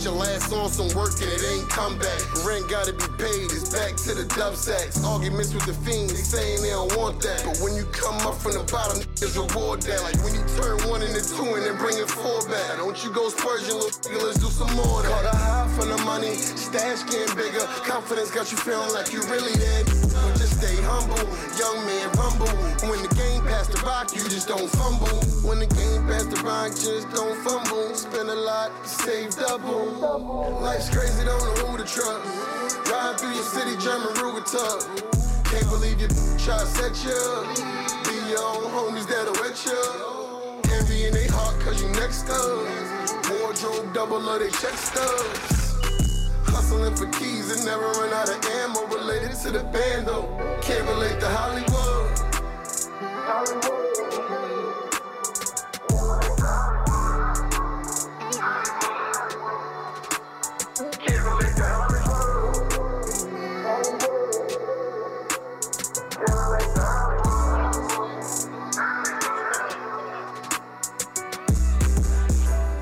[0.10, 2.20] Your last on some work and it ain't come back.
[2.46, 5.04] Rent gotta be paid, it's back to the dub sacks.
[5.04, 7.44] Arguments with the fiends, they saying they don't want that.
[7.46, 10.02] But when you come up from the bottom, niggas reward that.
[10.02, 12.78] Like when you turn one into two and then bring it four back.
[12.78, 15.04] Don't you go spurging, little nigga, let's do some more.
[15.04, 16.34] Caught a high from the money.
[16.36, 17.66] Stash getting bigger.
[17.86, 19.86] Confidence got you feeling like you really did.
[19.86, 21.22] But just stay humble.
[21.60, 22.50] Young man rumble.
[22.90, 23.12] When the
[23.68, 25.20] the rock, you just don't fumble.
[25.44, 27.94] When the game past the rock, just don't fumble.
[27.94, 29.92] Spend a lot, save double.
[30.62, 32.24] Life's crazy, don't know who to trust.
[32.90, 34.88] Ride through your city, German Ruger tuck.
[35.52, 36.08] Can't believe you
[36.40, 37.52] try to set you up.
[38.08, 39.76] Be your own homies that'll wet you.
[40.72, 42.64] Envy in they heart cause you next up.
[43.28, 45.76] Wardrobe double of they check stubs.
[46.48, 50.30] Hustling for keys and never run out of ammo related to the band though.
[50.62, 51.99] Can't relate to Hollywood.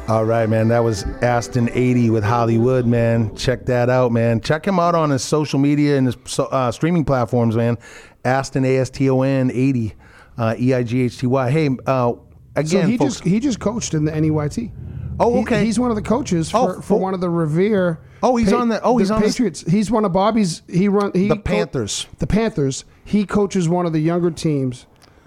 [0.10, 0.70] All right, man.
[0.70, 3.36] That was Aston 80 with Hollywood, man.
[3.36, 4.40] Check that out, man.
[4.40, 7.78] Check him out on his social media and his uh, streaming platforms, man.
[8.24, 9.96] Aston, A S T O N 80,
[10.38, 11.50] uh, E I G H T Y.
[11.52, 12.14] Hey, uh,
[12.56, 13.14] again, so he folks.
[13.16, 14.72] just he just coached in the NEYT.
[15.20, 15.66] Oh, He- okay.
[15.66, 18.00] he's one of the coaches for, Oh, for one of the Revere.
[18.22, 19.62] Oh, he's on the- oh, he's on the- Patriots.
[19.68, 20.62] he's one of Bobby's.
[20.70, 22.06] He run he The co- Panthers.
[22.20, 22.86] the Panthers.
[23.04, 24.86] He coaches one of the younger teams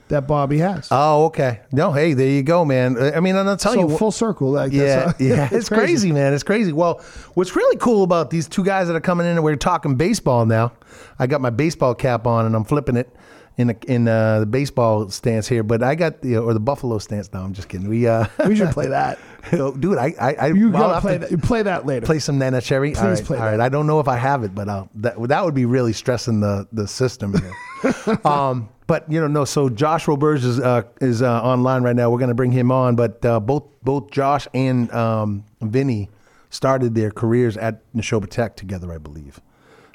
[0.09, 0.89] that Bobby has.
[0.93, 1.61] Oh, okay.
[1.73, 2.97] No, hey, there you go, man.
[2.99, 3.97] Uh, I mean, I'm not telling so you.
[3.99, 4.51] full circle.
[4.51, 6.13] Like yeah, yeah, it's, crazy.
[6.13, 6.35] man.
[6.35, 6.73] It's crazy.
[6.73, 7.01] Well,
[7.35, 10.47] what's really cool about these two guys that are coming in and we're talking baseball
[10.47, 10.73] now.
[11.19, 13.09] I got my baseball cap on and I'm flipping it
[13.57, 16.98] in the, in uh, the baseball stance here, but I got the or the Buffalo
[16.98, 17.32] stance.
[17.32, 17.42] now.
[17.42, 17.88] I'm just kidding.
[17.88, 19.18] We uh, We should play that.
[19.51, 19.98] dude.
[19.98, 21.42] I I, I You well, gotta play to that.
[21.42, 22.07] Play that later.
[22.07, 22.92] Play some Neneh Cherry.
[22.92, 23.61] Please right, play all right.
[23.61, 26.40] I don't know if I have it, but I'll, that that would be really stressing
[26.40, 28.18] the the system here.
[28.24, 29.44] um, but you know, no.
[29.44, 32.11] So Josh Roberge is uh, is uh, online right now.
[32.11, 32.96] We're going to bring him on.
[32.96, 36.09] But uh, both both Josh and um, Vinny
[36.51, 39.40] started their careers at Nashoba Tech together, I believe.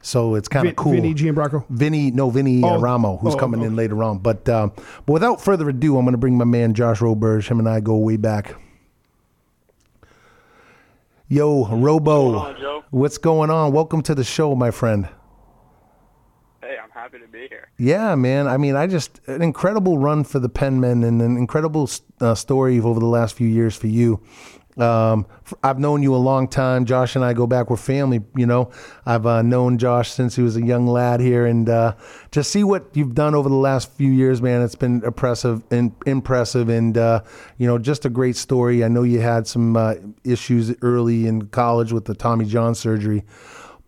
[0.05, 0.91] So it's kind Vin- of cool.
[0.91, 1.65] Vinny Gianbracco?
[1.67, 2.79] Vinny, no, Vinny uh, Oh.
[2.79, 4.19] Ramo, who's Oh, coming in later on.
[4.19, 4.71] But um,
[5.07, 7.47] but without further ado, I'm going to bring my man Josh Roberge.
[7.49, 8.53] Him and I go way back.
[11.27, 13.71] Yo, Robo, on, what's going on?
[13.73, 15.09] Welcome to the show, my friend.
[16.61, 17.69] Hey, I'm happy to be here.
[17.79, 18.47] Yeah, man.
[18.47, 21.89] I mean, I just an incredible run for the Penmen and an incredible
[22.21, 24.21] uh, story over the last few years for you.
[24.78, 25.26] Um,
[25.63, 26.86] I've known you a long time.
[26.86, 27.69] Josh and I go back.
[27.69, 28.21] We're family.
[28.36, 28.71] You know,
[29.05, 31.95] I've uh, known Josh since he was a young lad here, and uh,
[32.32, 35.93] to see what you've done over the last few years, man, it's been impressive and
[36.05, 37.21] impressive, and uh,
[37.57, 38.84] you know, just a great story.
[38.84, 43.23] I know you had some uh, issues early in college with the Tommy John surgery.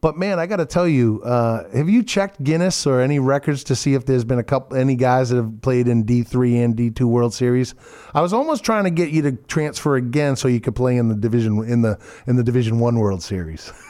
[0.07, 3.65] But man, I got to tell you, uh, have you checked Guinness or any records
[3.65, 6.59] to see if there's been a couple any guys that have played in D three
[6.59, 7.75] and D two World Series?
[8.13, 11.09] I was almost trying to get you to transfer again so you could play in
[11.09, 13.73] the division in the in the Division One World Series.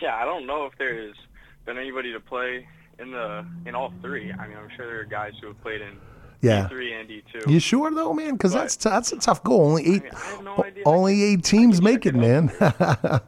[0.00, 1.16] Yeah, I don't know if there's
[1.66, 2.68] been anybody to play
[3.00, 4.32] in the in all three.
[4.32, 5.98] I mean, I'm sure there are guys who have played in
[6.40, 6.68] Yeah.
[6.70, 7.50] D3 and D2.
[7.50, 8.34] You sure though, man?
[8.34, 9.66] Because that's that's a tough goal.
[9.66, 10.84] Only eight, have no idea.
[10.86, 12.52] only eight teams make it, man.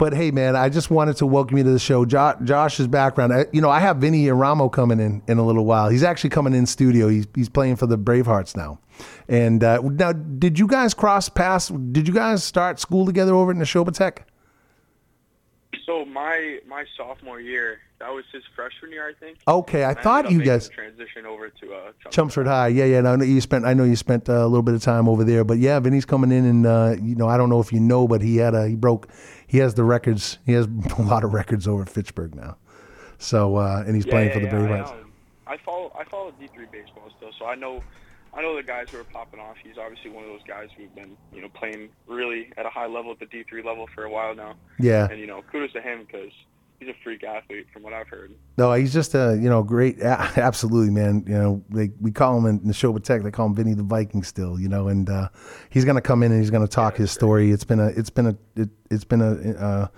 [0.00, 2.04] but hey, man, I just wanted to welcome you to the show.
[2.04, 5.64] Jo- Josh's background, I, you know, I have Vinny Eramo coming in in a little
[5.66, 5.88] while.
[5.90, 7.06] He's actually coming in studio.
[7.08, 8.80] He's he's playing for the Bravehearts now.
[9.28, 11.68] And uh, now, did you guys cross paths?
[11.68, 14.26] Did you guys start school together over at Nashoba Tech?
[15.86, 19.38] So my my sophomore year, that was his freshman year, I think.
[19.46, 23.00] Okay, I And thought up you guys- transition over to uh, Chelmsford High, yeah, yeah.
[23.02, 23.64] No, I know you spent.
[23.64, 26.04] I know you spent uh, a little bit of time over there, but yeah, Vinny's
[26.04, 28.54] coming in, and uh, you know, I don't know if you know, but he had
[28.54, 29.08] a he broke.
[29.50, 30.38] He has the records.
[30.46, 32.56] He has a lot of records over at Fitchburg now.
[33.18, 35.04] So, uh, and he's Yeah, playing yeah, for the yeah.
[35.48, 37.82] I, I follow I follow D3 baseball still, so I know
[38.32, 39.56] I know the guys who are popping off.
[39.60, 42.86] He's obviously one of those guys who've been you know playing really at a high
[42.86, 44.54] level at the D3 level for a while now.
[44.78, 45.08] Yeah.
[45.10, 46.30] And you know, kudos to him because
[46.80, 48.34] he's a freak athlete from what I've heard.
[48.56, 51.24] No, he's just a you know great, absolutely man.
[51.26, 53.22] You know, they, we call him in the show with Tech.
[53.22, 54.58] They call him Vinny the Viking still.
[54.58, 55.28] You know, and uh,
[55.68, 57.50] he's gonna come in and he's gonna talk his story.
[57.50, 59.52] It's been a, it's been a, it, it's been a.
[59.52, 59.88] Uh,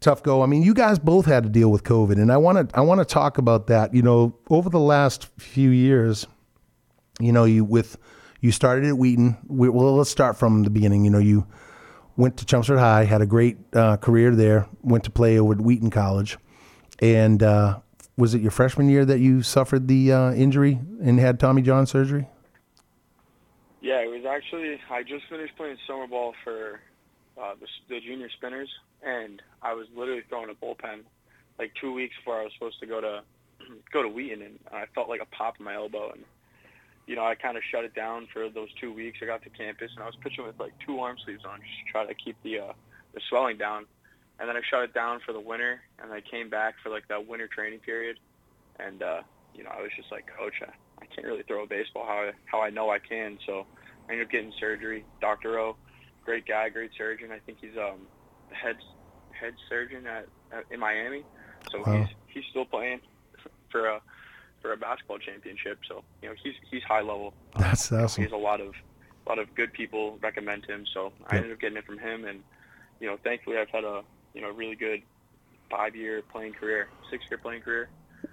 [0.00, 0.42] tough go.
[0.42, 2.82] I mean, you guys both had to deal with COVID, and I want to I
[2.82, 3.94] want to talk about that.
[3.94, 6.26] You know, over the last few years,
[7.20, 7.96] you know, you with
[8.40, 9.36] you started at Wheaton.
[9.48, 11.04] We, well, let's start from the beginning.
[11.04, 11.46] You know, you
[12.18, 14.66] went to Chelmsford High, had a great uh, career there.
[14.82, 16.36] Went to play over at Wheaton College,
[16.98, 17.78] and uh,
[18.18, 21.86] was it your freshman year that you suffered the uh, injury and had Tommy John
[21.86, 22.28] surgery?
[23.80, 26.80] Yeah, it was actually I just finished playing summer ball for
[27.40, 28.68] uh, the, the junior spinners,
[29.02, 31.04] and I was literally throwing a bullpen
[31.58, 33.22] like two weeks before I was supposed to go to
[33.92, 36.24] go to Wheaton, and I felt like a pop in my elbow, and
[37.08, 39.18] you know I kind of shut it down for those two weeks.
[39.22, 41.78] I got to campus, and I was pitching with like two arm sleeves on just
[41.86, 42.72] to try to keep the uh,
[43.14, 43.86] the swelling down,
[44.38, 47.08] and then I shut it down for the winter, and I came back for like
[47.08, 48.18] that winter training period,
[48.78, 49.22] and uh,
[49.54, 50.70] you know I was just like, coach, I,
[51.02, 53.66] I can't really throw a baseball how I, how I know I can, so
[54.08, 55.06] I ended up getting surgery.
[55.22, 55.58] Dr.
[55.58, 55.76] O,
[56.24, 57.32] great guy, great surgeon.
[57.32, 58.06] I think he's um
[58.50, 58.76] the head
[59.32, 61.24] head surgeon at, at in Miami,
[61.72, 61.92] so Wow.
[62.00, 63.00] he's he's still playing
[63.70, 64.02] for a
[64.62, 65.78] for a basketball championship.
[65.88, 67.34] So you know he's he's high level.
[67.58, 68.24] That's He awesome.
[68.24, 68.74] has a lot of
[69.26, 70.84] a lot of good people recommend him.
[70.92, 72.42] So I ended up getting it from him, and
[73.00, 74.02] you know thankfully I've had a
[74.34, 75.02] you know really good
[75.70, 77.88] five year playing career, six year playing career.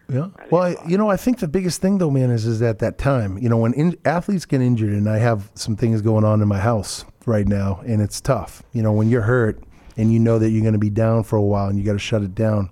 [0.09, 0.29] Yeah.
[0.49, 2.97] Well, I, you know, I think the biggest thing though, man, is is at that
[2.97, 6.41] time, you know, when in, athletes get injured, and I have some things going on
[6.41, 8.63] in my house right now, and it's tough.
[8.73, 9.63] You know, when you're hurt
[9.97, 11.93] and you know that you're going to be down for a while, and you got
[11.93, 12.69] to shut it down.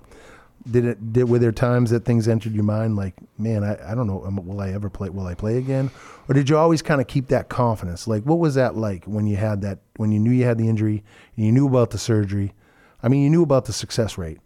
[0.70, 1.14] Did it?
[1.14, 4.24] Did were there times that things entered your mind, like, man, I, I don't know,
[4.26, 5.10] um, will I ever play?
[5.10, 5.92] Will I play again?
[6.30, 8.08] Or did you always kind of keep that confidence?
[8.08, 9.80] Like, what was that like when you had that?
[9.98, 11.04] When you knew you had the injury,
[11.36, 12.54] and you knew about the surgery.
[13.02, 14.40] I mean, you knew about the success rate,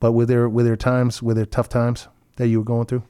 [0.00, 3.02] but were there were there times, were there tough times that you were going through?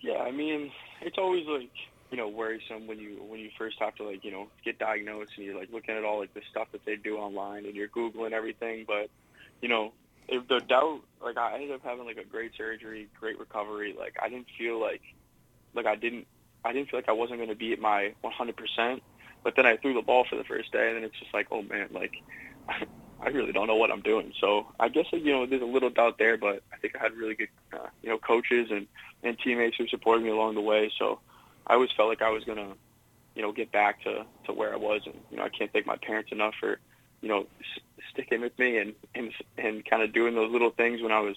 [0.00, 0.72] Yeah, I mean
[1.02, 1.70] it's always like
[2.10, 5.32] you know worrisome when you when you first have to like you know get diagnosed
[5.36, 7.88] and you're like looking at all like the stuff that they do online and you're
[7.88, 9.08] googling everything, but
[9.60, 9.92] you know
[10.28, 13.94] if the doubt like I ended up having like a great surgery, great recovery.
[13.98, 15.02] Like I didn't feel like
[15.74, 16.26] like I didn't
[16.64, 19.00] I didn't feel like I wasn't going to be at my 100%.
[19.42, 21.48] But then I threw the ball for the first day, and then it's just like,
[21.50, 22.12] oh man, like
[22.68, 24.32] I really don't know what I'm doing.
[24.40, 27.12] So I guess you know there's a little doubt there, but I think I had
[27.14, 28.86] really good uh, you know coaches and
[29.22, 30.90] and teammates who supported me along the way.
[30.98, 31.20] So
[31.66, 32.74] I always felt like I was gonna
[33.34, 35.86] you know get back to to where I was, and you know I can't thank
[35.86, 36.78] my parents enough for
[37.24, 37.80] you know s-
[38.12, 41.36] sticking with me and and and kind of doing those little things when I was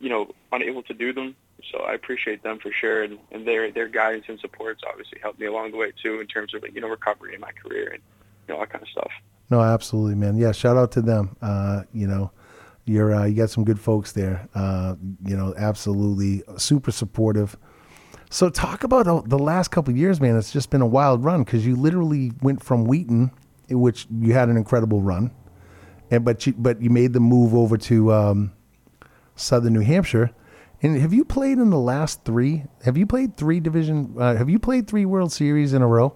[0.00, 0.22] you know
[0.52, 1.34] unable to do them.
[1.72, 5.40] So I appreciate them for sure, and, and their their guidance and supports obviously helped
[5.40, 8.02] me along the way too in terms of you know recovery in my career and
[8.46, 9.10] you know that kind of stuff.
[9.50, 10.36] No, absolutely, man.
[10.36, 11.36] Yeah, shout out to them.
[11.40, 12.30] Uh, you know,
[12.84, 14.48] you're uh, you got some good folks there.
[14.54, 17.56] Uh, you know, absolutely super supportive.
[18.30, 20.36] So talk about the- last couple years, man.
[20.36, 23.30] It's just been a wild run because you literally went from Wheaton,
[23.70, 25.30] which you had an incredible run,
[26.10, 28.52] and but you but you made the move over to um,
[29.36, 30.30] Southern New Hampshire.
[30.82, 32.64] And have you played in the last three?
[32.84, 34.14] Have you played three division?
[34.18, 36.14] Uh, have you played three World Series in a row?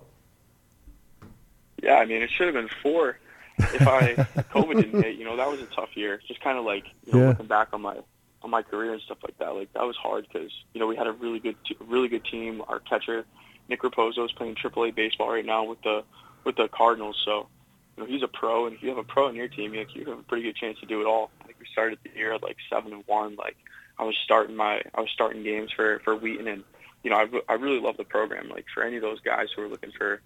[1.83, 3.19] Yeah, I mean, it should have been four
[3.59, 4.15] if I
[4.53, 5.17] COVID didn't hit.
[5.17, 6.21] You know, that was a tough year.
[6.27, 7.29] Just kind of like you know, Yeah.
[7.31, 7.97] looking back on my
[8.43, 9.55] on my career and stuff like that.
[9.55, 12.25] Like that was hard because you know we had a really good t- really good
[12.25, 12.63] team.
[12.69, 13.25] Our catcher
[13.69, 16.03] Nick Raposo is playing AAA baseball right now with the
[16.45, 17.21] with the Cardinals.
[17.25, 17.49] So
[17.97, 19.95] you know he's a pro, and if you have a pro on your team, like,
[19.95, 21.31] you have a pretty good chance to do it all.
[21.47, 23.37] Think we started the year at like seven and one.
[23.37, 23.57] Like
[23.99, 26.65] I was starting my I was starting games for for Wheaton, and
[27.03, 28.49] you know I I really love the program.
[28.49, 30.21] Like for any of those guys who are looking for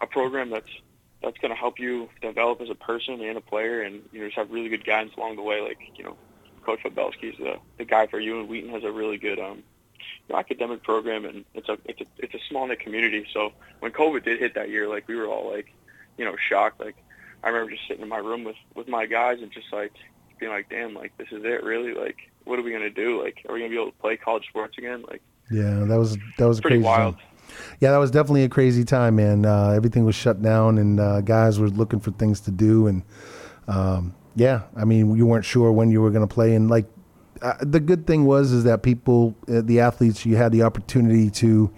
[0.00, 0.70] a program that's
[1.22, 4.26] that's going to help you develop as a person and a player, and you know
[4.26, 5.60] just have really good guidance along the way.
[5.60, 6.16] Like you know,
[6.64, 9.62] Coach Podbelski's the the guy for you, and Wheaton has a really good um,
[10.28, 13.26] you know, academic program, and it's a it's a it's a small knit community.
[13.32, 15.72] So when COVID did hit that year, like we were all like,
[16.18, 16.80] you know, shocked.
[16.80, 16.96] Like
[17.42, 19.92] I remember just sitting in my room with with my guys and just like
[20.38, 21.94] being like, damn, like this is it, really.
[21.94, 23.22] Like what are we gonna do?
[23.22, 25.04] Like are we gonna be able to play college sports again?
[25.08, 27.14] Like Yeah, that was that was a Pretty crazy wild.
[27.16, 27.24] time.
[27.80, 29.44] Yeah, that was definitely a crazy time, man.
[29.44, 33.02] Uh, everything was shut down, and uh, guys were looking for things to do, and
[33.66, 36.86] um, yeah, I mean, you weren't sure when you were going to play, and like
[37.42, 41.30] uh, the good thing was is that people, uh, the athletes, you had the opportunity
[41.30, 41.70] to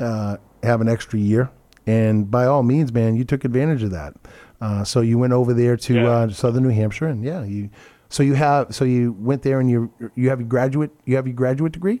[0.00, 1.50] uh, have an extra year,
[1.86, 4.14] and by all means, man, you took advantage of that.
[4.60, 7.70] Uh, so you went over there to uh, Southern New Hampshire, and yeah, you.
[8.10, 11.26] So you have, so you went there, and you you have your graduate, you have
[11.26, 12.00] your graduate degree.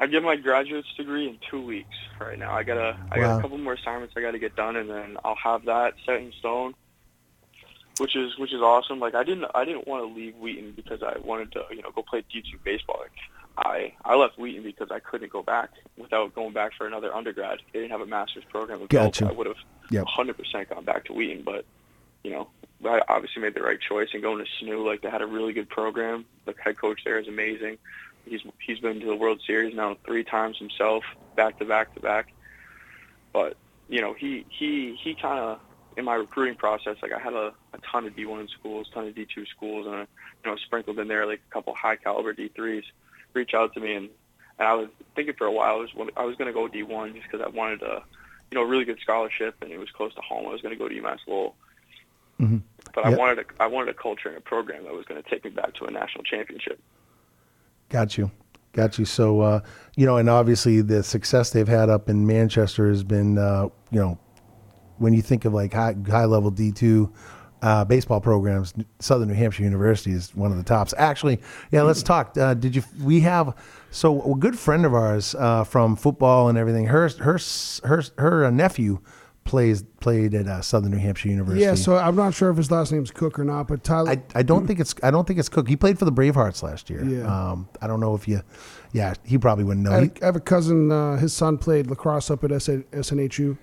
[0.00, 2.52] I get my graduate's degree in two weeks right now.
[2.52, 5.34] I gotta I got a couple more assignments I gotta get done and then I'll
[5.42, 6.74] have that set in stone.
[7.98, 9.00] Which is which is awesome.
[9.00, 11.90] Like I didn't I didn't want to leave Wheaton because I wanted to, you know,
[11.90, 13.00] go play D two baseball.
[13.00, 13.12] Like
[13.56, 17.60] I I left Wheaton because I couldn't go back without going back for another undergrad.
[17.72, 18.86] They didn't have a master's program.
[18.88, 19.26] Gotcha.
[19.28, 19.56] I would have
[19.90, 20.04] Yep.
[20.04, 21.64] 100% gone back to Wheaton, but
[22.22, 22.48] you know,
[22.84, 24.84] I obviously made the right choice and going to SNU.
[24.84, 26.26] Like they had a really good program.
[26.44, 27.78] The head coach there is amazing.
[28.26, 31.04] He's he's been to the World Series now three times himself,
[31.36, 32.32] back to back to back.
[33.32, 33.56] But
[33.88, 35.58] you know, he he he kind of
[35.98, 39.14] in my recruiting process, like I had a, a ton of D1 schools, ton of
[39.14, 40.06] D2 schools, and
[40.44, 42.84] you know, sprinkled in there like a couple high caliber D3s
[43.34, 44.08] reach out to me, and
[44.58, 47.14] and I was thinking for a while I was I was going to go D1
[47.14, 48.02] just because I wanted a
[48.50, 50.46] you know a really good scholarship, and it was close to home.
[50.46, 51.54] I was going to go to UMass Lowell,
[52.40, 52.62] Mhm.
[52.94, 55.28] but I wanted a I wanted a culture and a program that was going to
[55.28, 56.80] take me back to a national championship.
[57.88, 58.30] Got you.
[58.72, 59.04] Got you.
[59.04, 59.60] So, uh,
[59.96, 63.98] you know, and obviously the success they've had up in Manchester has been, uh, you
[63.98, 64.18] know,
[64.98, 67.12] when you think of like high high level D two
[67.62, 70.94] uh, baseball programs, Southern New Hampshire University is one of the tops.
[70.96, 71.40] Actually,
[71.72, 72.36] yeah, let's talk.
[72.36, 72.82] Uh, did you?
[73.02, 73.56] We have
[73.90, 76.86] so a good friend of ours uh, from football and everything.
[76.86, 77.38] Her her
[77.84, 79.00] her her uh, nephew
[79.44, 81.64] plays played at uh, Southern New Hampshire University.
[81.64, 84.10] Yeah, so I'm not sure if his last name's Cook or not, but Tyler.
[84.10, 85.66] I, I don't think it's I don't think it's Cook.
[85.68, 87.02] He played for the Bravehearts last year.
[87.02, 87.22] Yeah.
[87.50, 88.42] Um, I don't know if you.
[88.92, 89.92] Yeah, he probably wouldn't know.
[89.96, 90.92] I, He- I have a cousin.
[90.92, 93.56] Uh, his son played lacrosse up at SNHU.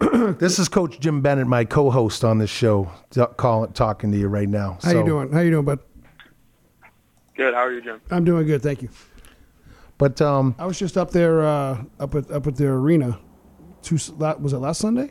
[0.38, 4.28] this is Coach Jim Bennett, my co-host on this show, t- call, talking to you
[4.28, 4.78] right now.
[4.82, 5.32] How So- you doing?
[5.32, 5.78] How you doing, bud?
[7.36, 7.54] Good.
[7.54, 8.00] How are you, Jim?
[8.10, 8.88] I'm doing good, thank you.
[9.98, 13.18] But um, I was just up there, uh, up at up at their arena.
[13.82, 13.94] Two
[14.40, 15.10] was it last Sunday?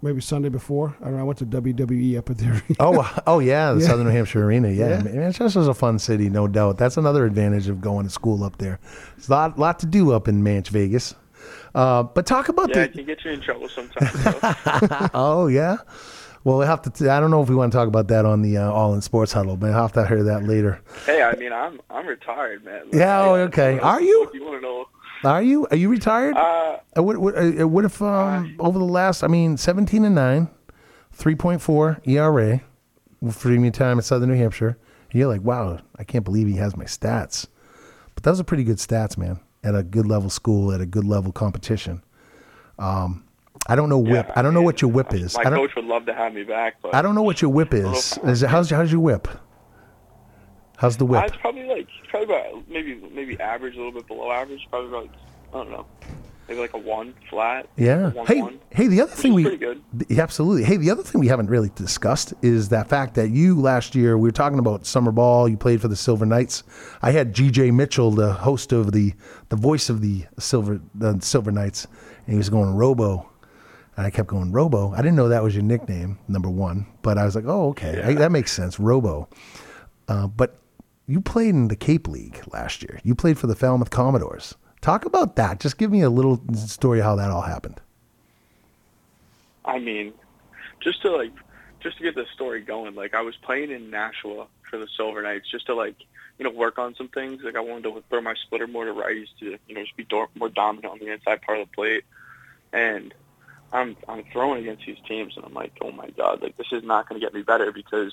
[0.00, 0.96] Maybe Sunday before.
[1.00, 1.20] I don't know.
[1.20, 2.50] I went to WWE up at their.
[2.52, 2.62] Arena.
[2.78, 3.86] Oh, oh yeah, the Yeah.
[3.86, 4.68] Southern New Hampshire Arena.
[4.70, 5.12] Yeah, Yeah.
[5.12, 6.78] Manchester's a fun city, no doubt.
[6.78, 8.78] That's another advantage of going to school up there.
[9.16, 11.14] There's a lot, lot to do up in Manch Vegas.
[11.74, 14.10] Uh, but talk about Yeah, the it can get you in trouble sometimes.
[15.14, 15.78] oh yeah.
[16.44, 16.90] Well, we have to.
[16.90, 18.94] T- I don't know if we want to talk about that on the uh, All
[18.94, 20.80] in Sports Huddle, but I'll have to hear that later.
[21.04, 22.84] hey, I mean, I'm I'm retired, man.
[22.86, 23.20] Like, Yeah.
[23.22, 23.78] Oh, okay.
[23.80, 24.30] Are you?
[24.32, 24.86] You want to know?
[25.24, 25.66] Are you?
[25.70, 26.36] Are you retired?
[26.36, 29.22] Uh, Uh, what, what, uh, what if um, over the last?
[29.24, 30.48] I mean, seventeen and nine,
[31.12, 32.60] three point four ERA
[33.32, 34.78] for your time in Southern New Hampshire.
[35.10, 37.46] And you're like, wow, I can't believe he has my stats.
[38.14, 39.40] But those are pretty good stats, man.
[39.64, 42.02] At a good level school, at a good level competition.
[42.78, 43.24] Um,
[43.66, 44.30] I don't know whip.
[44.36, 45.34] I don't know what your whip is.
[45.36, 45.58] My I don't.
[45.58, 48.18] coach would love to have me back, but I don't know what your whip is.
[48.24, 49.26] Is it, how's how's your whip?
[50.76, 51.24] How's the Uh, whip?
[51.26, 54.64] it's probably like probably about maybe maybe average, a little bit below average.
[54.70, 55.08] Probably about
[55.52, 55.86] I don't know,
[56.48, 57.68] maybe like a one flat.
[57.76, 58.10] Yeah.
[58.12, 58.58] One, Hey, one.
[58.70, 58.86] hey.
[58.88, 59.82] The other thing we pretty good.
[60.08, 60.64] Yeah, absolutely.
[60.64, 64.16] Hey, the other thing we haven't really discussed is that fact that you last year
[64.16, 65.48] we were talking about summer ball.
[65.48, 66.62] You played for the Silver Knights.
[67.02, 67.70] I had G.J.
[67.72, 69.12] Mitchell, the host of the
[69.50, 71.86] the voice of the Silver the Silver Knights,
[72.26, 73.28] and he was going Robo.
[73.96, 74.92] And I kept going Robo.
[74.92, 78.00] I didn't know that was your nickname, number one, but I was like, oh, okay,
[78.00, 79.28] I- that makes sense, Robo.
[80.06, 80.60] Uh, but
[81.08, 83.00] you played in the Cape League last year.
[83.02, 84.54] You played for the Falmouth Commodores.
[84.80, 85.60] Talk about that.
[85.60, 87.80] Just give me a little story how that all happened.
[89.64, 90.12] I mean,
[90.80, 91.32] just to like,
[91.80, 92.94] just to get the story going.
[92.94, 95.96] Like I was playing in Nashua for the Silver Knights, just to like,
[96.38, 97.42] you know, work on some things.
[97.42, 100.06] Like I wanted to throw my splitter more to righties to, you know, just be
[100.34, 102.04] more dominant on the inside part of the plate.
[102.72, 103.12] And
[103.72, 106.82] I'm I'm throwing against these teams, and I'm like, oh my god, like this is
[106.82, 108.12] not going to get me better because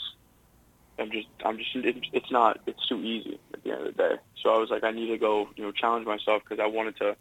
[0.97, 4.15] I'm just I'm just it's not it's too easy at the end of the day.
[4.41, 6.97] So I was like, I need to go, you know, challenge myself because I wanted
[6.97, 7.15] to,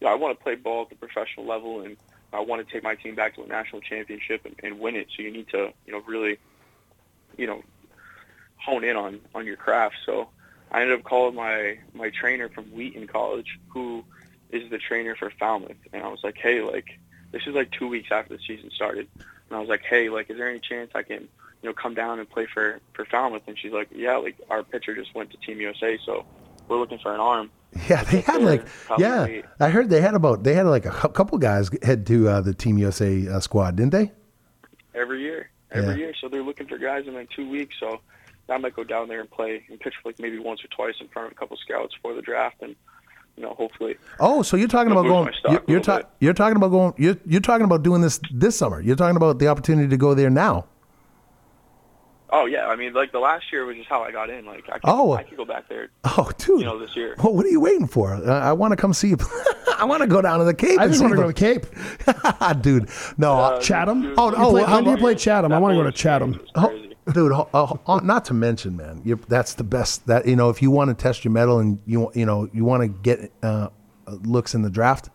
[0.00, 1.96] you know, I want to play ball at the professional level and
[2.32, 5.08] I want to take my team back to a national championship and, and win it.
[5.16, 6.38] So you need to, you know, really,
[7.36, 7.62] you know,
[8.56, 9.96] hone in on on your craft.
[10.04, 10.28] So
[10.70, 14.04] I ended up calling my my trainer from Wheaton College, who
[14.50, 16.86] is the trainer for Falmouth, and I was like, hey, like
[17.32, 19.08] this is like two weeks after the season started,
[19.48, 21.28] and I was like, hey, like is there any chance I can,
[21.62, 23.42] you know, come down and play for for Falmouth?
[23.46, 26.24] And she's like, yeah, like our pitcher just went to Team USA, so
[26.68, 27.50] we're looking for an arm.
[27.90, 28.64] Yeah, they had like
[28.98, 29.42] yeah.
[29.60, 32.54] I heard they had about they had like a couple guys head to uh, the
[32.54, 34.12] Team USA uh, squad, didn't they?
[34.94, 35.96] every year, every Yeah.
[35.96, 36.12] year.
[36.20, 37.74] So they're looking for guys in like two weeks.
[37.78, 38.00] So
[38.48, 40.94] I might go down there and play and pitch for like maybe once or twice
[41.00, 42.74] in front of a couple scouts for the draft, and
[43.36, 43.96] you know, hopefully.
[44.20, 45.30] Oh, so you're talking about going?
[45.50, 46.94] You're, you're, ta- you're talking about going?
[46.96, 48.80] You're, you're talking about doing this this summer.
[48.80, 50.64] You're talking about the opportunity to go there now.
[52.38, 54.44] Oh yeah, I mean, like the last year was just how I got in.
[54.44, 55.12] Like I could, Oh.
[55.14, 55.88] I could go back there.
[56.04, 56.60] Oh, dude.
[56.60, 57.14] You know, this year.
[57.22, 58.12] Well, what are you waiting for?
[58.14, 59.16] Uh, I want to come see you.
[59.78, 60.78] I want to go down to the Cape.
[60.78, 61.60] I just want to go to the- to
[62.50, 62.62] Cape.
[62.62, 62.90] dude.
[63.16, 64.14] No, Uh, Chatham.
[64.18, 65.50] Oh, You oh, play, how do you play Chatham?
[65.52, 66.38] I want to go to Chatham.
[66.56, 66.68] Oh,
[67.12, 70.06] dude, oh, oh, oh, not to mention, man, you're, that's the best.
[70.06, 72.64] That you know, if you want to test your metal and you you know you
[72.64, 73.68] want to get uh,
[74.06, 75.08] looks in the draft,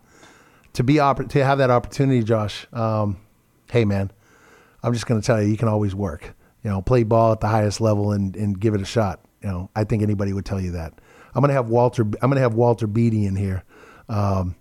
[0.72, 2.66] to be oppor- to have that opportunity, Josh.
[2.72, 3.18] Um,
[3.70, 4.10] hey, man,
[4.82, 6.34] I'm just going to tell you, you can always work.
[6.62, 9.20] You know, play ball at the highest level and, and give it a shot.
[9.42, 10.94] You know, I think anybody would tell you that.
[11.34, 12.02] I'm going to have Walter.
[12.02, 13.64] I'm going to have Walter Beede in here.
[14.08, 14.54] Um,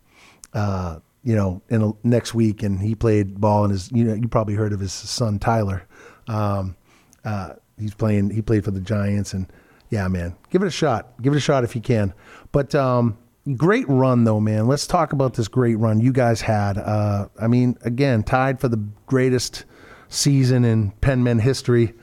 [0.54, 4.14] uh, you know, in a, next week, and he played ball, and his, you know,
[4.16, 5.84] you probably heard of his son Tyler.
[6.28, 6.76] Um,
[7.24, 8.32] uh, he's playing.
[8.32, 9.52] He played for the Giants, and
[9.90, 11.22] yeah, man, give it a shot.
[11.22, 12.14] Give it a shot if you can.
[12.52, 13.18] But um,
[13.56, 14.68] great run though, man.
[14.68, 16.78] Let's talk about this great run you guys had.
[16.78, 19.66] Uh, I mean, again, tied for the greatest
[20.12, 21.94] season in Penmen history.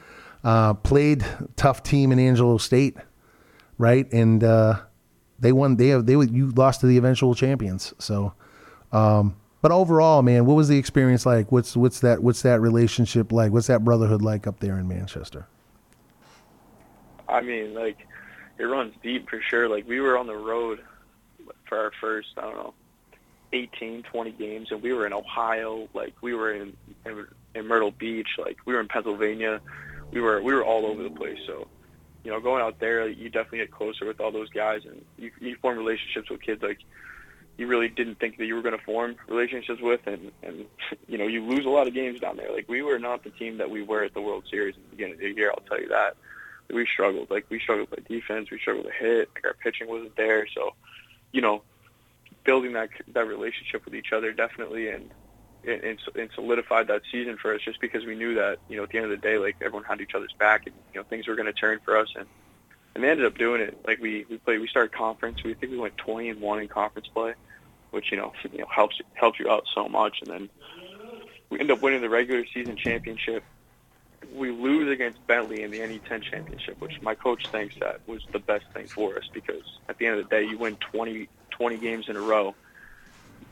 [0.42, 1.24] Uh, played
[1.56, 2.96] tough team in Angelo State,
[3.76, 4.10] right?
[4.12, 4.80] And uh,
[5.38, 5.76] they won.
[5.76, 6.06] They have.
[6.06, 7.92] They you lost to the eventual champions.
[7.98, 8.32] So,
[8.92, 11.50] um, but overall, man, what was the experience like?
[11.52, 12.22] What's what's that?
[12.22, 13.52] What's that relationship like?
[13.52, 15.46] What's that brotherhood like up there in Manchester?
[17.28, 17.98] I mean, like
[18.58, 19.68] it runs deep for sure.
[19.68, 20.80] Like we were on the road
[21.68, 22.74] for our first, I don't know,
[23.52, 27.26] 18, 20 games, and we were in Ohio, like we were in, in
[27.58, 29.60] in Myrtle Beach, like we were in Pennsylvania,
[30.12, 31.38] we were we were all over the place.
[31.46, 31.68] So,
[32.24, 35.30] you know, going out there, you definitely get closer with all those guys, and you
[35.40, 36.78] you form relationships with kids like
[37.58, 40.64] you really didn't think that you were going to form relationships with, and and
[41.08, 42.52] you know you lose a lot of games down there.
[42.52, 44.96] Like we were not the team that we were at the World Series at the
[44.96, 45.50] beginning of the year.
[45.50, 46.16] I'll tell you that.
[46.70, 47.30] We struggled.
[47.30, 48.50] Like we struggled with defense.
[48.50, 49.30] We struggled to hit.
[49.34, 50.46] Like, our pitching wasn't there.
[50.54, 50.74] So,
[51.32, 51.62] you know,
[52.44, 55.10] building that that relationship with each other definitely, and
[55.68, 58.90] and, and solidified that season for us just because we knew that you know at
[58.90, 61.26] the end of the day like everyone had each other's back and you know things
[61.26, 62.08] were going to turn for us.
[62.16, 62.26] And
[62.94, 63.78] and they ended up doing it.
[63.86, 65.42] Like we we played we started conference.
[65.44, 67.34] We think we went 20 and one in conference play
[67.90, 70.18] which you know you know helps helps you out so much.
[70.22, 70.50] And then
[71.50, 73.42] we end up winning the regular season championship.
[74.34, 78.40] We lose against Bentley in the NE10 championship, which my coach thinks that was the
[78.40, 81.76] best thing for us because at the end of the day, you win 20, 20
[81.78, 82.54] games in a row.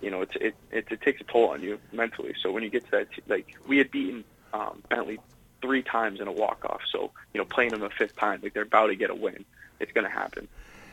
[0.03, 2.35] You know, it's, it, it, it takes a toll on you mentally.
[2.43, 5.19] So when you get to that, like we had beaten um, Bentley
[5.63, 6.83] three times in a walk-off.
[6.91, 9.45] So, you know, playing them a fifth time, like they're about to get a win.
[9.81, 10.49] It's going to happen.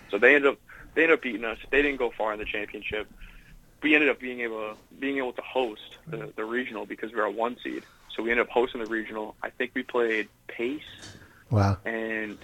[0.09, 0.59] So they ended up,
[0.95, 1.57] they ended up beating us.
[1.69, 3.07] They didn't go far in the championship.
[3.81, 7.25] We ended up being able, being able to host the, the regional because we were
[7.25, 7.83] a one seed.
[8.15, 9.35] So we ended up hosting the regional.
[9.43, 10.81] I think we played Pace
[11.49, 11.77] Wow.
[11.83, 12.37] and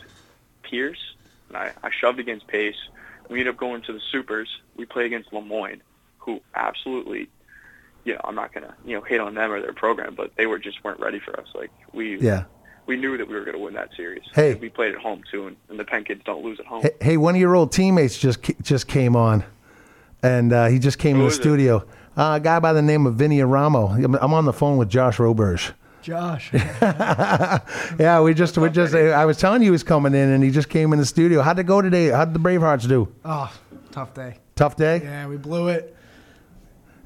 [0.63, 1.15] Pierce,
[1.47, 2.75] and I, I shoved against Pace.
[3.29, 4.49] We ended up going to the Supers.
[4.75, 5.81] We played against Le Moyne,
[6.29, 7.29] who absolutely,
[8.03, 10.45] you know, I'm not gonna you know hate on them or their program, but they
[10.45, 11.47] were just weren't ready for us.
[11.55, 12.43] Like we, Yeah.
[12.85, 14.23] we knew that we were going to win that series.
[14.33, 14.53] Hey.
[14.55, 16.81] we played at home too, and, and the Penn kids don't lose at home.
[16.81, 19.43] Hey, hey, one of your old teammates just just came on,
[20.23, 21.85] and uh, he just came Who in the studio.
[22.17, 24.03] Uh, a guy by the name of Vinny Eramo.
[24.03, 25.71] I'm, I'm on the phone with Josh Roberge.
[26.01, 26.51] Josh.
[26.53, 30.49] yeah, we just we just I was telling you he was coming in, and he
[30.51, 31.41] just came in the studio.
[31.41, 32.07] How'd it go today?
[32.07, 33.07] How'd the Bravehearts do?
[33.25, 33.53] Oh,
[33.91, 34.37] tough day.
[34.55, 35.01] Tough day.
[35.03, 35.95] Yeah, we blew it.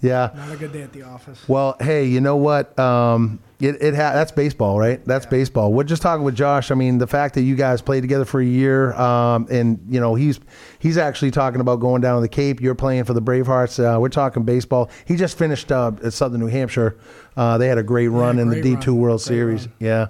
[0.03, 0.31] Yeah.
[0.35, 1.47] Not a good day at the office.
[1.47, 2.77] Well, hey, you know what?
[2.77, 5.03] Um, it it ha- that's baseball, right?
[5.05, 5.71] That's baseball.
[5.71, 6.71] We're just talking with Josh.
[6.71, 10.01] I mean, the fact that you guys played together for a year, um, and you
[10.01, 10.41] know he's
[10.79, 12.59] he's actually talking about going down to the Cape.
[12.59, 13.79] You're playing for the Bravehearts.
[13.79, 14.91] Uh, we're talking baseball.
[15.05, 16.97] He just finished uh, at Southern New Hampshire.
[17.37, 19.69] Uh, they had a great run in the D2 World Series.
[19.79, 20.07] Yeah,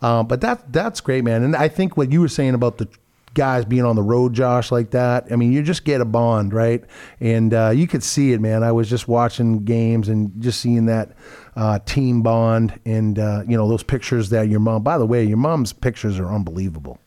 [0.00, 1.42] um, but that that's great, man.
[1.42, 2.88] And I think what you were saying about the
[3.34, 5.26] guys being on the road, Josh, like that.
[5.30, 6.82] I mean, you just get a bond, right?
[7.20, 8.62] And uh, you could see it, man.
[8.62, 11.16] I was just watching games and just seeing that
[11.56, 14.82] uh, team bond, and uh, you know those pictures that your mom.
[14.82, 16.98] By the way, your mom's pictures are unbelievable,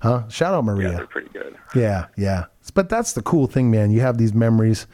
[0.00, 0.28] huh?
[0.28, 0.90] Shout out Maria.
[0.90, 1.56] Yeah, they're pretty good.
[1.74, 2.46] Yeah, yeah.
[2.74, 3.90] But that's the cool thing, man.
[3.90, 4.86] You have these memories,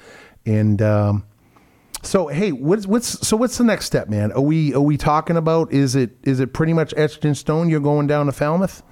[0.44, 1.26] and um,
[2.02, 4.32] so hey, what's what's so what's the next step, man?
[4.32, 5.72] Are we are we talking about?
[5.72, 7.68] Is it is it pretty much etched in stone?
[7.68, 8.82] You're going down to Falmouth.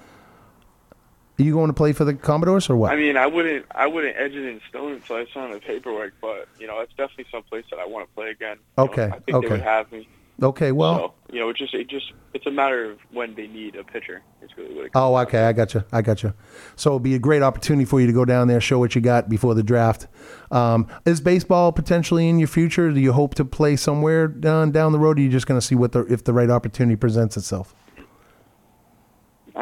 [1.38, 2.92] Are you going to play for the Commodores or what?
[2.92, 6.14] I mean, I wouldn't, I wouldn't edge it in stone until I sign the paperwork,
[6.20, 8.58] but you know, it's definitely some place that I want to play again.
[8.78, 9.48] You know, Okay, I think they okay.
[9.48, 10.08] would have me.
[10.40, 13.48] okay, well, so, you know, it just, it just, it's a matter of when they
[13.48, 14.22] need a pitcher.
[14.42, 16.34] It's really what it oh, okay, I got you, I got you.
[16.76, 19.00] So it'll be a great opportunity for you to go down there, show what you
[19.00, 20.06] got before the draft.
[20.52, 22.92] Um, is baseball potentially in your future?
[22.92, 25.18] Do you hope to play somewhere down down the road?
[25.18, 27.74] Or are you just going to see what the if the right opportunity presents itself?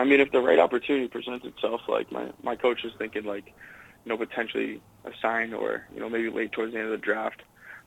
[0.03, 3.47] I mean, if the right opportunity presents itself, like my my coach is thinking, like,
[4.05, 6.99] you know, potentially a sign or you know maybe late towards the end of the
[6.99, 7.43] draft.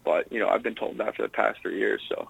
[0.05, 2.27] But you know, I've been told that for the past three years, so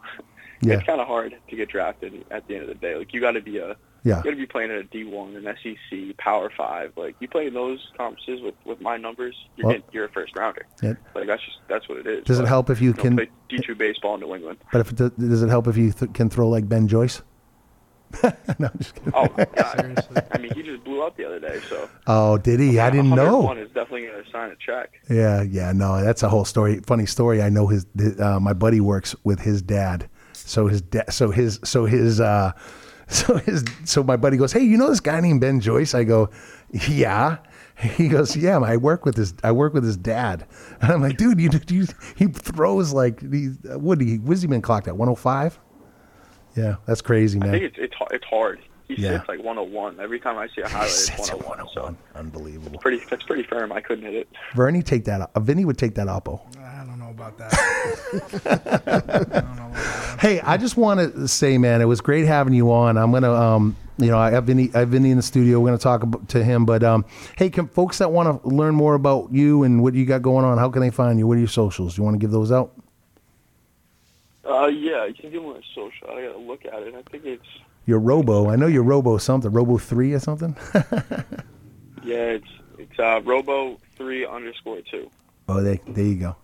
[0.62, 0.76] Yeah.
[0.76, 2.96] it's kind of hard to get drafted at the end of the day.
[2.96, 4.18] Like, you got to be a Yeah.
[4.20, 6.94] you got to be playing at a D1, an SEC, Power Five.
[6.96, 10.10] Like, you play in those conferences with with my numbers, you're Well- getting, you're a
[10.10, 10.66] first rounder.
[10.82, 10.94] Yeah.
[11.14, 12.24] Like that's just that's what it is.
[12.24, 14.58] Does it help if you know, can- play D2 baseball in New England?
[14.72, 17.22] But if it, does- does it help if you th- can throw like Ben Joyce?
[19.14, 20.28] Oh my god!
[20.32, 22.80] I mean, he just blew up the other day, so Oh, did he?
[22.80, 23.40] I didn't know.
[23.40, 24.94] One is definitely going to sign a check.
[25.10, 26.80] Yeah, yeah, no, that's a whole story.
[26.80, 27.42] Funny story.
[27.42, 27.86] I know his.
[28.20, 32.52] Uh, my buddy works with his dad, so his dad, so his, so his, uh,
[33.08, 36.04] so his, so my buddy goes, "Hey, you know this guy named Ben Joyce?" I
[36.04, 36.30] go,
[36.72, 37.38] "Yeah."
[37.78, 39.34] He goes, "Yeah, I work with his.
[39.44, 40.48] I work with his dad."
[40.82, 41.86] And I'm like, "Dude, you, you
[42.16, 45.60] he throws like he what he what's he been clocked at 105?"
[46.56, 47.50] Yeah, that's crazy, man.
[47.50, 47.62] I man.
[47.62, 48.60] think it's it's it's hard.
[48.88, 49.18] He Yeah.
[49.18, 50.90] sits like 101 every time I see a highlight.
[50.90, 51.68] It's 101.
[51.74, 52.80] So unbelievable.
[52.80, 53.72] pretty that's pretty firm.
[53.72, 54.28] I couldn't hit it.
[54.56, 55.30] Vernie, take that.
[55.34, 56.40] Uh, Vinny would take that oppo.
[56.60, 57.56] I don't know about that.
[60.20, 62.98] Hey, I just want to say, man, it was great having you on.
[62.98, 65.60] I'm gonna, um, you know, I have Vinny, I have Vinny in the studio.
[65.60, 67.04] We're gonna talk to him, but um,
[67.38, 70.46] hey, can folks that want to learn more about you and what you got going
[70.46, 71.28] on, how can they find you?
[71.28, 71.96] What are your socials?
[71.96, 72.72] Do you want to give those out?
[74.46, 76.10] Uh, yeah, you can give me a social.
[76.10, 76.94] I gotta look at it.
[76.96, 77.46] I think it's
[77.86, 80.56] Your Robo, I know you're Robo something, Robo three or something.
[82.04, 85.10] yeah, it's it's uh, Robo three underscore two.
[85.50, 86.36] oh, they, there you go.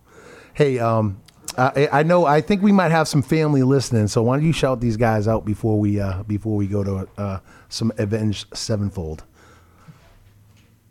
[0.54, 1.20] Hey, um,
[1.56, 2.24] I, I know.
[2.24, 4.08] I think we might have some family listening.
[4.08, 7.08] So why don't you shout these guys out before we uh, before we go to
[7.18, 7.38] uh,
[7.68, 9.24] some Avenged Sevenfold?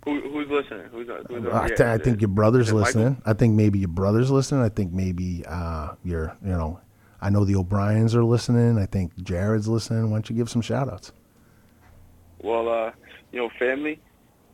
[0.05, 0.87] Who, who's listening?
[0.91, 2.85] Who's, who's I, yeah, th- I think your brother's is it Michael?
[2.85, 3.21] listening.
[3.25, 4.63] I think maybe your brother's listening.
[4.63, 6.79] I think maybe uh, your, you know,
[7.21, 8.77] I know the O'Briens are listening.
[8.77, 10.09] I think Jared's listening.
[10.09, 11.11] Why don't you give some shout outs?
[12.41, 12.91] Well, uh,
[13.31, 13.99] you know, family,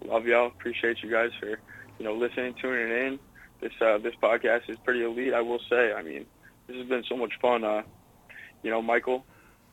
[0.05, 0.47] love y'all.
[0.47, 1.49] Appreciate you guys for,
[1.97, 3.19] you know, listening, tuning in.
[3.61, 5.93] This uh, this podcast is pretty elite, I will say.
[5.93, 6.25] I mean,
[6.67, 7.63] this has been so much fun.
[7.63, 7.81] Uh,
[8.61, 9.25] you know, Michael,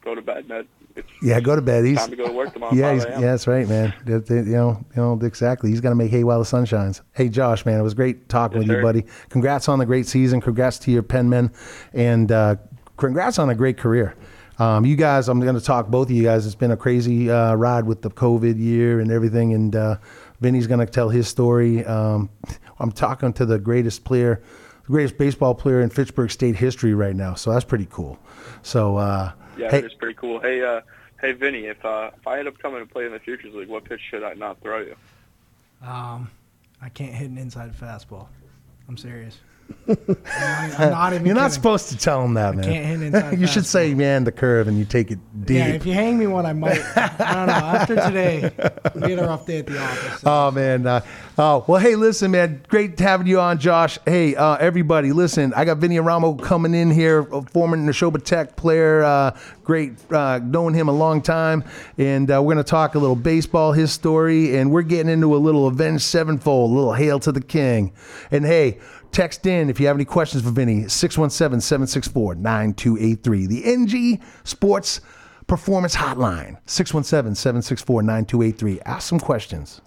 [0.02, 0.66] go to bed, man.
[0.96, 1.84] It's Yeah, go to bed.
[1.84, 2.72] He's time to go to work tomorrow.
[2.72, 3.92] Yeah, he's, yeah, that's right, man.
[4.06, 5.70] You know, you know exactly.
[5.70, 7.02] He's got to make hay while the sun shines.
[7.12, 9.04] Hey, Josh, man, it was great talking Yes, with you, buddy.
[9.28, 10.40] Congrats on the great season.
[10.40, 11.52] Congrats to your penmen,
[11.92, 12.56] and uh,
[12.96, 14.14] congrats on a great career.
[14.58, 16.46] Um, you guys, I'm going to talk both of you guys.
[16.46, 19.96] It's been a crazy uh, ride with the COVID year and everything, and uh,
[20.40, 21.84] Vinny's going to tell his story.
[21.84, 22.30] Um,
[22.78, 24.42] I'm talking to the greatest player,
[24.86, 27.34] the greatest baseball player in Fitchburg State history right now.
[27.34, 28.18] So that's pretty cool.
[28.62, 30.38] So uh, Yeah, hey, it's pretty cool.
[30.38, 30.82] Hey, uh,
[31.20, 33.68] hey, Vinny, if uh, if I end up coming to play in the Futures League,
[33.68, 34.96] what pitch should I not throw you?
[35.82, 36.30] Um,
[36.80, 38.28] I can't hit an inside fastball.
[38.88, 39.38] I'm serious.
[39.86, 40.28] I'm not,
[40.80, 41.52] I'm not even You're not kidding.
[41.54, 42.64] supposed to tell him that, man.
[42.64, 45.56] can't hit inside you should say, man, the curve, and you take it deep.
[45.58, 46.80] Yeah, if you hang me one, I might.
[46.96, 47.52] I don't know.
[47.52, 48.50] After today,
[48.94, 50.22] we had a rough day at the office.
[50.24, 50.86] Oh man!
[50.86, 51.00] Uh,
[51.38, 53.98] oh well, hey, listen, man, great having you on, Josh.
[54.06, 58.56] Hey, uh, everybody, listen, I got Vinny Eramo coming in here, a former Nashoba Tech
[58.56, 61.64] player, uh, great, uh, knowing him a long time,
[61.98, 65.38] and uh, we're gonna talk a little baseball, his story, and we're getting into a
[65.38, 67.92] little Avenged Sevenfold, a little Hail to the King,
[68.30, 68.78] and hey.
[69.14, 73.46] Text in if you have any questions for Vinny, 617 764 9283.
[73.46, 75.00] The NGE Sports
[75.46, 78.80] Performance Hotline, 617 764 9283.
[78.80, 79.80] Ask some questions.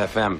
[0.00, 0.38] FM.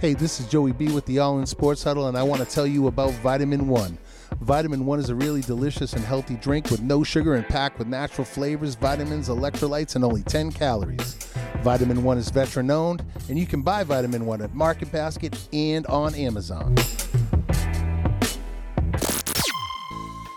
[0.00, 2.48] Hey, this is Joey B with the All In Sports Huddle, and I want to
[2.48, 3.96] tell you about Vitamin One.
[4.40, 7.86] Vitamin One is a really delicious and healthy drink with no sugar and packed with
[7.86, 11.14] natural flavors, vitamins, electrolytes, and only 10 calories.
[11.62, 15.86] Vitamin One is veteran owned, and you can buy Vitamin One at Market Basket and
[15.86, 16.74] on Amazon.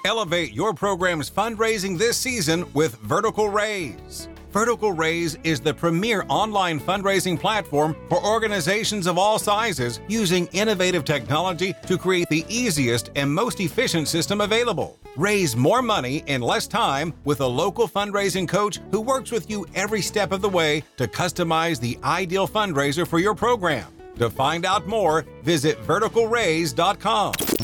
[0.05, 4.29] Elevate your program's fundraising this season with Vertical Raise.
[4.51, 11.05] Vertical Raise is the premier online fundraising platform for organizations of all sizes using innovative
[11.05, 14.99] technology to create the easiest and most efficient system available.
[15.15, 19.65] Raise more money in less time with a local fundraising coach who works with you
[19.73, 23.91] every step of the way to customize the ideal fundraiser for your program.
[24.19, 27.54] To find out more, visit verticalraise.com.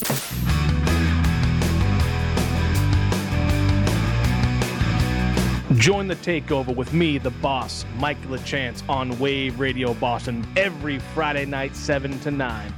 [5.81, 11.43] Join the takeover with me, the boss, Mike LaChance, on Wave Radio Boston every Friday
[11.43, 12.73] night, 7 to 9.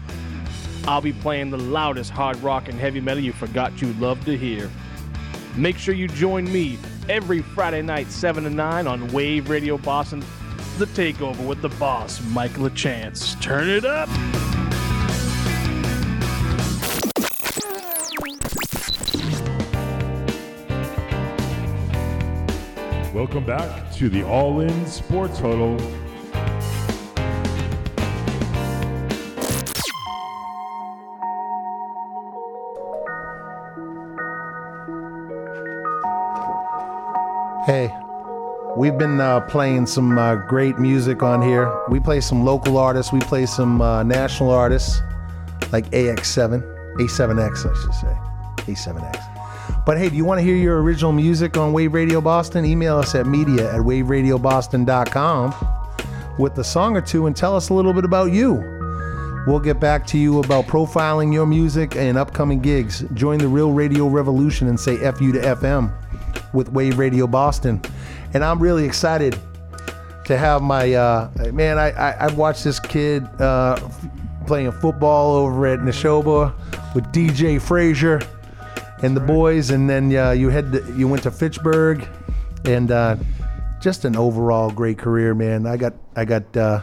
[0.86, 4.38] I'll be playing the loudest hard rock and heavy metal you forgot you'd love to
[4.38, 4.72] hear.
[5.58, 10.24] Make sure you join me every Friday night, 7 to 9 on Wave Radio Boston,
[10.78, 13.38] the takeover with the boss, Mike LaChance.
[13.42, 14.08] Turn it up!
[23.24, 25.80] Welcome back to the All In Sports Huddle.
[37.66, 37.96] Hey,
[38.76, 41.74] we've been uh, playing some uh, great music on here.
[41.88, 45.00] We play some local artists, we play some uh, national artists
[45.72, 46.62] like AX7,
[46.98, 48.74] A7X, I should say.
[48.74, 49.33] A7X.
[49.86, 52.64] But hey, do you want to hear your original music on Wave Radio Boston?
[52.64, 55.54] Email us at media at waveradioboston.com
[56.40, 58.64] with a song or two and tell us a little bit about you.
[59.46, 63.04] We'll get back to you about profiling your music and upcoming gigs.
[63.14, 65.94] Join the real radio revolution and say F you to FM
[66.54, 67.82] with Wave Radio Boston.
[68.34, 69.38] And I'm really excited
[70.24, 71.78] to have my uh, man.
[71.78, 73.78] I, I I've watched this kid uh,
[74.48, 76.54] playing football over at Nashoba
[76.96, 78.22] with DJ Frazier
[79.04, 82.08] and the boys, and then uh, you had to, you went to Fitchburg,
[82.66, 83.18] and uh,
[83.82, 85.68] just an overall great career, man.
[85.68, 86.80] I got I got uh,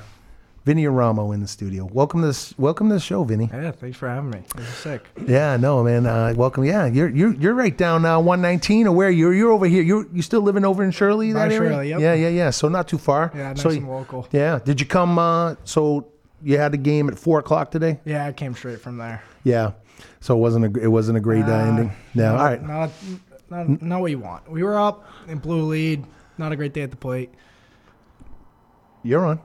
[0.66, 1.88] Vinny Eramo in the studio.
[1.90, 3.48] Welcome to this welcome to the show, Vinny.
[3.50, 4.42] Yeah, thanks for having me.
[4.54, 5.06] This is sick.
[5.26, 6.04] Yeah, no, man.
[6.04, 6.64] Uh, welcome.
[6.64, 9.82] Yeah, you're you're you're right down uh, 119 or where you're you're over here.
[9.82, 11.70] You're you still living over in Shirley By that area?
[11.70, 12.00] Shirley, yep.
[12.00, 12.50] Yeah, yeah, yeah.
[12.50, 13.32] So not too far.
[13.34, 14.28] Yeah, nice so, and local.
[14.30, 14.58] Yeah.
[14.62, 15.18] Did you come?
[15.18, 16.06] Uh, so
[16.42, 17.98] you had the game at four o'clock today.
[18.04, 19.22] Yeah, I came straight from there.
[19.42, 19.72] Yeah.
[20.20, 21.92] So it wasn't a it wasn't a great uh, ending.
[22.14, 22.32] No.
[22.32, 22.62] not, All right.
[22.62, 22.90] Not,
[23.50, 24.50] not, not what you want.
[24.50, 26.04] We were up in blue lead.
[26.38, 27.30] Not a great day at the plate.
[29.02, 29.40] You're on.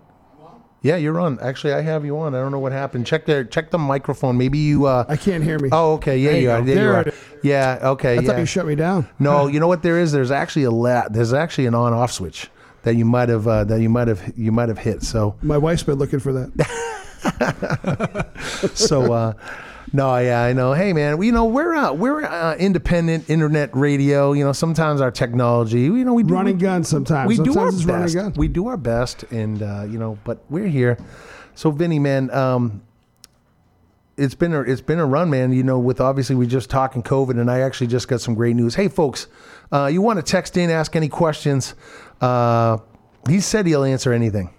[0.81, 1.39] Yeah, you're on.
[1.39, 2.35] Actually, I have you on.
[2.35, 3.07] I don't know what happened.
[3.07, 4.37] Check the check the microphone.
[4.37, 4.85] Maybe you.
[4.85, 5.69] Uh, I can't hear me.
[5.71, 6.17] Oh, okay.
[6.19, 6.59] Yeah, There you, you are.
[6.59, 6.65] go.
[6.65, 7.01] There, you are.
[7.01, 7.13] it is.
[7.41, 7.79] Yeah.
[7.81, 8.17] Okay.
[8.17, 8.27] I yeah.
[8.27, 9.09] thought you shut me down.
[9.17, 10.11] No, you know what there is?
[10.11, 12.49] There's actually a la- There's actually an on-off switch
[12.83, 15.01] that you might have uh, that you might have you might have hit.
[15.01, 16.51] So My wife's been looking for that.
[18.75, 19.33] so uh,
[19.93, 20.73] no, yeah, I know.
[20.73, 24.33] Hey, man, we, you know we're uh, we're uh, independent internet radio.
[24.33, 27.27] You know, sometimes our technology, you know, we do Run and gun sometimes.
[27.27, 28.15] We do our it's best.
[28.15, 28.33] gun.
[28.35, 30.97] We do our best, and uh, you know, but we're here.
[31.55, 32.81] So, Vinny, man, um,
[34.17, 35.53] it's been a it's been a run, man.
[35.53, 38.55] You know, with obviously we just talking COVID, and I actually just got some great
[38.55, 38.75] news.
[38.75, 39.27] Hey, folks,
[39.71, 41.75] uh, you want to text in, ask any questions?
[42.21, 42.77] Uh,
[43.27, 44.53] he said he'll answer anything.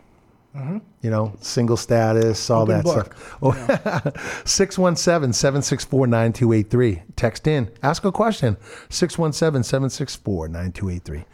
[0.57, 0.81] Mhm.
[1.03, 3.15] You know, single status, all Open that book.
[3.15, 4.43] stuff.
[4.47, 7.03] 617 764 9283.
[7.15, 8.57] Text in, ask a question.
[8.89, 11.24] 617 764 9283.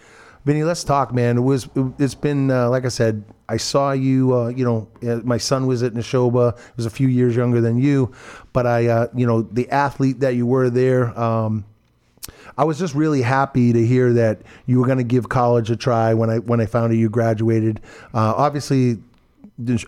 [0.45, 1.39] Vinny, let's talk, man.
[1.39, 1.69] It was.
[2.01, 3.23] It's been uh, like I said.
[3.49, 4.35] I saw you.
[4.35, 6.57] Uh, you know, uh, my son was at Nashoba.
[6.59, 8.11] He was a few years younger than you,
[8.53, 11.17] but I, uh, you know, the athlete that you were there.
[11.19, 11.65] Um,
[12.59, 15.77] I was just really happy to hear that you were going to give college a
[15.77, 17.81] try when I when I found out you graduated.
[18.13, 18.99] Uh, obviously,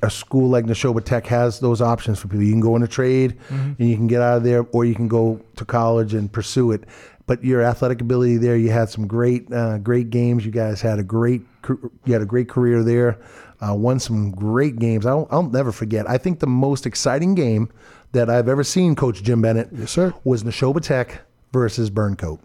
[0.02, 2.44] a school like Nashoba Tech has those options for people.
[2.44, 3.78] You can go in a trade Mhm.
[3.78, 6.72] and you can get out of there, or you can go to college and pursue
[6.72, 6.84] it.
[7.26, 10.44] But your athletic ability there, you had some great uh, great games.
[10.44, 11.42] You guys had a great
[12.04, 13.18] you had a great career there.
[13.66, 15.06] Uh, won some great games.
[15.06, 16.08] I'll, I'll never forget.
[16.10, 17.70] I think the most exciting game
[18.12, 21.22] that I've ever seen, Coach Jim Bennett, yes sir, was Nashoba Tech
[21.52, 22.40] versus Burncoat.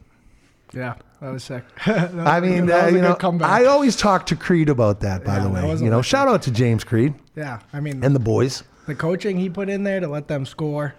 [0.74, 1.64] Yeah, that was sick.
[1.86, 3.50] That was I a mean, that uh, was a you good know, comeback.
[3.50, 5.24] I always talk to Creed about that.
[5.26, 8.16] By Yeah, the way, you know, shout out to James Creed Yeah, I mean, and
[8.16, 8.64] the boys.
[8.88, 10.94] the coaching he put in there to let them score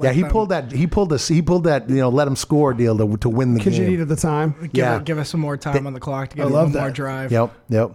[0.00, 0.70] Yeah, he them- pulled that.
[0.72, 1.26] He pulled this.
[1.28, 1.90] He pulled that.
[1.90, 3.64] You know, let him score deal to to win the game.
[3.64, 3.84] Because game.
[3.84, 4.54] you needed the time.
[4.60, 4.96] Give, Yeah.
[4.98, 6.80] it, give us some more time on the clock to get I a love little
[6.82, 6.94] more that.
[6.96, 7.32] drive.
[7.32, 7.90] Yep, yep.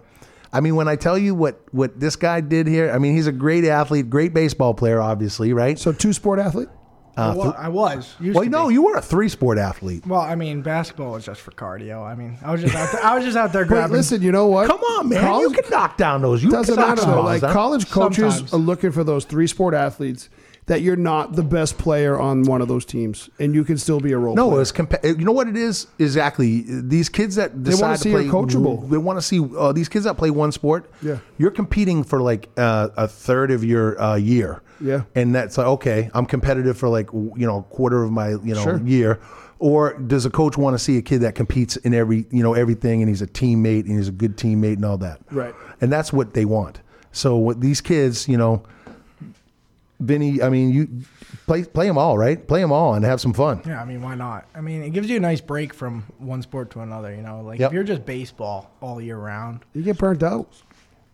[0.53, 3.27] I mean, when I tell you what what this guy did here, I mean, he's
[3.27, 5.79] a great athlete, great baseball player, obviously, right?
[5.79, 6.69] So two sport athlete.
[7.17, 8.13] Uh, I, wa- I was.
[8.19, 8.73] Used well, to no, be.
[8.73, 10.05] you were a three sport athlete.
[10.05, 12.03] Well, I mean, basketball was just for cardio.
[12.05, 13.95] I mean, I was just out there, I was just out there But grabbing.
[13.95, 14.67] listen, you know what?
[14.67, 16.43] Come on, man, College- you can knock down those.
[16.43, 17.23] You doesn't can knock matter some though.
[17.23, 18.53] balls Like college coaches Sometimes.
[18.53, 20.29] are looking for those three sport athletes
[20.67, 23.99] that you're not the best player on one of those teams, and you can still
[23.99, 24.35] be a role.
[24.35, 24.61] No, player.
[24.61, 26.63] it's compa- you know what it is exactly.
[26.67, 28.89] These kids that They wanna see to play, coachable.
[28.89, 30.89] They want to see uh, these kids that play one sport.
[31.03, 31.17] Yeah.
[31.37, 34.61] you're competing for like uh, a third of your uh, year.
[34.81, 35.03] Yeah.
[35.15, 38.53] and that's like okay, I'm competitive for like you know a quarter of my you
[38.55, 38.81] know Sure.
[38.81, 39.19] year.
[39.57, 42.55] Or does a coach want to see a kid that competes in every you know
[42.55, 45.21] everything, and he's a teammate and he's a good teammate and all that?
[45.31, 45.55] Right.
[45.79, 46.81] and that's what they want.
[47.13, 48.63] So what these kids, you know,
[49.99, 50.89] Vinny, I mean, you
[51.47, 52.45] play play them all, right?
[52.47, 53.61] Play them all and have some fun.
[53.65, 54.45] Yeah, I mean, why not?
[54.53, 57.13] I mean, it gives you a nice break from one sport to another.
[57.15, 57.69] You know, like Yep.
[57.69, 59.61] if you're just baseball all year round.
[59.73, 60.49] you get burnt out.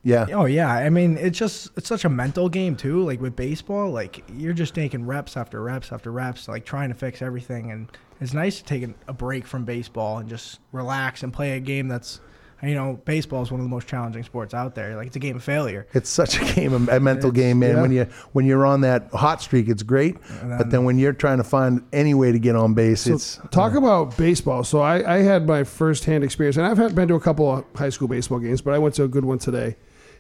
[0.04, 0.26] Yeah.
[0.34, 3.04] Oh yeah, I mean, it's just it's such a mental game too.
[3.06, 6.96] Like with baseball, like you're just taking reps after reps after reps, like trying to
[6.96, 7.70] fix everything.
[7.70, 7.88] And
[8.20, 11.88] it's nice to take a break from baseball and just relax and play a game
[11.88, 12.20] that's,
[12.64, 14.96] you know, baseball is one of the most challenging sports out there.
[14.96, 15.88] Like it's a game of failure.
[15.94, 17.76] It's such a game, a mental game, man.
[17.76, 17.82] yeah.
[17.82, 20.18] When you when you're on that hot streak, it's great.
[20.44, 23.40] but then when you're trying to find any way to get on base, So it's
[23.52, 24.64] talk about baseball.
[24.64, 27.52] So I, I had my first hand experience, and I've had, been to a couple
[27.52, 29.76] of high school baseball games, but I went to a good one today.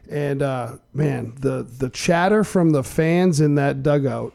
[0.09, 4.33] And uh, man, the the chatter from the fans in that dugout,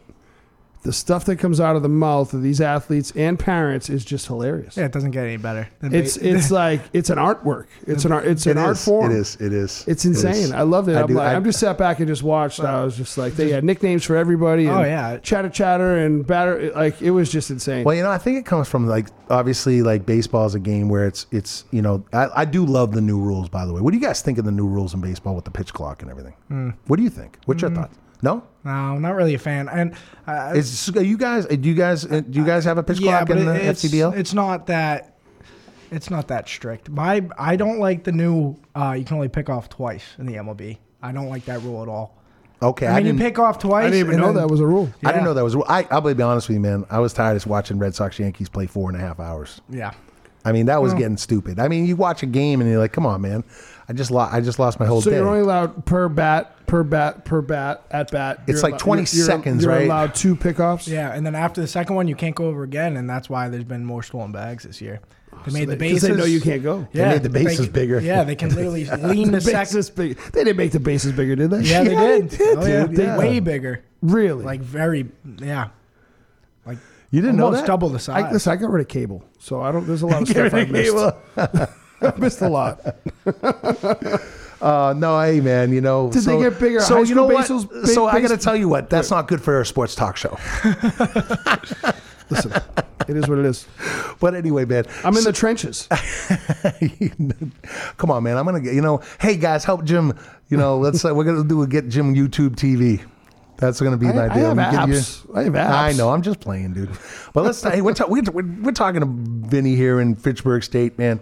[0.86, 4.26] the stuff that comes out of the mouth of these athletes and parents is just
[4.28, 4.76] hilarious.
[4.76, 5.68] Yeah, it doesn't get any better.
[5.80, 7.66] than It's ba- it's like it's an artwork.
[7.86, 8.24] It's an art.
[8.26, 8.84] It's an It art is.
[8.84, 9.10] form.
[9.10, 9.36] It is.
[9.40, 9.84] It is.
[9.86, 10.24] It's It is.
[10.24, 10.54] insane.
[10.54, 10.96] I love it.
[10.96, 12.60] I I'm do- like, I- I'm just sat back and just watched.
[12.60, 14.68] I was just like, they had nicknames for everybody.
[14.68, 15.16] Oh, and yeah.
[15.18, 16.70] chatter, chatter, and batter.
[16.72, 17.84] Like it was just insane.
[17.84, 20.88] Well, you know, I think it comes from like obviously like baseball is a game
[20.88, 23.48] where it's it's you know I, I do love the new rules.
[23.48, 25.44] By the way, what do you guys think of the new rules in baseball with
[25.44, 26.34] the pitch clock and everything?
[26.48, 26.70] Hmm.
[26.86, 27.38] What do you think?
[27.46, 27.98] What's your thoughts?
[28.22, 29.68] No, no, I'm not really a fan.
[29.68, 29.94] And
[30.26, 32.98] uh, is are you guys do you guys uh, do you guys have a pitch
[33.01, 34.16] yeah, clock but in the it- it's, FCBL?
[34.16, 35.12] It's not that.
[35.93, 36.90] It's not that strict.
[36.90, 38.56] My I don't like the new.
[38.74, 40.78] Uh, you can only pick off twice in the MLB.
[41.01, 42.16] I don't like that rule at all.
[42.60, 43.86] Okay, I mean, you didn't- pick off twice.
[43.86, 44.90] I didn't even know then- that was a rule.
[45.05, 45.55] I didn't know that was.
[45.68, 46.84] I, I'll be honest with you, man.
[46.90, 49.60] I was tired of watching Red Sox Yankees play four and a half hours.
[49.68, 49.93] Yeah.
[50.44, 51.60] I mean, that was Well- getting stupid.
[51.60, 53.44] I mean, you watch a game and you're like, come on, man.
[53.88, 54.34] I just lost.
[54.34, 55.16] I just lost my whole So day.
[55.16, 58.40] you're only allowed per bat, per bat, per bat at bat.
[58.46, 59.84] It's You're like allo- 20 you're- you're- seconds, you're right?
[59.86, 60.88] allowed two pickoffs.
[60.88, 63.48] Yeah, and then after the second one, you can't go over again, and that's why
[63.48, 65.00] there's been more stolen bags this year.
[65.44, 66.08] They made the they- 'cause bases.
[66.08, 66.88] they know you can't go.
[66.92, 68.00] They made the bases bigger.
[68.00, 69.60] Yeah, they can literally lean the, the second.
[69.60, 70.18] bases big.
[70.32, 71.60] They didn't make the bases bigger, did they?
[71.60, 72.28] Yeah, they did.
[72.30, 72.86] did, oh, yeah.
[72.86, 73.18] dude, They yeah.
[73.18, 73.84] way bigger.
[74.02, 74.42] Really?
[74.44, 75.06] Like very,
[75.38, 75.68] yeah.
[76.66, 76.78] Like
[77.12, 77.66] you didn't know almost that?
[77.68, 78.32] double the I, size.
[78.32, 79.86] listen, I got rid of cable, so I don't.
[79.86, 80.70] There's a lot of stuff I rid of
[81.36, 81.66] missed.
[82.02, 82.81] I missed a lot.
[84.59, 86.10] Uh, no, hey man, you know.
[86.10, 86.81] Did they get bigger?
[86.81, 87.47] So you know what?
[87.47, 88.89] big so I got to tell you what.
[88.89, 90.39] That's not good for a sports talk show.
[92.31, 92.52] Listen,
[93.06, 93.66] it is what it is.
[94.18, 94.85] But anyway, man.
[95.05, 95.86] I'm in the trenches.
[97.98, 98.39] Come on, man.
[98.39, 98.73] I'm gonna get.
[98.73, 100.18] You know, hey guys, help Jim.
[100.48, 101.05] You know, let's.
[101.05, 103.05] Uh, we're gonna do a get Jim YouTube TV.
[103.59, 104.48] That's gonna be I- my I deal.
[104.48, 105.36] have I'm gonna give apps.
[105.36, 105.98] I have I apps.
[105.98, 106.09] know.
[106.10, 106.90] I'm just playing, dude.
[107.35, 107.62] But let's.
[107.62, 111.20] hey, we're, ta- we're, we're, we're talking to Vinny here in Fitchburg State, man.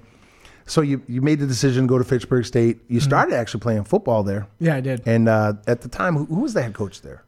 [0.66, 2.78] So you you made the decision to go to Fitchburg State.
[2.88, 3.04] You Mm-hmm.
[3.08, 5.02] started actually playing football there, yeah, I did.
[5.06, 7.22] and uh, at the time, who, who was the head coach there?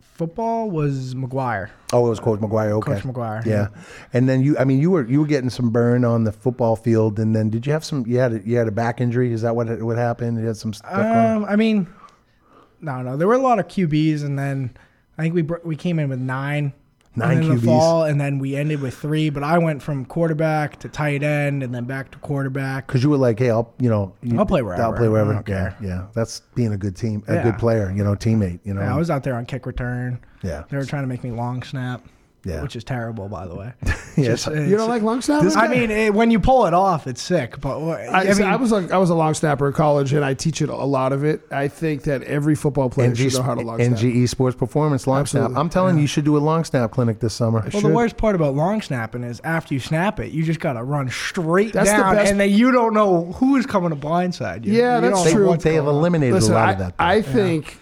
[0.00, 1.70] Football was McGuire.
[1.94, 2.72] Oh, it was Coach McGuire.
[2.72, 3.68] Okay, Coach McGuire, Yeah.
[3.74, 3.82] yeah.
[4.12, 6.76] and then you, I mean, you were you were getting some burn on the football
[6.76, 8.04] field, and then did you have some?
[8.06, 9.32] You had a, you had a back injury.
[9.32, 10.38] Is that what what happened?
[10.38, 10.92] You had some stuff.
[10.92, 11.86] Um, I mean,
[12.80, 13.16] no, no.
[13.16, 14.76] There were a lot of QBs, and then
[15.16, 16.72] I think we br- we came in with nine.
[17.16, 17.60] Nine QBs.
[17.60, 19.30] the fall, and then we ended with three.
[19.30, 22.86] But I went from quarterback to tight end, and then back to quarterback.
[22.86, 24.82] Because you were like, hey, I'll you know, you- I'll play wherever.
[24.82, 25.32] I'll play wherever.
[25.32, 25.76] Yeah, care.
[25.80, 26.06] yeah.
[26.14, 27.42] That's being a good team, a Yeah.
[27.42, 27.90] good player.
[27.90, 28.60] You know, teammate.
[28.64, 28.80] You know.
[28.82, 30.20] Yeah, I was out there on kick return.
[30.42, 30.62] Yeah.
[30.68, 32.02] They were trying to make me long snap.
[32.44, 32.62] Yeah.
[32.62, 33.72] Which is terrible, by the way.
[34.16, 35.56] Yeah, Just, uh, You don't like long snappers?
[35.56, 37.60] I mean, it, when you pull it off, it's sick.
[37.60, 40.24] But I, I, mean, I was like I was a long snapper in college, and
[40.24, 41.40] I teach it a lot of it.
[41.50, 43.98] I think that every football player NG, should know how to long snap.
[43.98, 45.52] NGE Sports Performance long Absolutely.
[45.52, 45.60] snap.
[45.60, 47.66] I'm telling you, you should do a long snap clinic this summer.
[47.72, 50.72] Well, the worst part about long snapping is after you snap it, you just got
[50.74, 53.90] to run straight That's the down, best- and then you don't know who is coming
[53.90, 54.72] to blindside you.
[54.74, 55.56] Yeah, You that's true.
[55.56, 56.94] They have eliminated Listen, a lot I, of that.
[56.98, 57.78] I think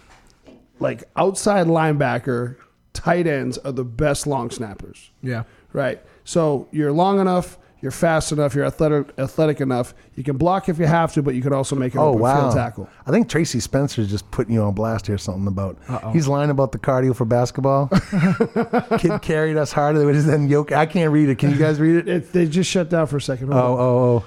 [0.78, 2.56] like outside linebacker,
[2.99, 5.11] tight ends are the best long snappers.
[5.23, 5.45] Yeah.
[5.73, 6.01] Right.
[6.25, 7.57] So you're long enough.
[7.81, 9.95] you're fast enough, you're athletic, athletic enough.
[10.16, 12.20] You can block if you have to, but you can also make an Oh open
[12.23, 12.41] wow!
[12.41, 12.89] field tackle.
[13.07, 15.16] I think Tracy Spencer's just putting you on blast here.
[15.19, 16.11] Something about Uh-oh.
[16.12, 17.87] he's lying about the cardio for basketball.
[18.99, 20.73] Kid carried us harder than yoke.
[20.73, 21.39] I can't read it.
[21.39, 22.09] Can you guys read it?
[22.09, 23.53] It, they just shut down for a second.
[23.53, 23.62] Oh on.
[23.62, 24.25] oh oh.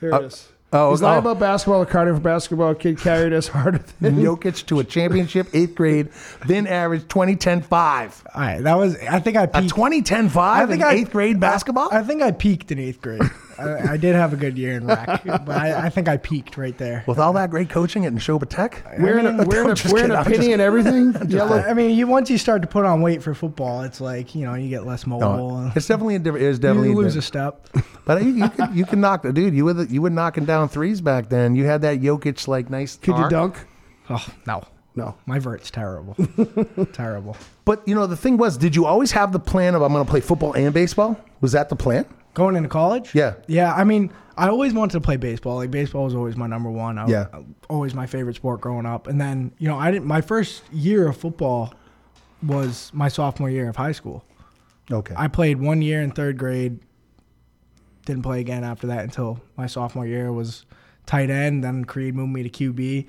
[0.00, 0.48] Here Uh, it is.
[0.72, 1.30] Oh, He's lying oh.
[1.30, 1.84] about basketball.
[1.84, 2.74] The cardio for basketball.
[2.76, 6.10] Kid carried us harder than Jokic to a championship eighth grade,
[6.46, 8.26] then averaged 2010 5.
[8.34, 8.96] All right, that was.
[8.98, 9.70] I think I peaked.
[9.70, 11.88] 2010 I 5 think in I- eighth grade basketball?
[11.90, 13.20] I think I peaked in eighth grade.
[13.60, 16.56] I, I did have a good year in rec, but I, I think I peaked
[16.56, 17.04] right there.
[17.06, 18.84] With all that great coaching at Nashoba Tech?
[18.98, 21.14] Wearing a, mean, wearing I'm a, just wearing kidding, a I'm penny just- and everything.
[21.30, 21.58] Yellow.
[21.60, 24.44] I mean, you once you start to put on weight for football, it's like you
[24.46, 25.60] know you get less mobile.
[25.60, 26.44] No, it's definitely a different.
[26.44, 27.84] It is definitely you lose a different- step.
[28.06, 29.54] But you, you could you can knock the dude.
[29.54, 31.54] You were you were knocking down threes back then.
[31.54, 32.96] You had that Jokic like nice.
[32.96, 33.56] Could you dunk?
[34.08, 34.64] Oh no,
[34.96, 35.14] No.
[35.26, 36.16] my vert's terrible,
[36.92, 37.36] terrible.
[37.64, 40.04] But you know the thing was, did you always have the plan of I'm going
[40.04, 41.20] to play football and baseball?
[41.40, 42.04] Was that the plan?
[42.34, 43.14] Going into college?
[43.14, 43.34] Yeah.
[43.46, 45.56] Yeah, I mean, I always wanted to play baseball.
[45.56, 46.98] Like baseball was always my number one.
[46.98, 47.26] I, Yeah.
[47.68, 49.06] always my favorite sport growing up.
[49.06, 50.06] And then you know, I didn't.
[50.06, 51.74] My first year of football
[52.42, 54.24] was my sophomore year of high school.
[54.90, 55.14] Okay.
[55.16, 56.78] I played one year in third grade.
[58.06, 60.64] Didn't play again after that until my sophomore year was
[61.06, 61.62] tight end.
[61.62, 63.06] Then Creed moved me to QB.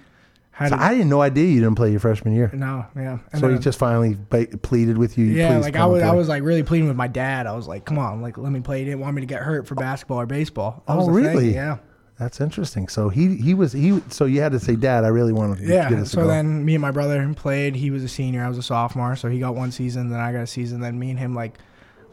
[0.51, 2.51] Had So a- I had no idea you didn't play your freshman year.
[2.53, 3.19] no, yeah.
[3.31, 5.25] And So he just finally ba- pleaded with you.
[5.25, 7.47] yeah, like I was, I was like really pleading with my dad.
[7.47, 9.41] I was like, "Come on, like let me play." He didn't want me to get
[9.41, 10.83] hurt for basketball or baseball.
[10.87, 11.53] That oh, was Oh the thing, really?
[11.53, 11.77] Yeah.
[12.19, 12.87] That's interesting.
[12.89, 13.99] So he he was he.
[14.09, 15.89] So you had to say, Dad, I really want to Yeah.
[15.89, 17.75] get us to So go." then me and my brother played.
[17.75, 18.43] He was a senior.
[18.43, 19.15] I was a sophomore.
[19.15, 20.09] So he got one season.
[20.09, 20.81] Then I got a season.
[20.81, 21.57] Then me and him like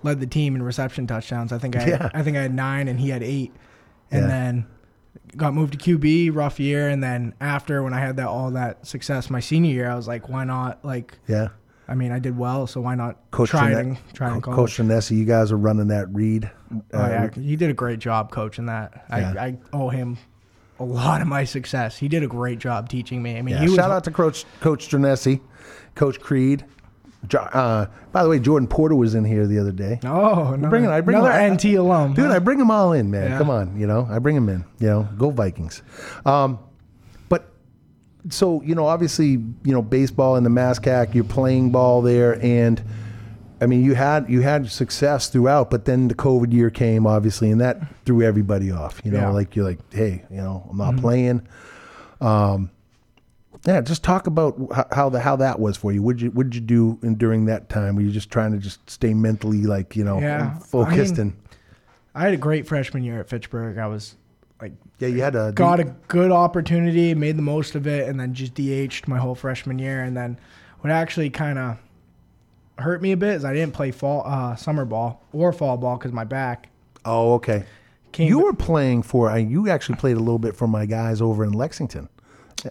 [0.04, 1.52] led the team in reception touchdowns.
[1.52, 2.08] I think I Yeah.
[2.14, 3.52] I think I had nine and he had eight.
[4.10, 4.28] And Yeah.
[4.28, 4.66] then
[5.36, 6.88] got moved to QB, rough year.
[6.88, 10.08] And then after when I had that all that success my senior year, I was
[10.08, 10.84] like, why not?
[10.84, 11.48] Like, yeah.
[11.90, 13.70] I mean, I did well, so why not Coach try?
[13.70, 16.50] Jeanette- in- Try it Co- Coach Janessa, you guys are running that read.
[16.72, 19.06] Oh yeah, Uh, he did a great job coaching that.
[19.08, 19.32] Yeah.
[19.38, 20.18] I, I owe him
[20.78, 21.96] a lot of my success.
[21.96, 23.38] He did a great job teaching me.
[23.38, 23.60] I mean, yeah.
[23.62, 25.40] he was Shout out to Coach Coach Janessa,
[25.94, 26.64] Coach Creed.
[27.34, 29.98] Uh, by the way, Jordan Porter was in here the other day.
[30.04, 32.32] Oh, another, bring it- I bring another I- NT alum, Dude, huh?
[32.32, 33.30] I bring them all in, man.
[33.32, 33.38] Yeah.
[33.38, 34.64] Come on, you know, I bring them in.
[34.78, 35.82] You know, go Vikings.
[36.24, 36.58] Um,
[37.28, 37.50] but
[38.30, 42.82] so you know, obviously, you know, baseball in the MASCAC, you're playing ball there, and
[43.60, 47.50] I mean, you had you had success throughout, but then the COVID year came, obviously,
[47.50, 49.00] and that threw everybody off.
[49.04, 49.30] You know, Yeah.
[49.30, 51.00] like you're like, hey, you know, I'm not Mhm.
[51.00, 51.42] playing.
[52.20, 52.70] Um,
[53.66, 54.56] yeah, just talk about
[54.92, 56.02] how, the how that was for you.
[56.02, 57.96] What you what did you do in, during that time?
[57.96, 61.20] Were you just trying to just stay mentally like you know Yeah, I focused mean,
[61.20, 61.36] and
[62.14, 63.78] I had a great freshman year at Fitchburg.
[63.78, 64.16] I was
[64.60, 68.18] like, yeah, you had a got a good opportunity, made the most of it, and
[68.18, 70.02] then just DH'd my whole freshman year.
[70.02, 70.38] And then
[70.80, 71.78] what actually kind of
[72.78, 75.96] hurt me a bit is I didn't play fall, uh, summer ball or fall ball
[75.96, 76.70] because my back.
[77.04, 77.64] Oh, okay.
[78.16, 79.36] you were playing for.
[79.38, 82.08] You actually played a little bit for my guys over in Lexington.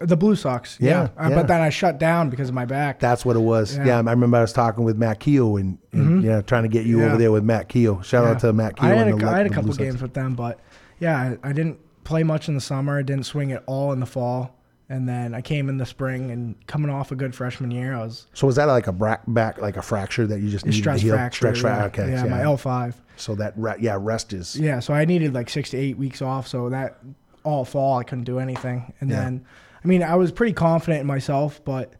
[0.01, 0.89] The Blue Sox, yeah.
[1.17, 1.35] Yeah, Uh, yeah.
[1.35, 2.99] But then I shut down because of my back.
[2.99, 3.77] That's what it was.
[3.77, 3.97] Yeah, Yeah.
[3.97, 6.23] I remember I was talking with Matt Keogh and, and Mhm.
[6.25, 8.01] yeah, trying to get you over there with Matt Keogh.
[8.01, 8.85] Shout out to Matt Keogh.
[8.87, 10.59] I had, a, the I had a couple games with them, but
[10.99, 12.97] yeah, I, I didn't play much in the summer.
[12.99, 14.53] I didn't swing at all in the fall.
[14.89, 18.03] And then I came in the spring and coming off a good freshman year, I
[18.03, 20.77] was So was that like a bra- back, like a fracture that you just needed
[20.79, 21.15] stress to heal?
[21.15, 21.37] fracture.
[21.55, 21.85] Stretch fra- yeah.
[21.87, 22.11] Okay.
[22.11, 22.93] yeah, my L5.
[23.17, 26.21] So that re- yeah, rest is Yeah, so I needed like six to eight weeks
[26.21, 26.47] off.
[26.47, 26.99] So that
[27.43, 28.93] all fall, I couldn't do anything.
[29.01, 29.43] And then,
[29.87, 31.93] I mean, I was pretty confident in myself, but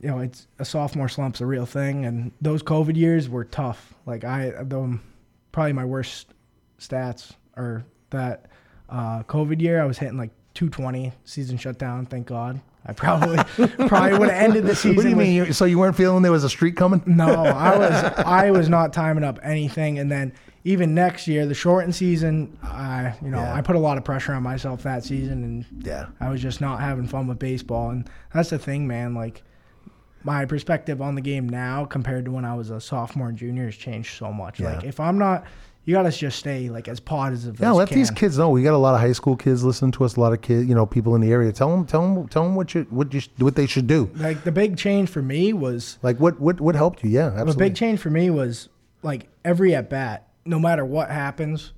[0.00, 3.92] you know, it's a sophomore slump's a real thing, and those COVID years were tough.
[4.06, 4.50] Like I,
[5.52, 6.28] probably my worst
[6.80, 8.46] stats are that
[8.88, 9.82] uh, COVID year.
[9.82, 11.12] I was hitting like 220.
[11.26, 12.06] Season shut down.
[12.06, 12.62] Thank God.
[12.86, 13.36] I probably
[13.88, 14.96] probably would have ended the season.
[14.96, 15.36] What do you with- mean?
[15.36, 17.02] You- So you weren't feeling there was a streak coming?
[17.04, 17.92] no, I was
[18.24, 20.32] I was not timing up anything, and then
[20.64, 23.54] even next year, the shortened season, I you know Yeah.
[23.54, 26.06] I put a lot of pressure on myself that season, and Yeah.
[26.20, 29.14] I was just not having fun with baseball, and that's the thing, man.
[29.14, 29.42] Like
[30.24, 33.64] my perspective on the game now compared to when I was a sophomore and junior
[33.64, 34.60] has changed so much.
[34.60, 34.74] Yeah.
[34.76, 35.44] Like if I'm not,
[35.84, 37.58] you gotta just stay like as positive.
[37.58, 37.98] Yeah, as let can.
[37.98, 38.48] these kids know.
[38.50, 40.14] We got a lot of high school kids listening to us.
[40.14, 41.50] A lot of kids, you know, people in the area.
[41.50, 44.08] Tell them, tell them, tell them what you what you what they should do.
[44.14, 47.10] Like the big change for me was Like what what what helped you?
[47.10, 47.52] Yeah, absolutely.
[47.54, 48.68] The big change for me was
[49.02, 51.72] like every at bat, no matter what happens,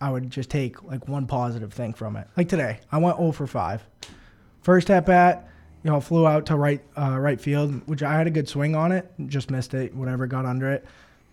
[0.00, 2.26] I would just take like one positive thing from it.
[2.36, 3.86] Like today, I went 0 for 5.
[4.62, 5.48] First at bat,
[5.82, 8.74] you know, flew out to right uh, right field, which I had a good swing
[8.74, 10.84] on it, just missed it, whatever, got under it.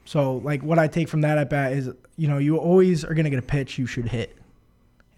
[0.05, 3.13] So like what I take from that at bat is, you know, you always are
[3.13, 4.37] gonna get a pitch you should hit,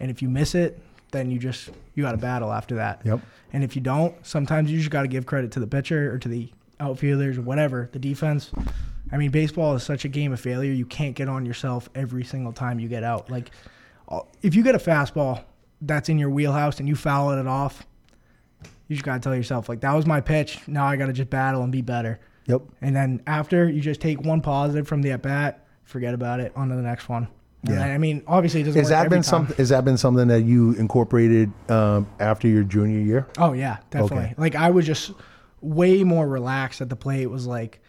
[0.00, 0.80] and if you miss it,
[1.10, 3.00] then you just you got to battle after that.
[3.04, 3.20] Yep.
[3.52, 6.18] And if you don't, sometimes you just got to give credit to the pitcher or
[6.18, 6.48] to the
[6.78, 8.50] outfielders or whatever, the defense.
[9.12, 10.72] I mean, baseball is such a game of failure.
[10.72, 13.30] You can't get on yourself every single time you get out.
[13.30, 13.50] Like,
[14.42, 15.44] if you get a fastball
[15.80, 17.86] that's in your wheelhouse and you foul it off,
[18.88, 20.66] you just gotta tell yourself like that was my pitch.
[20.66, 22.18] Now I gotta just battle and be better.
[22.46, 22.62] Yep.
[22.80, 26.52] And then after you just take one positive from the at bat, forget about it.
[26.56, 27.28] On to the next one.
[27.64, 27.84] And Yeah.
[27.84, 29.56] I mean, obviously it doesn't Has that been something?
[29.56, 33.28] Has that been something that you incorporated um, after your junior year?
[33.38, 34.18] Oh yeah, definitely.
[34.18, 34.34] Okay.
[34.36, 35.12] Like I was just
[35.60, 37.22] way more relaxed at the plate.
[37.22, 37.80] It was like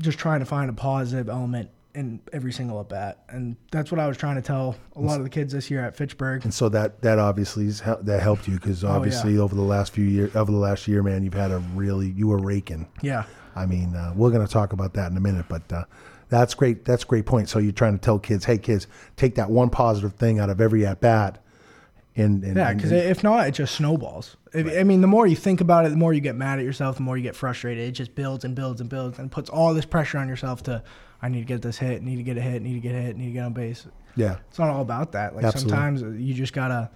[0.00, 3.98] just trying to find a positive element in every single at bat, and that's what
[3.98, 6.44] I was trying to tell a lot of the kids this year at Fitchburg.
[6.44, 8.94] And so that that obviously is, that helped you because Oh, yeah.
[8.94, 12.10] obviously over the last few years, over the last year, man, you've had a really
[12.10, 12.86] you were raking.
[13.02, 13.24] Yeah.
[13.56, 15.82] I mean, uh, we're going to talk about that in a minute, but uh,
[16.28, 16.84] that's great.
[16.84, 17.48] That's a great point.
[17.48, 18.86] So you're trying to tell kids, hey, kids,
[19.16, 21.42] take that one positive thing out of every at bat,
[22.16, 24.36] and, and Yeah, because if not, it just snowballs.
[24.52, 26.64] If- I mean, the more you think about it, the more you get mad at
[26.64, 27.88] yourself, the more you get frustrated.
[27.88, 30.82] It just builds and builds and builds and puts all this pressure on yourself to,
[31.22, 33.00] I need to get this hit, need to get a hit, need to get a
[33.00, 33.86] hit, need to get on base.
[34.16, 34.38] Yeah.
[34.48, 35.36] It's not all about that.
[35.36, 35.70] Like Absolutely.
[35.70, 36.90] sometimes you just gotta,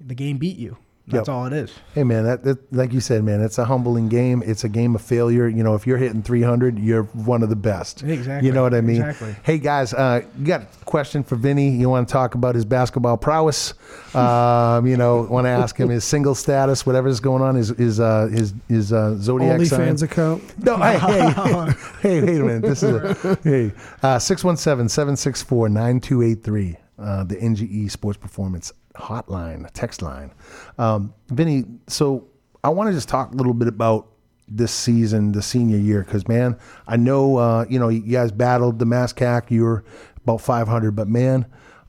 [0.00, 0.76] the game beat you.
[1.08, 1.34] That's Yep.
[1.34, 1.72] all it is.
[1.94, 4.42] Hey man, that, that like you said, man, it's a humbling game.
[4.44, 5.46] It's a game of failure.
[5.46, 8.02] You know, if you're hitting 300, you're one of the best.
[8.02, 8.44] Exactly.
[8.48, 9.02] You know what I mean?
[9.02, 9.36] Exactly.
[9.44, 11.68] Hey guys, uh, you got a question for Vinny?
[11.70, 13.74] You want to talk about his basketball prowess?
[14.16, 18.00] um, you know, want to ask him his single status, whatever's going on, his his
[18.00, 19.94] uh, his his uh, zodiac sign.
[19.94, 20.42] OnlyFans account.
[20.64, 20.98] No, hey,
[22.00, 22.62] hey, hey, wait a minute.
[22.62, 23.14] This is a,
[23.44, 23.70] hey,
[24.02, 30.32] uh, 617-764-9283, uh, the NGE Sports Performance hotline, text line.
[30.78, 32.26] Um, Vinny, so
[32.64, 34.08] I want to just talk a little bit about
[34.48, 36.56] this season, the senior year, because man,
[36.86, 39.50] I know uh, you know you guys battled the MassCAC.
[39.50, 39.84] You were
[40.22, 41.46] about 500, but man,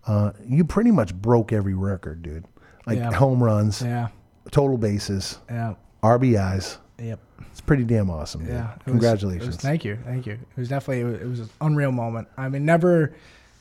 [0.07, 2.45] uh, you pretty much broke every record, dude.
[2.85, 3.13] Like Yeah.
[3.13, 4.07] home runs, Yeah.
[4.51, 5.73] total bases, Yeah.
[6.03, 6.77] RBIs.
[6.99, 7.19] Yep.
[7.51, 8.41] It's pretty damn awesome.
[8.41, 8.51] Dude.
[8.53, 8.67] Yeah.
[8.73, 9.47] was- Congratulations.
[9.47, 9.97] was- thank you.
[10.05, 10.33] Thank you.
[10.33, 12.27] It was definitely, it was, it was an unreal moment.
[12.37, 13.13] I mean, never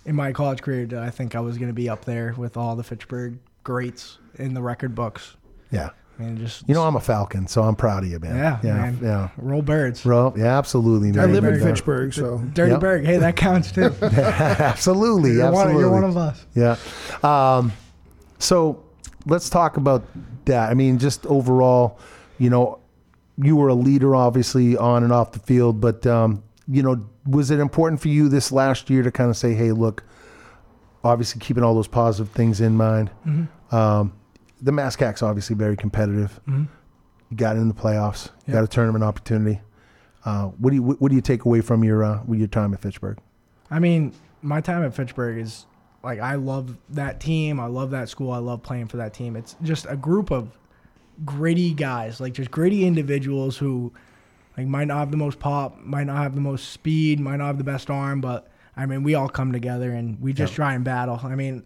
[0.07, 2.57] in my college career did I think I was going to be up there with
[2.57, 5.37] all the Fitchburg greats in the record books.
[5.71, 5.91] Yeah.
[6.19, 8.37] I mean, just You know, I'm a Falcon, so I'm proud of you, man.
[8.37, 8.99] Yeah, yeah, man.
[9.03, 9.29] yeah.
[9.37, 10.03] Roll birds.
[10.03, 11.29] Bro, yeah, absolutely, man.
[11.29, 12.81] I live in Fitchburg, so Dirty Yep.
[12.81, 13.05] Berg.
[13.05, 13.93] Hey, that counts too.
[14.03, 15.81] absolutely, You're one- absolutely.
[15.83, 16.47] you're one of us.
[16.55, 16.77] Yeah.
[17.23, 17.73] Um,
[18.39, 18.83] so
[19.27, 20.05] let's talk about
[20.47, 20.71] that.
[20.71, 21.99] I mean, just overall,
[22.39, 22.79] you know,
[23.39, 27.51] you were a leader, obviously, on and off the field, but um, you know, was
[27.51, 30.05] it important for you this last year to kind of say, "Hey, look,
[31.05, 33.49] obviously keeping all those positive things in mind." Mhm.
[33.73, 34.13] Um,
[34.61, 36.41] the MassCAC's obviously very competitive.
[36.49, 36.69] Mhm.
[37.31, 38.27] You got in the playoffs.
[38.47, 38.55] You Yep.
[38.55, 39.61] got a tournament opportunity.
[40.25, 42.73] Uh, what do you what, what do you take away from your uh, your time
[42.75, 43.19] at Fitchburg?
[43.71, 44.13] I mean,
[44.43, 45.67] my time at Fitchburg is
[46.03, 47.59] like I love that team.
[47.61, 48.31] I love that school.
[48.33, 49.35] I love playing for that team.
[49.37, 50.49] It's just a group of
[51.25, 53.93] gritty guys, like just gritty individuals who
[54.57, 57.47] like might not have the most pop, might not have the most speed, might not
[57.49, 60.75] have the best arm, but I mean, we all come together and we just try
[60.75, 61.21] and battle.
[61.23, 61.65] I mean,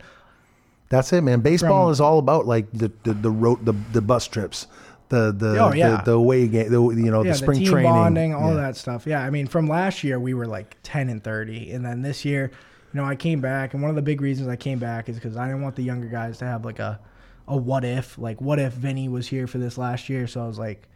[0.90, 1.40] That's it, man.
[1.40, 4.66] Baseball From- is all about like the the the road the, the bus trips,
[5.08, 5.96] the the Oh, yeah.
[5.98, 8.54] the, the away game, the you know yeah, the spring team training, bonding, all Yeah.
[8.62, 9.06] that stuff.
[9.06, 12.24] Yeah, I mean, from last year we were like ten and thirty, and then this
[12.24, 12.50] year,
[12.92, 15.14] you know, I came back, and one of the big reasons I came back is
[15.16, 16.98] because I didn't want the younger guys to have like a,
[17.46, 20.26] a what if, like what if Vinny was here for this last year.
[20.26, 20.88] So I was like,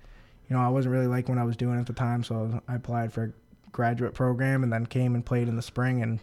[0.48, 2.74] you know, I wasn't really like what I was doing at the time, so I
[2.76, 3.32] applied for a
[3.72, 6.20] graduate program, and then came and played in the spring, and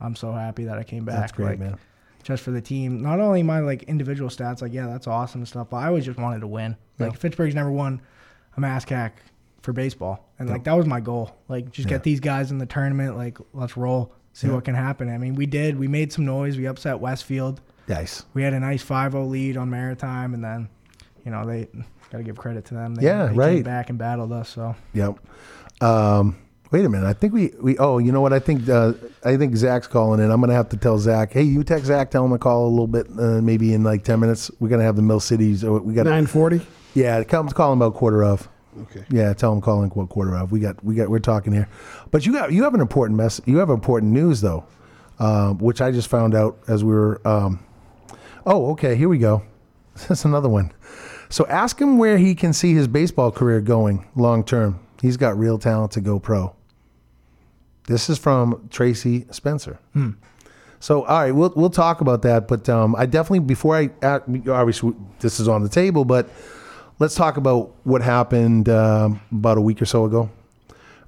[0.00, 1.16] I'm so happy that I came back.
[1.16, 1.78] That's great, like, man.
[2.22, 5.48] Just for the team, not only my like individual stats, like yeah, that's awesome and
[5.48, 6.74] stuff, but I always just wanted to win.
[6.98, 7.18] Like Yeah.
[7.18, 8.00] Fitchburg's never won
[8.56, 9.10] a MassCAC
[9.60, 11.36] for baseball, and like that was my goal.
[11.48, 11.96] Like just Yeah.
[11.96, 13.16] get these guys in the tournament.
[13.18, 14.54] Like let's roll, see Yeah.
[14.54, 15.10] what can happen.
[15.10, 15.78] I mean, we did.
[15.78, 16.56] We made some noise.
[16.56, 17.60] We upset Westfield.
[17.88, 18.24] Nice.
[18.32, 20.70] We had a nice 5-0 lead on Maritime, and then,
[21.26, 21.68] you know, they
[22.10, 22.94] got to give credit to them.
[22.94, 24.48] They, Yeah, they Came back and battled us.
[24.50, 25.18] So Yep.
[25.80, 26.36] Um,
[26.70, 27.06] wait a minute.
[27.06, 28.92] I think we, we oh you know what I think uh,
[29.24, 30.30] I think Zack's calling in.
[30.30, 31.32] I'm gonna have to tell Zack.
[31.32, 32.10] Hey, you text Zack.
[32.10, 33.06] Tell him to call a little bit.
[33.10, 34.50] Uh, maybe in like ten minutes.
[34.60, 35.64] We're gonna have the Mill Cities.
[35.64, 36.66] uh, We got nine forty.
[36.94, 38.48] Yeah, come call him about quarter of.
[38.82, 39.04] Okay.
[39.08, 40.50] Yeah, tell him call him what quarter of.
[40.52, 41.68] We got we got we're talking here,
[42.10, 43.40] but you got you have an important mess.
[43.46, 44.64] You have important news though,
[45.18, 47.20] um, which I just found out as we were.
[47.26, 47.60] Um,
[48.46, 48.96] oh, okay.
[48.96, 49.42] Here we go.
[50.08, 50.72] That's another one.
[51.34, 54.78] So ask him where he can see his baseball career going long term.
[55.02, 56.54] He's got real talent to go pro.
[57.88, 59.80] This is from Tracy Spencer.
[59.94, 60.10] Hmm.
[60.78, 62.46] So, all right, we'll we'll talk about that.
[62.46, 66.30] But um, I definitely before I uh, obviously this is on the table, but
[67.00, 70.30] let's talk about what happened um, about a week or so ago.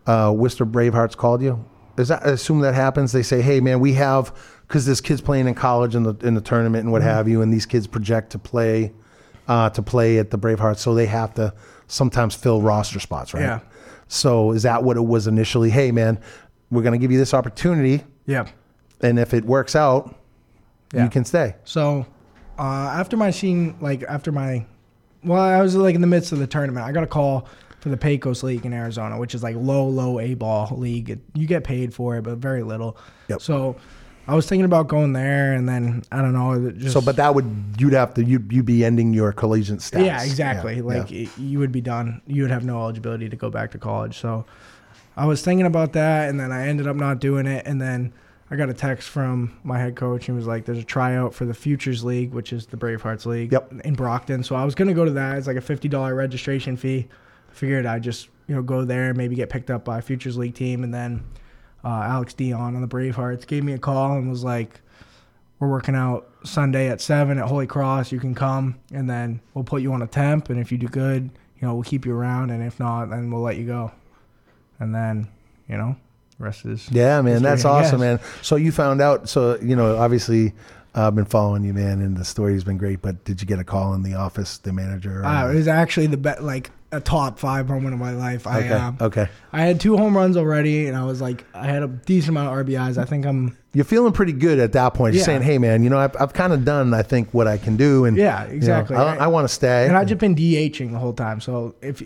[0.09, 1.65] Uh, Worcester Bravehearts called you.
[1.99, 3.13] Is that I assume that happens?
[3.13, 4.37] They say, "Hey, man, we have
[4.67, 7.13] because this kid's playing in college in the in the tournament and what Mhm.
[7.15, 8.93] have you, and these kids project to play
[9.49, 11.53] uh, to play at the Bravehearts, so they have to
[11.87, 13.43] sometimes fill roster spots, right?
[13.43, 13.61] Yeah.
[14.09, 15.71] So is that what it was initially?
[15.71, 16.19] Hey, man,
[16.71, 18.05] we're going to give you this opportunity.
[18.27, 18.49] Yeah.
[19.01, 20.15] And if it works out,
[20.93, 21.05] Yeah.
[21.05, 21.55] you can stay.
[21.65, 22.07] So
[22.59, 24.65] uh, after my scene, like after my,
[25.25, 26.87] well, I was like in the midst of the tournament.
[26.87, 27.49] I got a call
[27.81, 31.21] for the Pecos League in Arizona, which is like low, low A ball league.
[31.35, 32.97] You get paid for it, but very little.
[33.29, 33.41] Yep.
[33.43, 33.77] So
[34.29, 36.53] I was thinking about going there, and then I don't know.
[36.53, 37.47] it Just, so, but that would
[37.79, 40.07] you'd have to you you'd be ending your collegiate status.
[40.07, 40.77] yeah, exactly.
[40.77, 41.25] Yeah, like yeah.
[41.25, 42.21] y- you would be done.
[42.27, 44.19] You would have no eligibility to go back to college.
[44.19, 44.45] So
[45.17, 47.67] I was thinking about that, and then I ended up not doing it.
[47.67, 48.13] And then
[48.51, 50.29] I got a text from my head coach.
[50.29, 53.27] And he was like, "There's a tryout for the Futures League, which is the Bravehearts
[53.27, 53.73] League, yep.
[53.85, 55.39] in Brockton." So I was gonna go to that.
[55.39, 57.07] It's like a fifty dollar registration fee.
[57.49, 60.03] I Figured I'd just you know go there, and maybe get picked up by a
[60.03, 61.23] Futures League team, and then
[61.87, 64.81] uh, Alex Dion on the Bravehearts gave me a call and was like,
[65.61, 68.11] "We're working out Sunday at seven at Holy Cross.
[68.13, 70.51] You can come, and then we'll put you on a temp.
[70.51, 71.23] And if you do good,
[71.61, 72.51] you know, we'll keep you around.
[72.51, 73.93] And if not, then we'll let you go.
[74.81, 75.29] And then,
[75.69, 75.97] you know,
[76.39, 78.21] rest is Yeah, man, that's awesome, man.
[78.43, 79.29] So you found out.
[79.29, 80.53] So you know, obviously,
[80.95, 83.01] I've been following you, man, and the story's been great.
[83.01, 85.21] But did you get a call in the office, the manager?
[85.23, 88.47] or- Uh, it was actually the bet, like a top five moment of my life.
[88.47, 89.29] I Okay, um, okay.
[89.53, 92.49] I had two home runs already, and I was like, I had a decent amount
[92.59, 92.97] of RBIs.
[92.99, 95.15] I think I'm You're feeling pretty good at that point.
[95.15, 95.27] You're Yeah.
[95.27, 97.77] saying, "Hey, man, you know, I've, I've kind of done, I think, what I can
[97.77, 98.97] do." And Yeah, you know, exactly.
[98.97, 99.87] I, I want to stay.
[99.87, 101.41] And I've just been DHing the whole time.
[101.41, 102.01] So if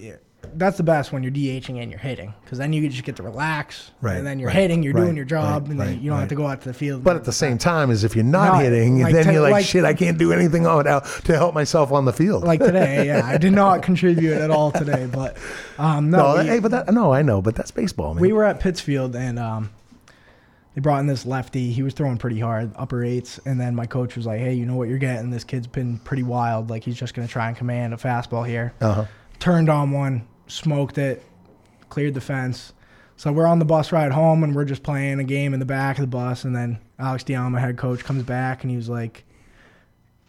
[0.57, 3.23] that's the best when you're DHing and you're hitting, because then you just get to
[3.23, 3.91] relax.
[4.01, 6.11] Right, And then you're right, hitting, you're right, doing your job, right, and then you
[6.11, 7.03] don't have to go out to the field.
[7.05, 9.43] But at the same time, is if you're not No, hitting, like then to- you're
[9.43, 12.45] like, like- "Shit, I can't do anything on out to help myself on the field."
[12.45, 15.09] like today, yeah, I did not contribute at all today.
[15.13, 15.37] But
[15.79, 18.21] um, no, no, we, hey, but that, no, I know, but that's baseball, man.
[18.21, 19.71] we were at Pittsfield and um,
[20.75, 21.73] they brought in this lefty.
[21.73, 23.41] He was throwing pretty hard, upper eights.
[23.45, 25.31] And then my coach was like, "Hey, you know what you're getting?
[25.31, 26.71] This kid's been pretty wild.
[26.71, 29.05] Like he's just gonna try and command a fastball here." Uh-huh.
[29.41, 31.25] Turned on one, smoked it,
[31.89, 32.73] cleared the fence.
[33.17, 35.67] So we're on the bus ride home and we're just playing a game in the
[35.67, 36.45] back of the bus.
[36.45, 39.25] And then Alex Dion, my head coach, comes back and he was like,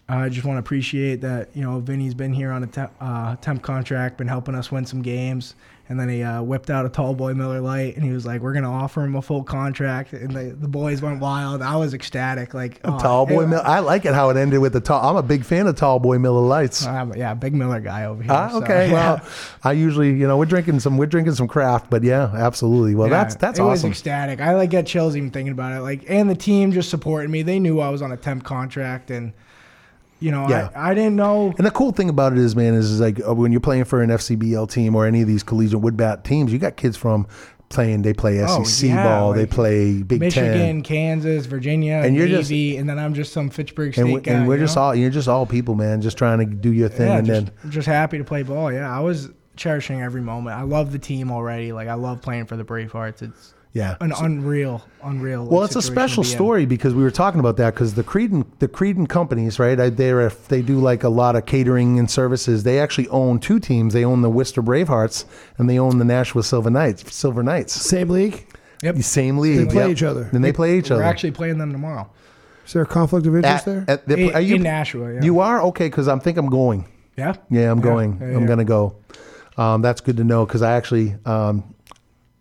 [0.09, 3.37] I just want to appreciate that, you know, Vinny's been here on a temp, uh,
[3.37, 5.55] temp contract, been helping us win some games.
[5.91, 8.39] And then he uh, whipped out a tall boy Miller Lite and he was like,
[8.39, 10.13] we're going to offer him a full contract.
[10.13, 11.61] And the, the boys went wild.
[11.61, 12.53] I was ecstatic.
[12.53, 13.61] Like, oh, tall boy Miller.
[13.65, 15.09] I like it how it ended with the tall.
[15.09, 16.85] I'm a big fan of tall boy Miller Lites.
[16.85, 18.31] I'm- yeah, big Miller guy over here.
[18.31, 18.87] Ah, so, okay.
[18.89, 18.93] yeah.
[18.93, 19.27] Well,
[19.65, 22.95] I usually, you know, we're drinking some, we're drinking some craft, but yeah, absolutely.
[22.95, 24.39] Well, Yeah, that's that's it was ecstatic.
[24.39, 25.81] I like get chills even thinking about it.
[25.81, 27.41] Like, and the team just supported me.
[27.41, 29.33] They knew I was on a temp contract, and
[30.21, 30.69] you know, Yeah.
[30.73, 31.53] I, I didn't know.
[31.57, 33.83] And the cool thing about it is, man, is, is like uh, when you're playing
[33.83, 36.95] for an FCBL team or any of these collegiate wood bat teams, you got kids
[36.95, 37.27] from
[37.69, 38.01] playing.
[38.03, 42.15] They play Oh, SEC yeah, ball, they play Big Michigan, Ten, Kansas, Virginia, And and
[42.15, 44.31] you're just- and then I'm just some Fitchburg State and, we, guy.
[44.33, 44.83] and we're just know?
[44.83, 47.45] all you're just all people, man, just trying to do your thing, yeah, and just,
[47.63, 48.71] then just happy to play ball.
[48.71, 50.55] Yeah, I was cherishing every moment.
[50.57, 51.71] I love the team already.
[51.71, 53.21] Like I love playing for the Bravehearts.
[53.21, 53.95] It's Yeah.
[54.01, 55.45] an unreal, unreal.
[55.45, 56.37] Well, it's a special to be in.
[56.37, 59.79] story because we were talking about that because the Creedon the Creedon companies, right?
[59.79, 62.63] I- They're they do like a lot of catering and services.
[62.63, 63.93] They actually own two teams.
[63.93, 65.23] They own the Worcester Bravehearts
[65.57, 67.13] and they own the Nashua Silver Knights.
[67.15, 67.73] Silver Knights.
[67.73, 68.45] Same league.
[68.83, 68.95] Yep.
[68.95, 69.59] The same league.
[69.59, 69.91] They play yep.
[69.91, 70.29] each other.
[70.33, 71.01] And they play each other.
[71.01, 72.09] We're actually playing them tomorrow.
[72.65, 73.85] Is there a conflict of interest At- there?
[73.87, 75.21] at the- In- are you, in Nashua, yeah.
[75.23, 76.87] You are okay because I think I'm going.
[77.15, 77.35] Yeah.
[77.49, 78.17] Yeah, I'm Yeah, going.
[78.19, 78.47] yeah, I'm yeah.
[78.47, 78.95] gonna go.
[79.57, 81.63] Um, that's good to know because I actually um,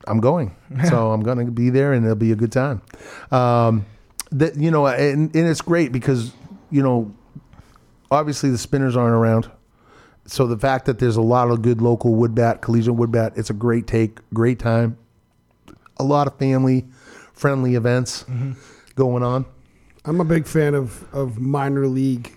[0.06, 0.54] I'm going,
[0.88, 2.82] so I'm gonna be there and it'll be a good time.
[3.30, 3.86] Um,
[4.32, 6.32] that you know, and, and it's great because
[6.70, 7.12] you know,
[8.10, 9.50] obviously the spinners aren't around.
[10.26, 13.32] So the fact that there's a lot of good local wood bat, collegiate wood bat,
[13.36, 14.96] it's a great take, great time.
[15.98, 16.86] A lot of family
[17.32, 18.52] friendly events Mm-hmm.
[18.94, 19.46] going on.
[20.04, 22.36] I'm a big fan of, of minor league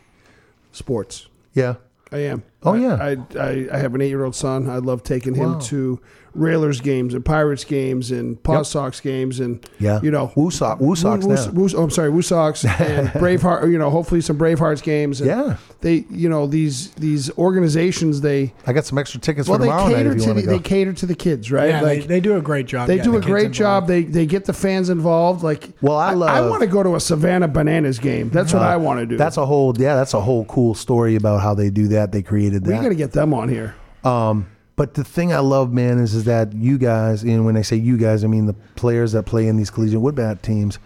[0.71, 1.27] sports.
[1.53, 1.75] Yeah.
[2.11, 2.43] I am.
[2.63, 2.95] Oh, I- yeah.
[2.95, 4.69] I, I, I have an eight year old son.
[4.69, 5.59] I love taking him Wow.
[5.59, 6.01] to
[6.35, 8.65] Railers games and Pirates games and Paw Yep.
[8.65, 9.99] Sox games and Yeah.
[10.01, 11.47] you know Woo Sox, Woo Sox Woo, now.
[11.51, 13.71] Woo- oh, I'm sorry, Woo Sox and Braveheart.
[13.71, 15.21] You know, hopefully some Bravehearts games.
[15.21, 15.57] And Yeah.
[15.81, 19.69] they you know these these organizations they I got some extra tickets well for they
[19.69, 20.53] tomorrow night cater if you to want the, to go.
[20.53, 22.87] they cater to the kids right Yeah, like they, they do a great job.
[22.87, 23.87] they do a the great job.
[23.87, 25.43] They they get the fans involved.
[25.43, 28.29] Like, Well, I love I, love- want to go to a Savannah Bananas game.
[28.29, 29.17] That's what Uh, I want to do.
[29.17, 32.11] That's a whole yeah, that's a whole cool story about how they do that.
[32.11, 33.75] They created that we got to get them on here.
[34.03, 37.61] Um, but the thing I love, man, is is that you guys, and when I
[37.61, 40.79] say you guys, I mean the players that play in these collegiate woodbat teams.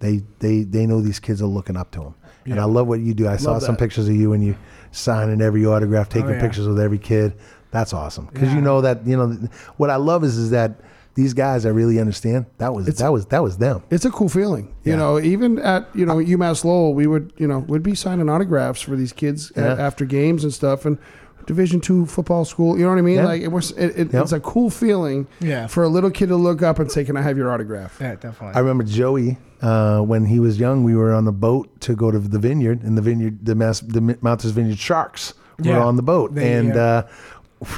[0.00, 2.14] They they they know these kids are looking up to them,
[2.46, 3.28] and I love what you do.
[3.28, 4.56] I saw Love some pictures of you and you
[4.92, 6.40] signing every autograph, oh, taking Oh, yeah.
[6.40, 7.34] pictures with every kid.
[7.70, 8.54] That's awesome because Yeah.
[8.56, 9.36] you know that you know
[9.76, 10.80] what I love is is that
[11.16, 13.82] these guys I really understand that was that was that was them.
[13.90, 14.74] It's a cool feeling.
[14.84, 14.96] You Yeah.
[14.98, 18.80] know, even at you know UMass Lowell, we would you know would be signing autographs
[18.80, 19.74] for these kids Yeah.
[19.78, 20.96] after games and stuff, and
[21.50, 22.78] Division two football school.
[22.78, 23.16] You know what I mean?
[23.16, 23.24] Yeah.
[23.24, 23.72] Like it was.
[23.72, 24.22] It, it, Yep.
[24.22, 25.26] It's a cool feeling.
[25.40, 25.66] Yeah.
[25.66, 28.14] For a little kid to look up and say, "Can I have your autograph?" Yeah,
[28.14, 28.54] definitely.
[28.54, 30.84] I remember Joey uh, when he was young.
[30.84, 33.80] We were on a boat to go to the vineyard, and the vineyard, the Mass,
[33.80, 35.84] the Martha's Vineyard Sharks were Yeah.
[35.84, 36.80] on the boat, They- and yeah.
[36.80, 37.02] uh,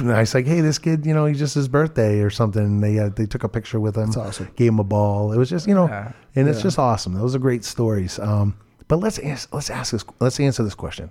[0.05, 2.83] I was like, "Hey, this kid, you know, he's just his birthday or something." And
[2.83, 4.05] they uh, they took a picture with him.
[4.05, 4.49] That's awesome.
[4.55, 5.31] Gave him a ball.
[5.33, 6.11] It was just you know, Yeah.
[6.35, 6.63] and it's Yeah.
[6.69, 7.13] just awesome.
[7.15, 8.19] Those are great stories.
[8.19, 8.55] Um,
[8.87, 10.05] but let's ask, let's ask this.
[10.19, 11.09] Let's answer this question.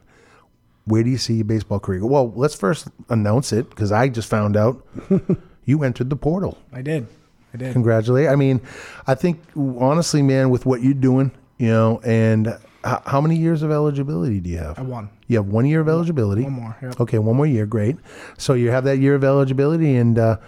[0.84, 2.04] Where do you see your baseball career?
[2.04, 4.84] Well, let's first announce it because I just found out
[5.64, 6.58] you entered the portal.
[6.72, 7.06] I did.
[7.54, 7.72] I did.
[7.72, 8.28] Congratulate.
[8.28, 8.60] I mean,
[9.06, 13.62] I think honestly, man, with what you're doing, you know, and h- how many years
[13.62, 14.78] of eligibility do you have?
[14.78, 15.10] I won.
[15.28, 16.42] You have one year of eligibility.
[16.42, 17.00] One more, yep.
[17.00, 17.64] Okay, one more year.
[17.66, 17.96] Great.
[18.36, 20.38] So you have that year of eligibility, and uh,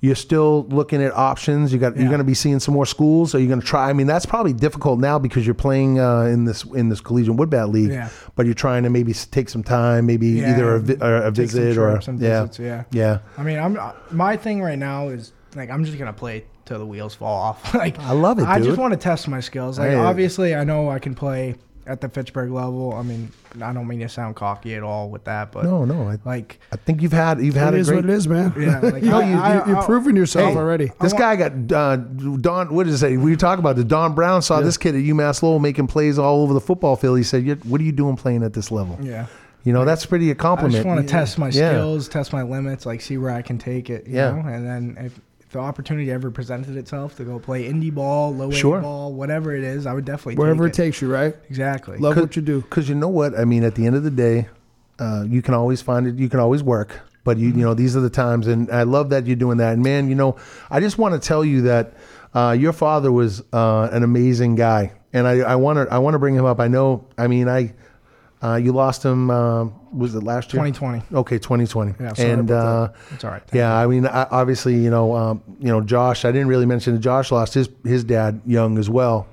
[0.00, 1.72] you're still looking at options.
[1.72, 3.34] You got you're going to be seeing some more schools.
[3.34, 3.90] Are you going to try?
[3.90, 7.34] I mean, that's probably difficult now because you're playing uh, in this in this collegiate
[7.34, 7.90] wood bat league.
[7.90, 8.08] Yeah.
[8.36, 11.32] But you're trying to maybe take some time, maybe Yeah, either a, vi- or a
[11.32, 12.84] take some visit or and yeah, visits, yeah.
[12.92, 13.18] yeah.
[13.36, 13.78] I mean, I'm
[14.10, 17.74] my thing right now is like I'm just gonna play till the wheels fall off.
[17.74, 19.78] like I love it, I just want to test my skills.
[19.78, 19.96] Like Hey.
[19.96, 21.56] obviously, I know I can play
[21.88, 22.92] at the Fitchburg level.
[22.94, 23.32] I mean,
[23.62, 26.08] I don't mean to sound cocky at all with that, but No, no.
[26.08, 28.28] I, like I think you've had you've had It a is great what it is,
[28.28, 28.52] man.
[28.58, 30.92] Yeah, like, you know, I- you, I- you, you're I- proving yourself Hey, already.
[31.00, 32.72] This guy got uh, Don.
[32.74, 33.16] What did it say?
[33.16, 36.18] We were talking about the Don Brown saw this kid at UMass Lowell making plays
[36.18, 37.18] all over the football field.
[37.18, 39.26] He said, "What are you doing playing at this level?" yeah.
[39.64, 40.76] You know, that's pretty a compliment.
[40.76, 41.70] I just want to test my Yeah.
[41.72, 44.06] skills, test my limits, like see where I can take it.
[44.06, 44.30] You Yeah.
[44.30, 44.48] know?
[44.48, 48.50] and then if, if the opportunity ever presented itself to go play indie ball, low
[48.50, 48.78] Sure.
[48.78, 51.34] A ball, whatever it is, I would definitely Wherever it take takes you, right?
[51.48, 51.98] Exactly.
[51.98, 52.60] Love what you do.
[52.60, 53.38] Because you know what?
[53.38, 54.48] I mean, at the end of the day,
[54.98, 56.16] uh, you can always find it.
[56.16, 57.00] You can always work.
[57.24, 59.74] But you, you know, these are the times, and I love that you're doing that.
[59.74, 60.36] And man, you know,
[60.70, 61.94] I just want to tell you that
[62.32, 66.14] uh, your father was uh, an amazing guy, and I, I want to, I want
[66.14, 66.58] to bring him up.
[66.58, 67.06] I know.
[67.18, 67.74] I mean, I,
[68.42, 69.30] uh, you lost him.
[69.30, 70.62] Uh, was it last year?
[70.64, 71.02] 2020.
[71.16, 71.94] Okay, 2020.
[72.00, 72.88] Yeah, and uh.
[73.12, 73.42] It's all right.
[73.42, 76.24] Thank yeah, I mean, I, obviously, you know, um, you know, Josh.
[76.24, 79.26] I didn't really mention that Josh lost his his dad young as well,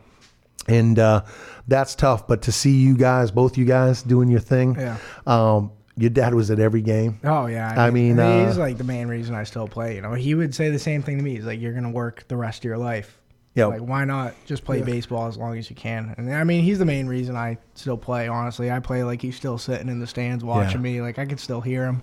[0.68, 1.24] and uh,
[1.68, 2.28] that's tough.
[2.28, 4.98] But to see you guys, both you guys, doing your thing, Yeah.
[5.28, 7.20] um, your dad was at every game.
[7.24, 9.96] Oh yeah, I mean, uh, he's like the main reason I still play.
[9.96, 11.36] You know, he would say the same thing to me.
[11.36, 13.20] He's like, "You're gonna work the rest of your life.
[13.56, 13.70] Yep.
[13.70, 14.84] Like, why not just play Yeah.
[14.86, 17.98] baseball as long as you can?" And I mean, he's the main reason I still
[17.98, 18.28] play.
[18.28, 21.02] Honestly, I play like he's still sitting in the stands watching me.
[21.02, 22.02] Like I can still hear him.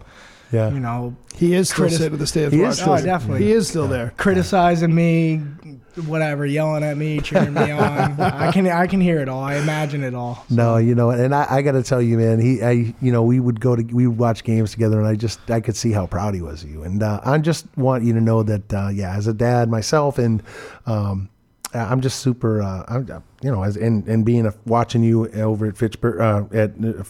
[0.50, 0.68] Yeah.
[0.70, 2.52] You know, He is still Critis- sitting at the stands.
[2.54, 2.82] He is watching.
[2.82, 3.44] still- Oh, definitely.
[3.44, 4.12] He is still there.
[4.18, 5.40] criticizing me,
[6.06, 8.20] whatever, yelling at me, cheering me on.
[8.20, 9.42] I can I can hear it all.
[9.42, 10.44] I imagine it all.
[10.50, 13.22] No, you know, and I, I got to tell you, man, he, I, you know,
[13.22, 15.92] we would go to, we would watch games together, and I just, I could see
[15.92, 18.74] how proud he was of you, and uh, I just want you to know that,
[18.74, 20.42] uh, yeah, as a dad myself, and
[20.86, 21.30] um,
[21.74, 23.06] I'm just super, uh, I'm,
[23.42, 27.02] you know, as and, and being a, watching you over at Fitchburg, uh, at uh,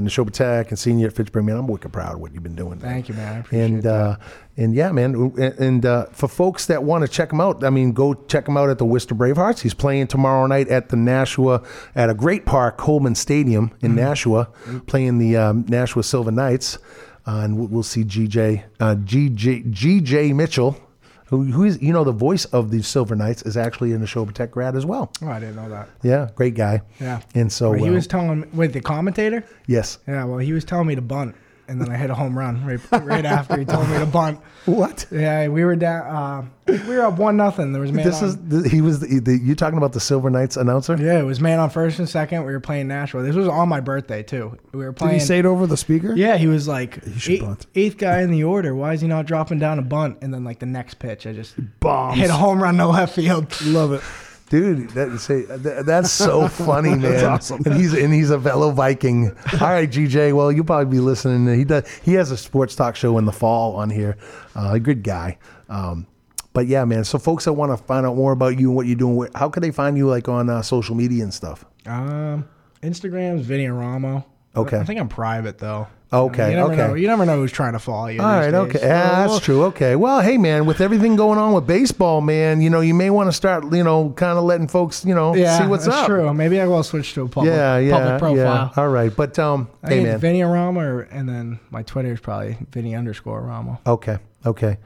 [0.00, 2.54] Nashoba Tech, and seeing you at Fitchburg, man, I'm wicked proud of what you've been
[2.56, 2.78] doing.
[2.78, 3.34] Thank you, man.
[3.34, 3.94] I appreciate and that.
[3.94, 4.16] uh,
[4.56, 7.70] and yeah, man, and, and uh, for folks that want to check him out, I
[7.70, 9.60] mean, go check him out at the Worcester Bravehearts.
[9.60, 11.62] He's playing tomorrow night at the Nashua
[11.94, 14.00] at a great park, Holman Stadium in Mm-hmm.
[14.00, 14.48] Nashua,
[14.86, 16.78] playing the um, Nashua Silver Knights,
[17.26, 20.80] uh, and we'll, we'll see GJ uh, GJ GJ Mitchell.
[21.26, 24.06] Who, who is you know the voice of the Silver Knights is actually in the
[24.06, 25.10] Nashoba Tech grad as well.
[25.22, 25.88] Oh, I didn't know that.
[26.02, 26.82] Yeah, great guy.
[27.00, 27.20] Yeah.
[27.34, 29.44] And so Well, he uh, was telling me, wait, the commentator?
[29.66, 29.98] yes.
[30.06, 31.34] Yeah, well, he was telling me to bunt,
[31.68, 34.40] and then I hit a home run right, right after he told me to bunt.
[34.66, 35.06] What?
[35.12, 36.50] Yeah, we were down.
[36.68, 37.70] Uh, we were up one nothing.
[37.72, 38.04] There was man.
[38.04, 40.96] This on, is the, he was the, the, you talking about the Silver Knights announcer?
[40.96, 42.44] yeah, it was man on first and second.
[42.44, 43.22] We were playing Nashua.
[43.22, 44.58] This was on my birthday too.
[44.72, 45.12] We were playing.
[45.14, 46.14] Did he say it over the speaker?
[46.14, 47.66] Yeah, he was like should eight- bunt.
[47.76, 48.74] eighth guy in the order.
[48.74, 50.18] Why is he not dropping down a bunt?
[50.20, 52.18] And then like the next pitch, I just Bombs.
[52.18, 53.54] hit a home run no left field.
[53.66, 54.02] Love it.
[54.48, 57.00] Dude, that, say, that, that's so funny, man.
[57.00, 57.62] That's awesome.
[57.66, 59.36] And he's and he's a fellow Viking.
[59.54, 60.32] All right, GJ.
[60.34, 61.52] Well, you'll probably be listening.
[61.58, 61.88] He does.
[62.04, 64.16] He has a sports talk show in the fall on here.
[64.54, 65.38] Uh, a good guy.
[65.68, 66.06] Um,
[66.52, 67.04] but yeah, man.
[67.04, 69.48] So folks that want to find out more about you and what you're doing, how
[69.48, 71.64] can they find you like on uh, social media and stuff?
[71.84, 72.48] Um,
[72.82, 74.24] Instagram's Vinny Eramo.
[74.54, 74.78] Okay.
[74.78, 75.88] I think I'm private though.
[76.12, 76.76] Okay, You never okay.
[76.88, 76.94] know.
[76.94, 78.20] You never know who's trying to follow you.
[78.20, 78.54] All right, days.
[78.54, 78.78] okay.
[78.78, 79.64] So Yeah, that's true.
[79.64, 79.96] Okay.
[79.96, 83.26] Well, hey, man, with everything going on with baseball, man, you know, you may want
[83.28, 86.06] to start, you know, kind of letting folks, you know, Yeah, see what's that's up.
[86.06, 86.32] true.
[86.32, 88.36] Maybe I will switch to a public, yeah, yeah, public profile.
[88.76, 88.82] yeah.
[88.82, 90.18] All right, but um, I hey, man.
[90.20, 93.78] Vinny Eramo, or, and then my Twitter is probably Vinny underscore Eramo.
[93.84, 94.18] Okay.
[94.46, 94.78] Okay.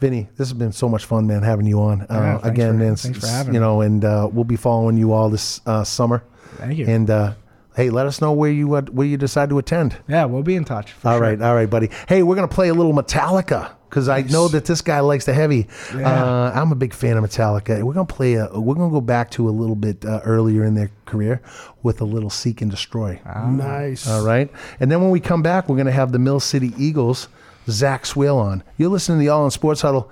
[0.00, 2.06] Vinny, this has been so much fun, man, having you on.
[2.08, 3.66] Yeah, Uh, thanks again, for- man, thanks for having you me.
[3.66, 6.22] know, and uh, we'll be following you all this uh, summer.
[6.58, 6.86] Thank you.
[6.86, 7.32] And uh,
[7.78, 9.96] hey, let us know where you uh, where you decide to attend.
[10.08, 10.92] Yeah, we'll be in touch.
[10.92, 11.22] for All sure.
[11.22, 11.88] right, all right, buddy.
[12.08, 15.32] Hey, we're gonna play a little Metallica because I know that this guy likes the
[15.32, 15.68] heavy.
[15.96, 16.10] Yeah.
[16.12, 17.80] Uh, I'm a big fan of Metallica.
[17.82, 18.34] We're gonna play.
[18.34, 21.40] A, we're gonna go back to a little bit uh, earlier in their career
[21.84, 23.20] with a little Seek and Destroy.
[23.24, 24.08] Nice.
[24.08, 24.50] All right,
[24.80, 27.28] and then when we come back, we're gonna have the Mill City Eagles,
[27.70, 28.64] Zack Swale on.
[28.76, 30.10] You're listening to the All in Sports Huddle.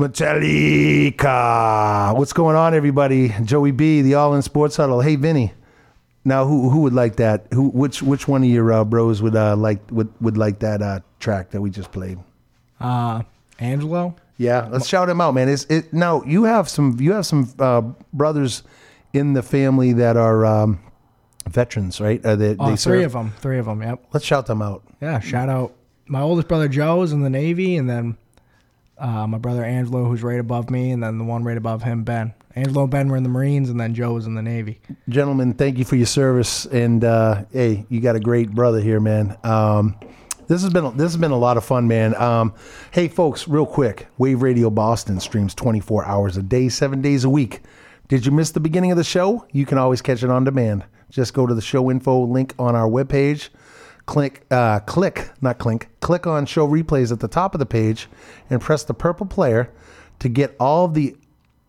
[0.01, 2.17] Metallica.
[2.17, 3.35] What's going on, everybody?
[3.45, 5.01] Joey B, the All In Sports Huddle.
[5.01, 5.53] Hey, Vinny.
[6.25, 7.47] Now, who who would like that?
[7.55, 10.83] Who which which one of your uh, bros would uh, like would would like that
[10.83, 12.19] uh, track that we just played?
[12.79, 13.23] Uh,
[13.59, 14.15] Angelo.
[14.37, 15.49] Yeah, let's shout him out, man.
[15.49, 16.23] Is it now?
[16.25, 17.81] You have some you have some uh,
[18.13, 18.63] brothers
[19.13, 20.81] in the family that are um,
[21.49, 22.25] veterans, right?
[22.25, 23.05] Uh, they, Oh, they three serve?
[23.07, 23.33] of them.
[23.41, 23.83] Three of them.
[23.83, 24.07] Yep.
[24.13, 24.83] Let's shout them out.
[25.01, 25.21] Yeah.
[25.21, 25.75] Shout out
[26.07, 28.17] my oldest brother Joe is in the Navy, and then
[29.01, 32.05] uh, my brother Angelo, who's right above me, and then the one right above him,
[32.05, 32.35] Ben.
[32.55, 34.81] Angelo and Ben were in the Marines, and then Joe was in the Navy.
[35.09, 36.67] gentlemen, thank you for your service.
[36.67, 39.37] And uh, hey, you got a great brother here, man.
[39.45, 39.99] Um,
[40.49, 42.15] this has been this has been a lot of fun, man.
[42.17, 42.55] Um,
[42.91, 47.31] hey, folks, real quick, Wave Radio Boston streams 24 hours a day, seven days a
[47.31, 47.61] week.
[48.09, 49.47] Did you miss the beginning of the show?
[49.53, 50.85] You can always catch it on demand.
[51.11, 53.51] Just go to the show info link on our webpage.
[54.11, 58.09] Click, uh, click, not clink, click on show replays at the top of the page
[58.51, 59.73] and press the purple player
[60.19, 61.15] to get all of the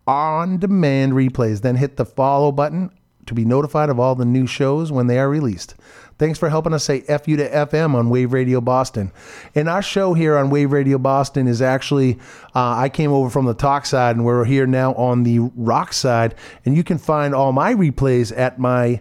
[0.07, 1.61] on demand replays.
[1.61, 2.89] Then hit the follow button
[3.27, 5.75] to be notified of all the new shows when they are released.
[6.17, 9.11] Thanks for helping us say FU to FM on Wave Radio Boston.
[9.53, 12.19] And our show here on Wave Radio Boston is actually,
[12.55, 15.93] uh, I came over from the talk side and we're here now on the rock
[15.93, 16.33] side.
[16.65, 18.99] And you can find all my replays at my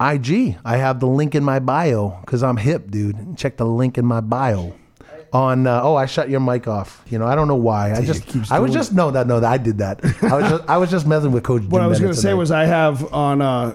[0.00, 0.56] IG.
[0.64, 3.36] I have the link in my bio because I'm hip, dude.
[3.36, 4.74] Check the link in my bio.
[5.32, 7.02] On uh, oh, I shut your mic off.
[7.08, 7.94] You know, I don't know why.
[7.94, 10.04] I just I was just no that no that I did that.
[10.22, 11.62] I was just I was just messing with Coach.
[11.62, 13.74] What Jim I was going to say was I have on uh,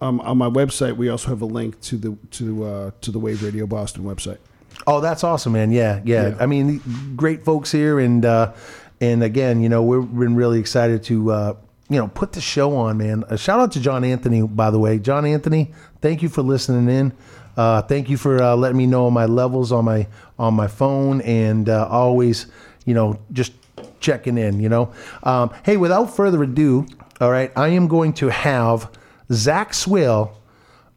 [0.00, 3.18] um, on my website we also have a link to the to uh, to the
[3.18, 4.38] Wave Radio Boston website.
[4.86, 5.72] Oh, that's awesome, man.
[5.72, 6.28] Yeah, yeah.
[6.28, 6.36] Yeah.
[6.38, 6.80] I mean,
[7.16, 8.52] great folks here, and uh,
[9.00, 11.56] and again, you know, we've been really excited to uh,
[11.88, 13.24] you know put the show on, man.
[13.28, 14.98] A shout out to John Anthony, by the way.
[14.98, 17.12] John Anthony, thank you for listening in.
[17.56, 20.06] Uh, thank you for uh, letting me know my levels on my
[20.38, 22.46] on my phone, and uh, always,
[22.86, 23.52] you know, just
[24.00, 24.60] checking in.
[24.60, 24.92] You know,
[25.22, 26.86] um, hey, without further ado,
[27.20, 28.90] all right, I am going to have
[29.30, 30.36] Zack Swale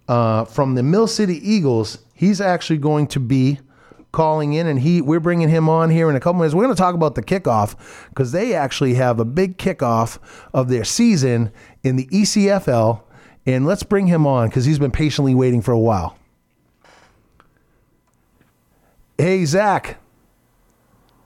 [0.07, 1.99] uh, from the Mill City Eagles.
[2.13, 3.59] He's actually going to be
[4.15, 6.55] calling in, and he we're bringing him on here in a couple minutes.
[6.55, 7.75] We're going to talk about the kickoff
[8.09, 10.17] because they actually have a big kickoff
[10.53, 11.51] of their season
[11.83, 13.01] in the ECFL,
[13.45, 16.17] and let's bring him on because he's been patiently waiting for a while.
[19.17, 19.97] Hey, Zack.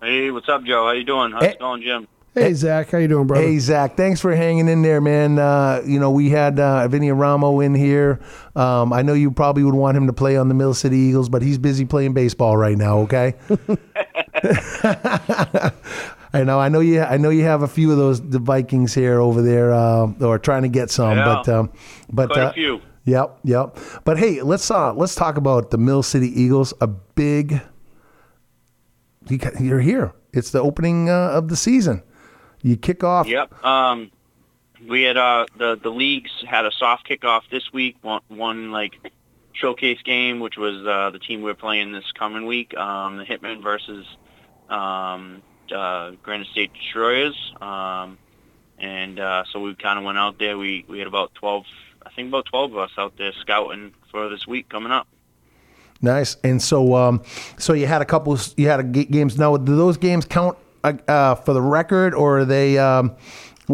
[0.01, 0.85] Hey, what's up, Joe?
[0.85, 1.31] How you doing?
[1.31, 1.51] How's Hey.
[1.51, 2.07] it going, Jim?
[2.35, 3.43] Hey Zack, how you doing, brother?
[3.43, 5.39] Hey Zack, thanks for hanging in there, man.
[5.39, 8.19] Uh, you know we had uh, Vinny Eramo in here.
[8.55, 11.27] Um, I know you probably would want him to play on the Mill City Eagles,
[11.27, 12.99] but he's busy playing baseball right now.
[12.99, 13.33] Okay.
[16.31, 16.59] I know.
[16.59, 17.01] I know you.
[17.01, 20.37] I know you have a few of those the Vikings here over there, uh, or
[20.37, 21.17] trying to get some.
[21.17, 21.25] Yeah.
[21.25, 21.71] But um,
[22.11, 22.81] but Quite a uh, few.
[23.05, 23.77] Yep, yep.
[24.03, 26.73] But hey, let's uh, let's talk about the Mill City Eagles.
[26.79, 27.61] A big.
[29.27, 30.13] You got- You're here.
[30.31, 32.03] It's the opening uh, of the season.
[32.61, 33.27] You kick off.
[33.27, 33.63] Yep.
[33.63, 34.11] Um,
[34.87, 37.97] we had uh the the leagues had a soft kickoff this week.
[38.01, 39.11] One, one like
[39.53, 42.75] showcase game, which was uh, the team we're playing this coming week.
[42.77, 44.05] Um, the Hitmen versus
[44.69, 45.41] um,
[45.73, 47.35] uh, Granite State Destroyers.
[47.61, 48.17] Um,
[48.77, 50.57] and uh, so we kind of went out there.
[50.57, 51.65] We we had about twelve,
[52.05, 55.07] I think about twelve of us out there scouting for this week coming up.
[56.01, 56.37] Nice.
[56.45, 57.21] And so, um,
[57.57, 58.37] so you had a couple.
[58.55, 59.37] You had a games.
[59.37, 62.77] Now, do those games count uh, uh, for the record, or are they?
[62.77, 63.15] Um,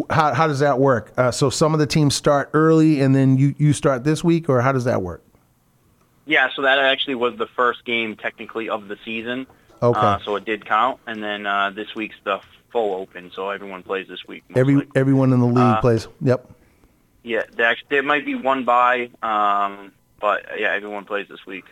[0.10, 1.14] how how does that work?
[1.18, 4.50] Uh, so some of the teams start early, and then you you start this week,
[4.50, 5.24] or how does that work?
[6.26, 9.48] Yeah, so that actually was the first game technically of the season.
[9.82, 10.00] Okay.
[10.00, 12.40] Uh, so it did count, and then uh, this week's the
[12.72, 14.44] full open, so everyone plays this week.
[14.56, 16.08] Every everyone in the league Uh, plays.
[16.22, 16.50] Yep.
[17.24, 21.66] Yeah, there, actually, there might be one bye, um, but yeah, everyone plays this week.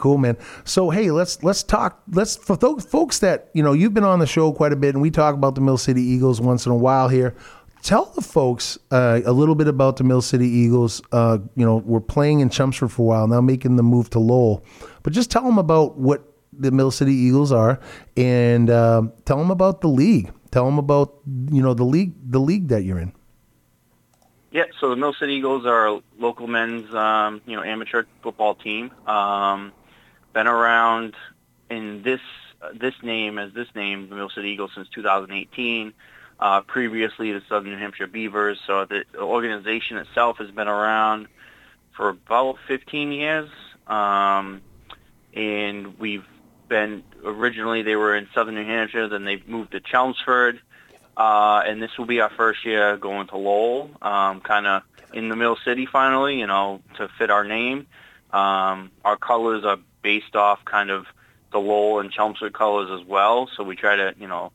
[0.00, 0.38] Cool, man.
[0.64, 2.02] So hey, let's let's talk.
[2.10, 4.94] Let's for those folks that you know you've been on the show quite a bit,
[4.94, 7.36] and we talk about the Mill City Eagles once in a while here.
[7.82, 11.02] Tell the folks uh, a little bit about the Mill City Eagles.
[11.12, 14.18] Uh, you know, we're playing in Chelmsford for a while now, making the move to
[14.18, 14.64] Lowell.
[15.02, 16.24] But just tell them about what
[16.54, 17.78] the Mill City Eagles are,
[18.16, 20.32] and um tell them about the league.
[20.50, 21.14] Tell them about
[21.50, 23.12] you know the league, the league that you're in.
[24.52, 28.56] Yeah, so the Mill City Eagles are a local men's, um, you know, amateur football
[28.56, 28.90] team.
[29.06, 29.72] Um,
[30.32, 31.14] been around
[31.70, 32.20] in this
[32.62, 35.92] uh, this name as this name, the Mill City Eagles, since 2018.
[36.38, 38.58] Uh, previously, the Southern New Hampshire Beavers.
[38.66, 41.28] So the organization itself has been around
[41.96, 43.50] for about 15 years,
[43.86, 44.62] um,
[45.34, 46.24] and we've
[46.68, 50.60] been originally they were in Southern New Hampshire, then they've moved to Chelmsford.
[51.16, 54.82] Uh, and this will be our first year going to Lowell, um, kind of
[55.12, 57.86] in the Mill City finally, you know, to fit our name.
[58.32, 61.06] Um, our colors are based off kind of
[61.52, 64.52] the Lowell and Chelmsford colors as well, so we try to, you know,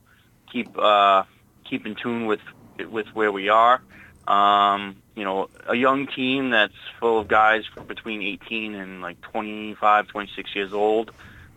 [0.52, 1.24] keep uh,
[1.70, 2.40] keep in tune with
[2.80, 3.82] with where we are.
[4.28, 10.08] Um, you know, a young team that's full of guys between 18 and like 25,
[10.08, 11.12] 26 years old,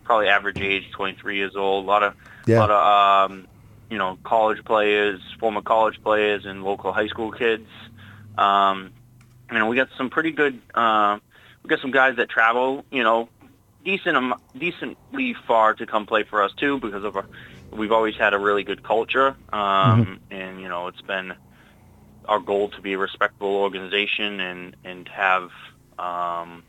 [0.04, 1.84] probably average age 23 years old.
[1.84, 2.14] A lot of
[2.46, 2.58] Yeah.
[2.60, 3.48] lot of um,
[3.90, 7.68] you know college players, former college players, and local high school kids.
[8.36, 8.92] Um,
[9.50, 10.60] you know, we got some pretty good.
[10.74, 11.18] Uh,
[11.62, 12.84] we got some guys that travel.
[12.90, 13.28] You know,
[13.88, 17.24] decent decently far to come play for us too because of our.
[17.70, 21.34] We've always had a really good culture, um, and you know, it's been
[22.26, 25.50] our goal to be a respectable organization and and have
[25.98, 26.64] um,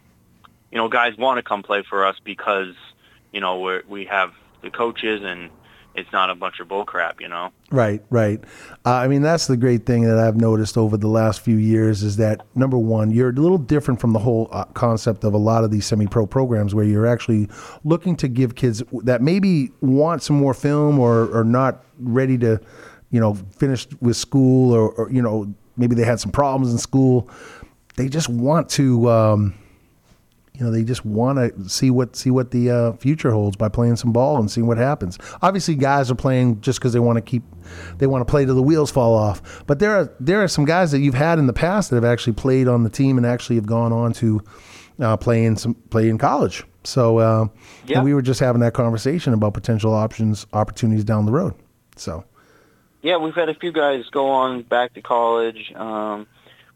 [0.72, 2.76] you know guys want to come play for us because
[3.32, 4.32] you know we we have
[4.62, 5.52] the coaches and
[5.96, 7.52] it's not a bunch of bull crap, you know.
[7.72, 8.44] Right, right.
[8.86, 12.04] Uh, I mean, that's the great thing that I've noticed over the last few years
[12.04, 15.38] is that number one, you're a little different from the whole uh, concept of a
[15.38, 17.50] lot of these semi-pro programs where you're actually
[17.84, 22.60] looking to give kids that maybe want some more film or or not ready to,
[23.12, 26.78] you know, finish with school or, or you know maybe they had some problems in
[26.78, 27.30] school.
[27.96, 29.10] They just want to.
[29.10, 29.59] Um,
[30.60, 33.70] you know, they just want to see what see what the uh, future holds by
[33.70, 35.18] playing some ball and seeing what happens.
[35.42, 37.44] Obviously, guys are playing just because they want to keep,
[37.98, 39.64] they want to play till the wheels fall off.
[39.68, 42.04] But there are there are some guys that you've had in the past that have
[42.04, 44.42] actually played on the team and actually have gone on to
[45.00, 46.66] uh, play in some play in college.
[46.84, 47.48] So, uh,
[47.86, 48.04] Yeah.
[48.04, 51.54] we were just having that conversation about potential options, opportunities down the road.
[51.96, 52.26] So,
[53.02, 56.28] Yeah, we've had a few guys go on back to college, um,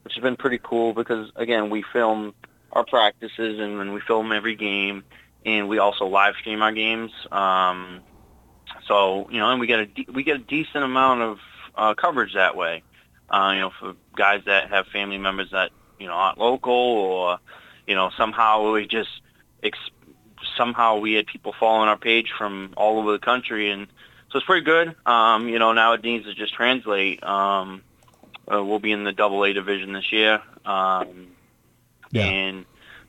[0.04, 2.32] which has been pretty cool because again, we film
[2.74, 5.04] our practices and then we film every game,
[5.46, 7.12] and we also live stream our games.
[7.30, 8.00] Um,
[8.86, 11.38] so you know, and we get a de- we get a decent amount of
[11.74, 12.82] uh, coverage that way.
[13.30, 17.38] Uh, you know, for guys that have family members that you know aren't local, or
[17.86, 19.10] you know somehow we just
[19.62, 19.78] ex-
[20.56, 23.86] somehow we had people following our page from all over the country, and
[24.30, 24.94] so it's pretty good.
[25.06, 27.22] Um, you know, now it needs to just translate.
[27.22, 27.82] Um,
[28.52, 31.28] uh, we'll be in the Double A division this year, um,
[32.22, 32.64] and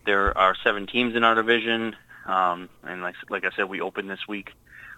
[0.06, 1.96] there are seven teams in our division.
[2.26, 4.52] Um, and like like I said, we open this week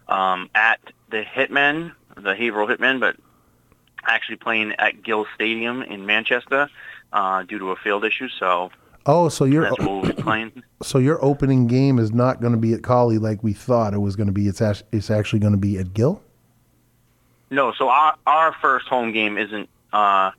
[0.08, 0.80] um, at
[1.10, 3.18] the Hitmen, the Haverhill Hitmen, but
[4.06, 6.70] actually playing at Gill Stadium in Manchester
[7.12, 8.30] uh, due to a field issue.
[8.30, 8.72] So
[9.06, 10.10] oh, so you're we'll
[10.84, 14.00] so your opening game is not going to be at Cawley like we thought it
[14.00, 14.48] was going to be.
[14.48, 16.22] It's act- it's actually going to be at Gill.
[17.50, 20.32] No, so our our first home game isn't uh,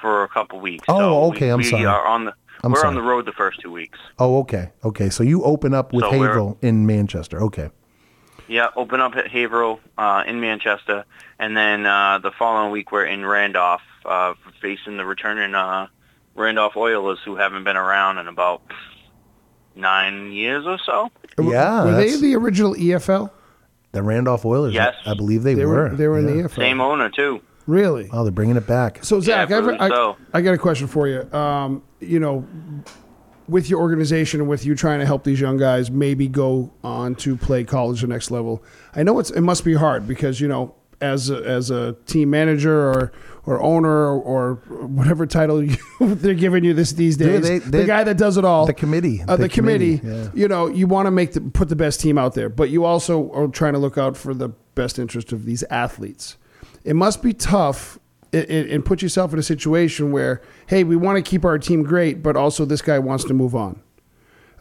[0.00, 0.84] for a couple weeks.
[0.88, 1.86] Oh, So okay, we, I'm we sorry.
[1.86, 2.88] Are on the I'm we're sorry.
[2.88, 3.98] on the road the first two weeks.
[4.18, 5.10] Oh, okay, okay.
[5.10, 7.42] So you open up with So Haverhill in Manchester.
[7.42, 7.70] Okay.
[8.48, 11.04] Yeah, open up at Haverhill uh, in Manchester,
[11.38, 15.86] and then uh, the following week we're in Randolph, uh, facing the returning uh,
[16.34, 18.62] Randolph Oilers, who haven't been around in about
[19.74, 21.10] nine years or so.
[21.40, 23.30] Yeah, Were they the original EFL?
[23.92, 24.74] The Randolph Oilers.
[24.74, 24.94] Yes.
[25.06, 25.96] I believe they, They were- were.
[25.96, 26.56] they were in the EFL.
[26.56, 27.40] Same owner too.
[27.66, 28.08] Really?
[28.12, 29.04] Oh, they're bringing it back.
[29.04, 30.16] So Zack, Yeah, I've, I, so.
[30.34, 31.30] I got a question for you.
[31.32, 32.46] Um, you know,
[33.48, 37.14] with your organization and with you trying to help these young guys maybe go on
[37.16, 38.62] to play college the next level,
[38.94, 42.30] I know it's it must be hard because you know as a, as a team
[42.30, 43.12] manager or
[43.44, 44.54] or owner or, or
[44.86, 47.42] whatever title you, they're giving you this these days.
[47.42, 49.98] they- the they- guy that does it all, the committee, uh, the, the committee.
[49.98, 50.30] committee, yeah.
[50.34, 52.84] You know, you want to make the put the best team out there, but you
[52.84, 56.36] also are trying to look out for the best interest of these athletes.
[56.84, 57.98] It must be tough
[58.34, 58.40] i- i-
[58.70, 62.22] and put yourself in a situation where, hey, we want to keep our team great,
[62.22, 63.80] but also this guy wants to move on.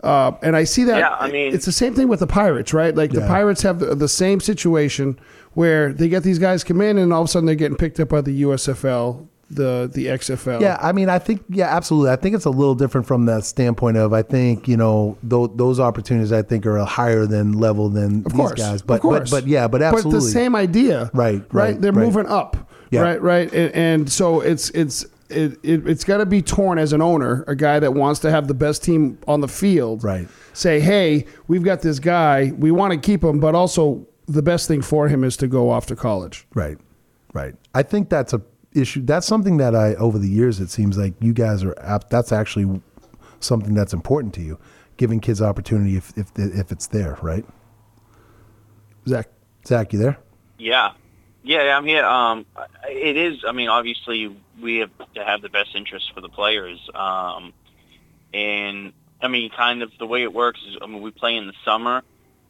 [0.04, 0.98] Uh, and I see that.
[0.98, 2.96] Yeah, I mean- it's the same thing with the Pirates, right?
[2.96, 5.20] Like the Pirates have the, the same situation
[5.54, 8.00] where they get these guys come in, and all of a sudden they're getting picked
[8.00, 10.60] up by the USFL, the the XFL.
[10.62, 12.10] Yeah, I mean, I think, yeah, absolutely.
[12.10, 15.50] I think it's a little different from the standpoint of, I think, you know, those,
[15.56, 18.82] those opportunities, I think, are a higher than level than of these course, guys.
[18.82, 19.30] of But, course.
[19.30, 20.20] but, but, yeah, but absolutely.
[20.20, 22.06] But the same idea, Right, Right, right, they're right.
[22.06, 23.02] moving up, Yeah.
[23.02, 26.92] right, right, and, and so it's it's it, it it's got to be torn as
[26.94, 30.28] an owner, a guy that wants to have the best team on the field, right?
[30.54, 34.68] Say, hey, we've got this guy, we want to keep him, but also the best
[34.68, 36.46] thing for him is to go off to college.
[36.54, 36.78] Right,
[37.34, 37.56] right.
[37.74, 38.42] I think that's a
[38.74, 39.02] issue.
[39.04, 41.76] That's something that I over the years it seems like you guys are.
[41.80, 42.82] ap- That's actually
[43.40, 44.60] something that's important to you,
[44.98, 47.46] giving kids opportunity if if if it's there, right?
[49.08, 49.30] Zack,
[49.66, 50.18] Zack, you there?
[50.60, 50.92] Yeah,
[51.44, 52.06] yeah, I'm here.
[52.06, 52.46] Um,
[52.90, 53.44] it is.
[53.48, 56.80] I mean, obviously, we have to have the best interest for the players.
[56.94, 57.54] Um,
[58.34, 61.48] and I mean, kind of the way it works is, I mean, we play in
[61.48, 62.04] the summer,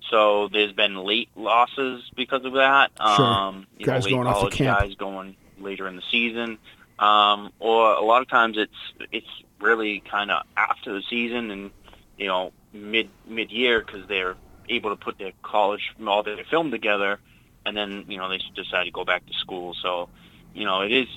[0.10, 2.92] so there's been late losses because of that.
[3.16, 3.26] Sure.
[3.26, 4.80] Um, you Guys know, going off college camp.
[4.80, 6.58] guys going later in the season,
[7.00, 9.28] um, or a lot of times it's it's
[9.60, 11.72] really kind of after the season and
[12.18, 14.36] you know mid mid year because they're
[14.70, 17.20] able to put their college all their film together,
[17.66, 19.74] and then you know they decide to go back to school.
[19.82, 20.10] So
[20.54, 21.08] you know it is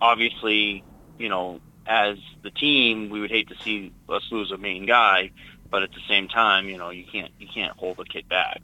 [0.00, 0.84] obviously
[1.18, 5.30] you know as the team we would hate to see us lose a main guy,
[5.70, 8.60] but at the same time you know you can't you can't hold a kid back.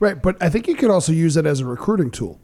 [0.00, 2.40] Right, but I think you could also use it as a recruiting tool,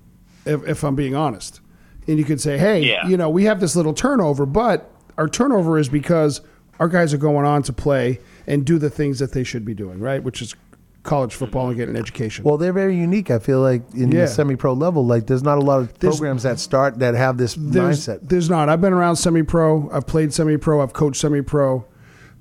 [0.46, 1.60] if, if I'm being honest.
[2.06, 3.06] And you could say, hey, Yeah.
[3.08, 4.88] you know, we have this little turnover, but
[5.18, 6.40] our turnover is because
[6.78, 9.74] our guys are going on to play and do the things that they should be
[9.74, 10.22] doing, right?
[10.22, 10.54] Which is
[11.02, 12.44] college football and get an education.
[12.44, 13.30] Well, they're very unique.
[13.30, 14.22] I feel like in Yeah.
[14.22, 17.38] the semi-pro level, like there's not a lot of There's- programs that start that have
[17.38, 18.28] this there's, mindset.
[18.28, 18.68] There's not.
[18.68, 19.88] I've been around semi-pro.
[19.92, 20.82] I've played semi-pro.
[20.82, 21.86] I've coached semi-pro.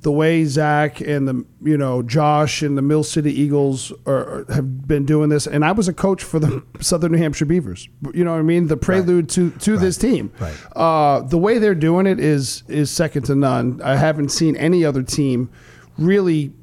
[0.02, 4.88] The way Zack and the you know Josh and the Mill City Eagles are, have
[4.88, 7.90] been doing this, and I was a coach for the Southern New Hampshire Beavers.
[8.14, 8.68] You know what I mean?
[8.68, 10.32] The prelude to to this team.
[10.40, 10.54] Right.
[10.74, 13.82] Uh, the way they're doing it is is second to none.
[13.84, 15.50] I haven't seen any other team
[15.98, 16.54] really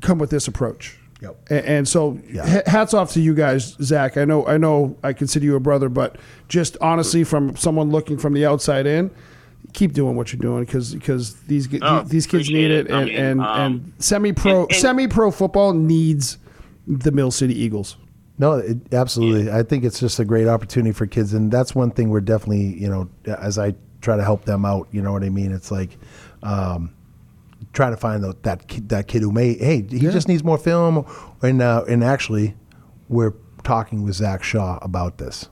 [0.00, 0.96] come with this approach.
[1.20, 1.36] Yep.
[1.50, 4.16] A- And, so, h- hats off to you guys, Zack.
[4.16, 6.16] I know, I know, I consider you a brother, but
[6.48, 9.10] just honestly, from someone looking from the outside in,
[9.74, 12.92] keep doing what you're doing because because these Oh, these kids need it, it.
[12.92, 16.38] I and mean, and, um, and semi pro and- and- semi pro football needs
[16.86, 17.96] the Mill City Eagles.
[18.38, 19.52] No, it, absolutely.
[19.52, 22.74] I think it's just a great opportunity for kids, and that's one thing we're definitely,
[22.80, 24.88] you know, as I try to help them out.
[24.90, 25.52] You know what I mean?
[25.52, 25.98] It's like
[26.42, 26.94] um,
[27.72, 30.10] trying to find the, that kid, that kid who may, hey, he Yeah.
[30.10, 31.04] just needs more film,
[31.42, 32.54] and uh, and actually,
[33.08, 35.48] we're talking with Zach Shaw about this.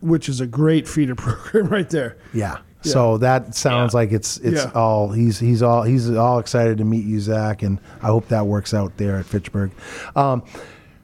[0.00, 2.16] which is a great feeder program right there.
[2.32, 2.58] Yeah.
[2.82, 2.92] Yeah.
[2.92, 4.70] So that sounds like it's it's Yeah.
[4.74, 8.46] all he's he's all he's all excited to meet you, Zach, and I hope that
[8.46, 9.70] works out there at Fitchburg.
[10.16, 10.42] Um,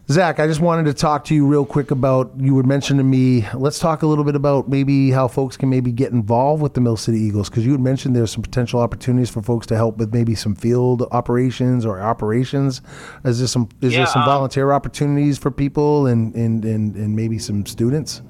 [0.09, 3.05] Zack, I just wanted to talk to you real quick about you had mentioned to
[3.05, 3.45] me.
[3.55, 6.81] Let's talk a little bit about maybe how folks can maybe get involved with the
[6.81, 9.97] Mill City Eagles because you had mentioned there's some potential opportunities for folks to help
[9.97, 12.83] with maybe some field operations or operations.
[13.25, 16.95] Is there some is Yeah, there some um, volunteer opportunities for people and and, and
[16.95, 18.23] and maybe some students?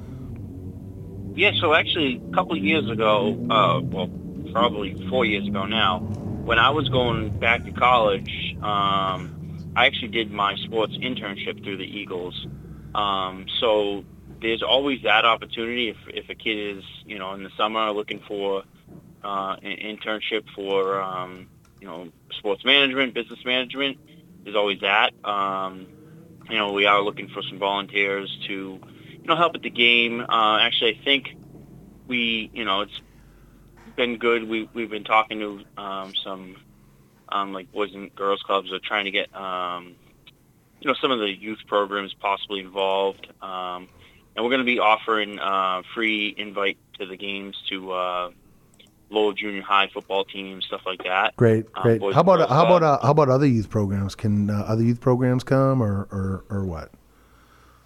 [1.35, 4.09] Yeah, so actually, a couple of years ago, uh, well,
[4.51, 9.36] probably four years ago now, when I was going back to college, um,
[9.77, 12.47] I actually did my sports internship through the Eagles.
[12.95, 14.05] Um, so
[14.41, 18.21] there's always that opportunity if, if a kid is, you know, in the summer looking
[18.27, 18.65] for
[19.23, 21.49] uh, an internship for, um,
[21.81, 22.09] you know,
[22.39, 23.99] sports management, business management.
[24.45, 25.13] There's always that.
[25.25, 25.87] Um,
[26.49, 28.81] you know, we are looking for some volunteers to,
[29.13, 30.21] you know, help at the game.
[30.21, 31.37] Uh, actually, I think
[32.07, 33.01] we, you know, it's
[33.97, 34.49] been good.
[34.49, 36.57] We we've been talking to um, some
[37.29, 39.95] um, like boys and girls clubs are trying to get, um,
[40.81, 43.27] you know, some of the youth programs possibly involved.
[43.43, 43.89] Um,
[44.35, 48.31] and we're going to be offering uh, free invite to the games to uh,
[49.11, 51.35] lower junior high football teams, stuff like that.
[51.37, 52.01] Great, Um, great.
[52.01, 54.15] boys how about how about uh, how about other youth programs?
[54.15, 56.91] Can uh, other youth programs come, or or, or what?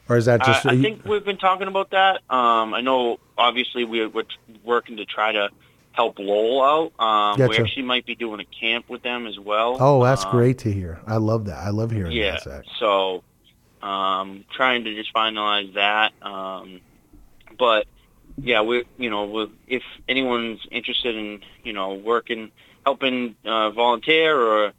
[0.08, 0.66] Or is that just?
[0.66, 2.16] I, I think we've been talking about that.
[2.28, 4.24] Um, I know, obviously, we're, we're
[4.64, 5.50] working to try to
[5.92, 6.62] help Lowell
[6.98, 7.04] out.
[7.04, 9.76] Um, We actually might be doing a camp with them as well.
[9.80, 11.00] oh, that's Um, great to hear.
[11.06, 11.58] I love that.
[11.58, 12.32] I love hearing Yeah.
[12.32, 12.42] that.
[12.42, 12.64] Zack.
[12.78, 13.22] So,
[13.82, 16.12] Um, trying to just finalize that.
[16.22, 16.80] Um,
[17.58, 17.86] but
[18.42, 22.50] yeah, we you know if anyone's interested in you know working,
[22.84, 24.72] helping uh, volunteer or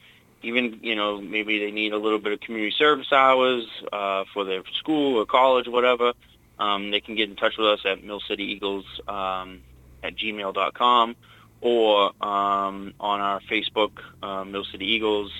[0.43, 4.43] even you know maybe they need a little bit of community service hours uh, for
[4.43, 6.13] their school or college or whatever,
[6.59, 9.61] um, they can get in touch with us at Mill City Eagles um,
[10.03, 11.15] at gmail.com
[11.61, 15.31] or um, on our Facebook uh, Mill City Eagles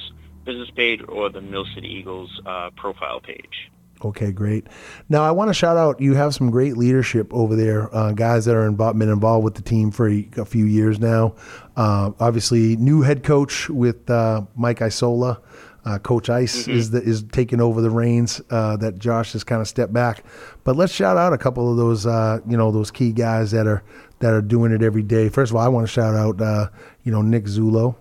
[0.46, 3.70] business page or the Mill City Eagles uh, profile page.
[4.04, 4.66] Okay, great.
[5.10, 6.02] Now I want to shout out.
[6.02, 9.56] You have some great leadership over there, uh, guys that are involved, been involved with
[9.56, 11.36] the team for a, a few years now.
[11.76, 15.40] Uh, obviously, new head coach with uh, Mike Isola.
[15.84, 16.72] Uh, coach Ice Mm-hmm.
[16.78, 18.40] is the, is taking over the reins.
[18.50, 20.24] Uh, that Josh has kind of stepped back,
[20.64, 23.66] but let's shout out a couple of those uh, you know those key guys that
[23.68, 23.82] are
[24.20, 25.28] that are doing it every day.
[25.30, 26.68] First of all, I want to shout out uh,
[27.04, 27.96] you know Nick Zulo.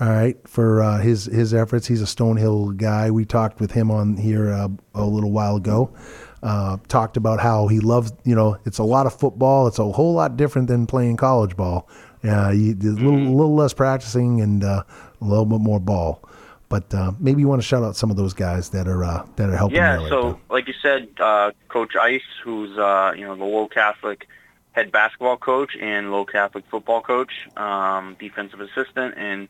[0.00, 3.10] All right, for uh, his his efforts, he's a Stonehill guy.
[3.10, 5.94] We talked with him on here uh, a little while ago.
[6.42, 9.66] Uh, talked about how he loves, you know, it's a lot of football.
[9.66, 11.86] It's a whole lot different than playing college ball.
[12.24, 14.82] Uh, you, a little, little less practicing and uh,
[15.20, 16.22] a little bit more ball.
[16.70, 19.26] But uh, maybe you want to shout out some of those guys that are uh,
[19.34, 19.76] that are helping.
[19.76, 20.40] Yeah, so now.
[20.48, 24.28] like you said, uh, Coach Ice, who's uh, you know the Lowell Catholic
[24.70, 29.48] head basketball coach and Lowell Catholic football coach, um, defensive assistant, and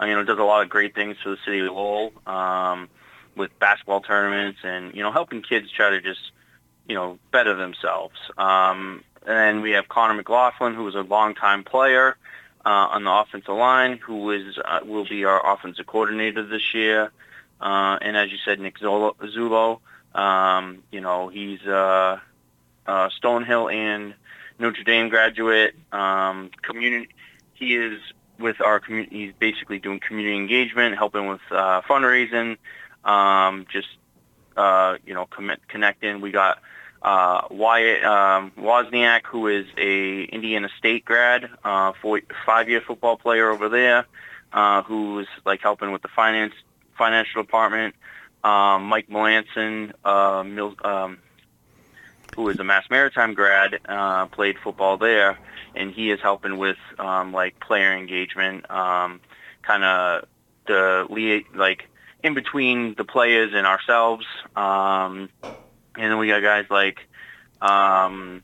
[0.00, 2.88] uh, you know does a lot of great things for the city of Lowell um,
[3.36, 6.32] with basketball tournaments and you know helping kids try to just
[6.88, 8.16] you know better themselves.
[8.38, 12.16] Um, and then we have Connor McLaughlin, who is a longtime player
[12.64, 17.10] uh, on the offensive line, who is uh, will be our offensive coordinator this year.
[17.60, 19.78] Uh, and as you said, Nick Zulo,
[20.14, 22.18] um, you know, he's uh,
[22.86, 24.14] uh, Stonehill and
[24.58, 25.74] Notre Dame graduate.
[25.92, 27.08] Um, community,
[27.54, 28.00] he is
[28.38, 29.26] with our community.
[29.26, 32.58] He's basically doing community engagement, helping with uh, fundraising,
[33.04, 33.88] um, just
[35.04, 35.28] you know,
[35.68, 36.20] connecting.
[36.20, 36.58] We got
[37.02, 43.50] uh, Wyatt um, Wozniak, who is a Indiana State grad, uh, four, five-year football player
[43.50, 44.06] over there,
[44.52, 46.54] uh, who's like helping with the finance
[46.96, 47.94] financial department.
[48.44, 51.18] Um, Mike Melanson, uh, Mil, um,
[52.36, 55.38] who is a Mass Maritime grad, uh, played football there,
[55.74, 59.20] and he is helping with um, like player engagement, um,
[59.62, 60.24] kind of
[60.66, 61.88] the like
[62.22, 64.26] in between the players and ourselves.
[64.54, 65.28] Um,
[65.96, 67.00] and then we got guys like
[67.60, 68.42] um,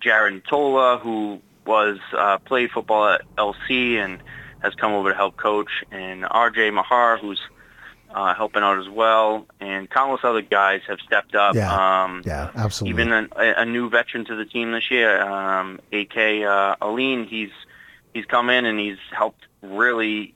[0.00, 4.18] Jared Tola, who was uh, played football at LC and
[4.60, 7.40] has come over to help coach, and RJ Mahar, who's
[8.14, 11.54] uh, helping out as well, and countless other guys have stepped up.
[11.54, 12.04] Yeah.
[12.04, 13.02] Um, yeah, absolutely.
[13.02, 17.26] even a, a new veteran to the team this year, um, AK uh, Aline.
[17.26, 17.50] He's
[18.14, 20.34] he's come in and he's helped really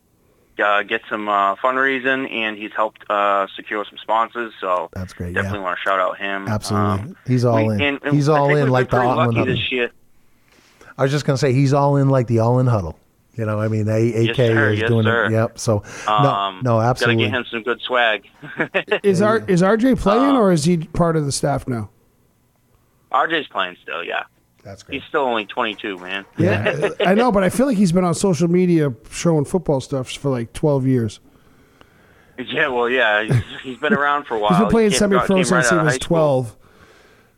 [0.60, 4.52] uh, get some uh, fundraising, and he's helped uh, secure some sponsors.
[4.60, 5.34] So that's great.
[5.34, 6.48] Definitely want to shout out him.
[6.48, 6.88] Absolutely.
[7.10, 7.80] Um, He's all we- in.
[7.80, 9.44] and- and he's all in like the all in huddle.
[9.46, 9.90] this year.
[10.96, 12.98] I was just gonna say he's all in like the all in huddle.
[13.34, 14.70] You know, I mean, A- Yes, AK sir.
[14.72, 15.26] is Yes, doing sir.
[15.26, 15.30] it.
[15.32, 15.58] Yep.
[15.60, 17.26] So Um, no, no, absolutely.
[17.26, 18.26] Gotta get him some good swag.
[19.04, 21.88] Is R, is RJ playing or is he part of the staff now?
[23.12, 24.24] RJ's playing still, yeah.
[24.64, 25.00] That's great.
[25.00, 26.24] He's still only 22, man.
[26.36, 30.10] Yeah, I know, but I feel like he's been on social media showing football stuff
[30.10, 31.20] for like twelve years.
[32.38, 34.50] Yeah, well, yeah, he's, he's been around for a while.
[34.54, 36.06] He's been playing He semi pro came since right he was high school.
[36.06, 36.56] twelve.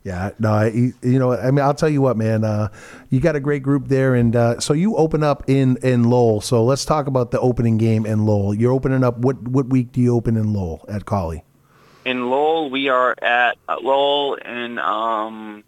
[0.03, 2.43] Yeah, no, I, you you know, I mean, I'll tell you what, man.
[2.43, 2.69] Uh,
[3.11, 6.41] you got a great group there, and uh, so you open up in in Lowell.
[6.41, 8.55] So let's talk about the opening game in Lowell.
[8.55, 9.19] You're opening up.
[9.19, 11.45] What what week do you open in Lowell at Cawley?
[12.07, 15.65] In Lowell, we are at uh, Lowell in, um,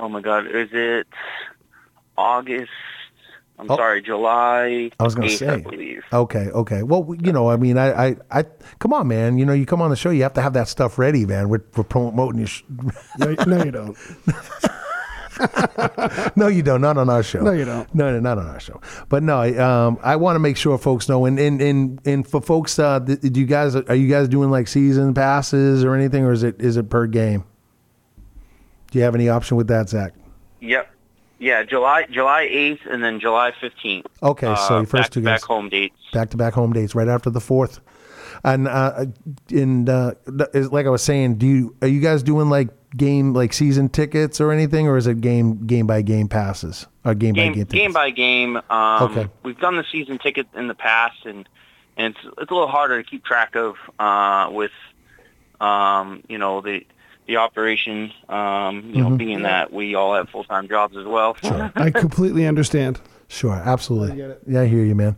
[0.00, 1.06] oh my God, is it
[2.16, 2.70] August?
[3.58, 3.76] I'm Oh.
[3.76, 5.48] sorry, July I was going to 8th, say.
[5.48, 6.02] I believe.
[6.12, 6.82] Okay, okay.
[6.82, 8.44] Well, you know, I mean, I, I, I,
[8.78, 9.36] come on, man.
[9.36, 11.50] You know, you come on the show, you have to have that stuff ready, man.
[11.50, 12.48] We're, we're promoting your.
[12.48, 12.62] Sh-
[13.18, 13.96] No, no, you don't.
[16.36, 16.80] no, you don't.
[16.80, 17.40] Not on our show.
[17.42, 17.92] No, you don't.
[17.94, 18.80] No, no, not on our show.
[19.10, 21.24] But no, I, um, I want to make sure folks know.
[21.26, 24.68] And and and, and for folks, uh, do you guys are you guys doing like
[24.68, 27.44] season passes or anything, or is it is it per game?
[28.90, 30.14] Do you have any option with that, Zack?
[30.60, 30.88] Yep.
[31.38, 34.04] Yeah, July July 8th and then July 15th.
[34.22, 35.44] Okay, so Uh, your first back, two back games.
[35.44, 35.96] home dates.
[36.12, 37.80] back to back home dates right after the fourth.
[38.44, 39.06] And uh,
[39.50, 43.52] and uh, like I was saying, do you are you guys doing like game like
[43.52, 47.42] season tickets or anything, or is it game game by game passes or game, by
[47.44, 48.56] game game game by game.
[48.68, 49.28] Um, Okay.
[49.42, 51.48] We've done the season ticket in the past, and
[51.96, 54.72] and it's it's a little harder to keep track of uh, with
[55.60, 56.84] um, you know the
[57.30, 58.12] the operation.
[58.28, 59.18] Um, you know, Mhm.
[59.18, 61.36] being that we all have full time jobs as well.
[61.42, 61.70] Sure.
[61.76, 63.00] I completely understand.
[63.28, 64.12] Sure, absolutely.
[64.12, 64.42] I get it.
[64.48, 65.14] Yeah, I hear you, man.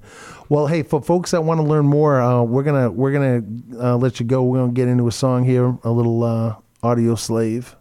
[0.50, 3.42] Well, hey, for folks that want to learn more, uh, we're gonna we're gonna
[3.82, 4.42] uh, let you go.
[4.42, 7.74] We're gonna get into a song here, a little uh, Audioslave.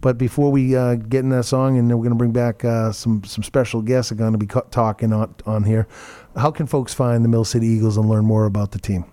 [0.00, 2.92] But before we uh, get in that song, and then we're gonna bring back uh,
[2.92, 5.88] some some special guests are gonna be co- talking on on here.
[6.36, 9.04] How can folks find the Mill City Eagles and learn more about the team?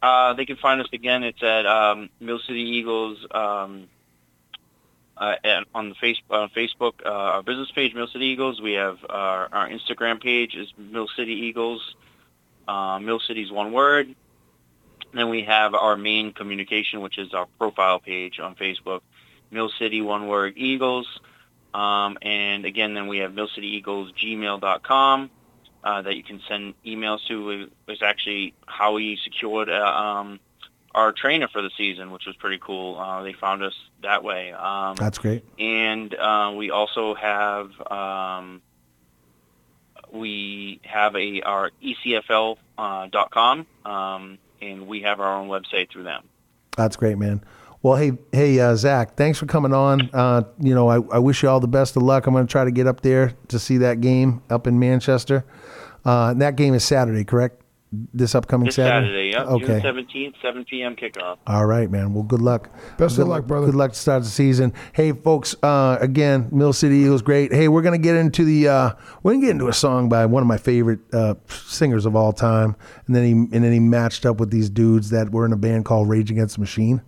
[0.00, 1.24] Uh, they can find us again.
[1.24, 3.88] It's at um, Mill City Eagles um,
[5.16, 8.60] uh, and on the face, uh, Facebook, uh, our business page, Mill City Eagles.
[8.60, 11.96] We have our, our Instagram page is Mill City Eagles.
[12.68, 14.14] Uh, Mill City's one word.
[15.12, 19.00] then we have our main communication, which is our profile page on Facebook,
[19.50, 21.08] Mill City one word Eagles.
[21.74, 25.30] Um, and again, then we have Mill City Eagles gmail.com
[25.84, 27.68] uh, that you can send emails to.
[27.86, 30.40] It's actually how we secured uh, um,
[30.94, 32.98] our trainer for the season, which was pretty cool.
[32.98, 34.52] Uh, they found us that way.
[34.52, 35.44] Um, That's great.
[35.58, 38.62] and uh, we also have um,
[40.12, 45.90] we have a our ECFL uh, dot com, um, and we have our own website
[45.90, 46.24] through them.
[46.76, 47.42] That's great, man.
[47.82, 50.10] Well, hey, hey, uh, Zack, thanks for coming on.
[50.12, 52.26] Uh, you know, I, I wish you all the best of luck.
[52.26, 55.44] I'm going to try to get up there to see that game up in Manchester.
[56.08, 57.62] Uh, and that game is Saturday, correct?
[57.90, 59.32] This upcoming This Saturday.
[59.32, 59.80] Saturday, yep, Okay.
[60.12, 60.94] June 17th, 7 p.m.
[60.96, 61.38] kickoff.
[61.46, 62.12] All right, man.
[62.12, 62.70] Well, good luck.
[62.98, 63.66] Best good of luck, brother.
[63.66, 64.74] Good luck to start the season.
[64.92, 65.54] Hey, folks.
[65.62, 67.50] Uh, again, Mill City Eagles, great.
[67.52, 68.68] Hey, we're gonna get into the.
[68.68, 68.90] Uh,
[69.22, 72.32] we're gonna get into a song by one of my favorite uh, singers of all
[72.34, 72.76] time,
[73.06, 75.56] and then he and then he matched up with these dudes that were in a
[75.56, 77.00] band called Rage Against the Machine.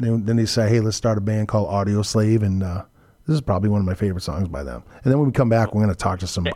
[0.00, 2.84] Then, then they say, hey, let's start a band called Audioslave, and uh,
[3.26, 4.82] this is probably one of my favorite songs by them.
[5.04, 6.46] And then when we come back, we're gonna talk to some.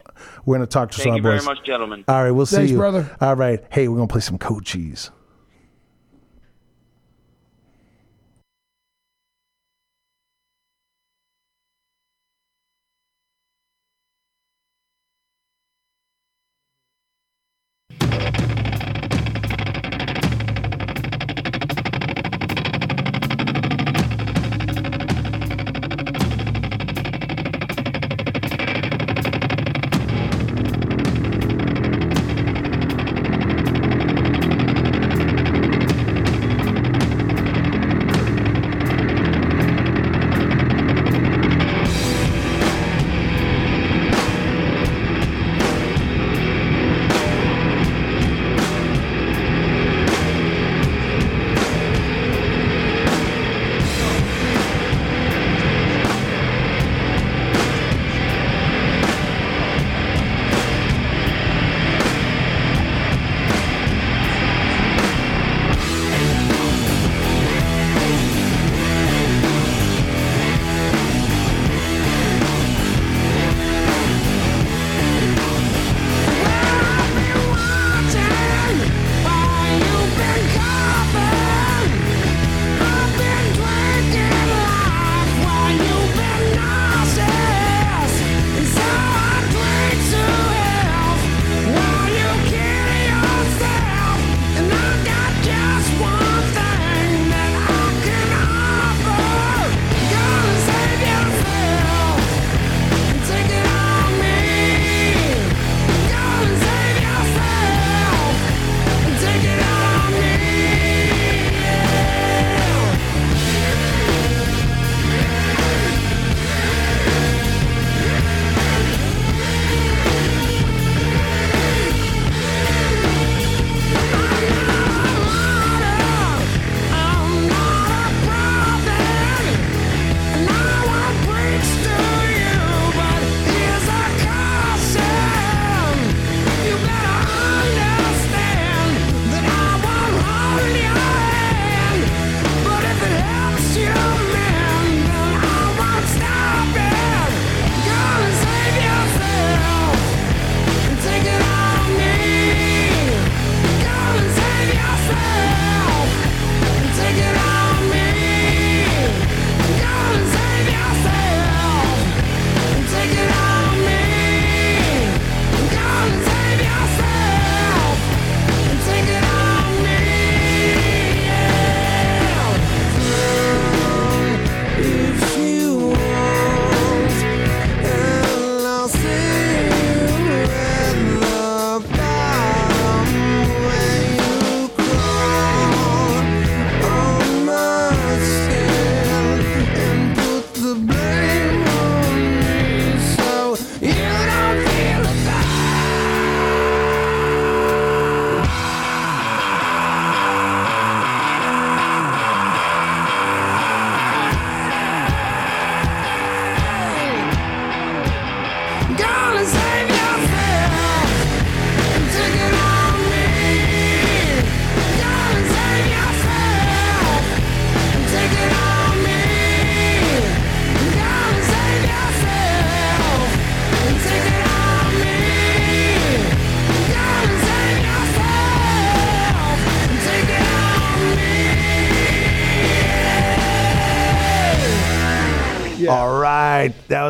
[0.45, 1.47] We're gonna talk to Thank some you very boys.
[1.47, 2.05] much, gentlemen.
[2.09, 3.15] All right, we'll see you, brother.
[3.21, 5.11] All right, hey, we're gonna play some Cochise.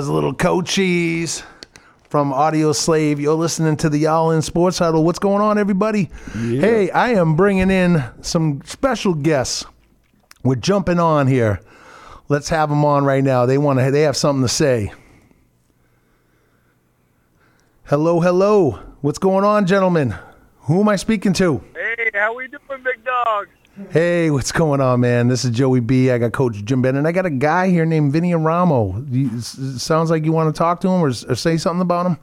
[0.04, 1.42] Was a little Cochise
[2.10, 3.18] from Audioslave.
[3.18, 5.02] You're listening to the Y'all In Sports Huddle.
[5.02, 6.10] What's going on, everybody?
[6.34, 9.64] Hey, I am bringing in some special guests.
[10.42, 11.58] We're jumping on here.
[12.28, 13.46] Let's have them on right now.
[13.46, 13.90] They want to.
[13.90, 14.92] They have something to say.
[17.84, 18.72] Hello, hello.
[19.00, 20.14] What's going on, gentlemen?
[20.64, 21.64] Who am I speaking to?
[21.74, 23.48] Hey, how are we doing, big dog?
[23.90, 25.26] Hey, what's going on, man?
[25.26, 26.10] This is Joey B.
[26.10, 26.98] I got Coach Jim Bennett.
[27.00, 29.04] And I got a guy here named Vinny Eramo.
[29.12, 32.18] You, sounds like you want to talk to him or, or say something about him.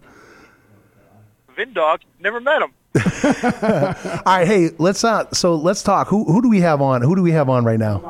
[1.57, 2.01] Vin dog.
[2.21, 2.71] Never met him.
[3.03, 6.07] All right, hey, let's uh, so let's talk.
[6.09, 7.01] Who who do we have on?
[7.01, 8.01] Who do we have on right now?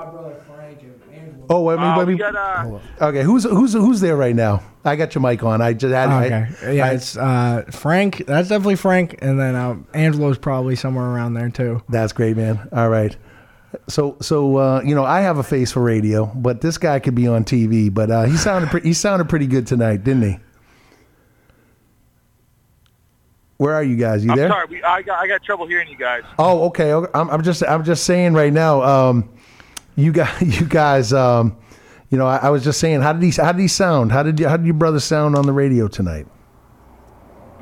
[1.50, 2.20] Oh, wait, Uh, wait, we wait.
[2.20, 4.64] got uh, Okay, who's who's who's there right now?
[4.86, 5.62] I got your mic on.
[5.62, 6.10] I just had.
[6.26, 6.76] Okay.
[6.78, 8.24] yeah, it's uh, Frank.
[8.26, 11.84] That's definitely Frank, and then um, Angelo's probably somewhere around there too.
[11.90, 12.68] That's great, man.
[12.72, 13.16] All right.
[13.88, 17.15] So, so uh, you know, I have a face for radio, but this guy could
[17.15, 17.93] be on TV.
[17.93, 20.39] But uh, he sounded pre- he sounded pretty good tonight, didn't he?
[23.57, 24.26] Where are you guys?
[24.26, 24.49] You I'm there?
[24.49, 24.65] sorry.
[24.68, 26.23] We, I got I got trouble hearing you guys.
[26.39, 26.93] Oh, okay.
[26.93, 27.11] okay.
[27.14, 28.81] I'm, I'm just I'm just saying right now.
[28.81, 29.30] Um,
[29.95, 31.14] you guys, you guys.
[31.14, 31.57] Um,
[32.10, 34.11] you know, I, I was just saying, how did he how did he sound?
[34.11, 36.27] How did you, how did your brother sound on the radio tonight?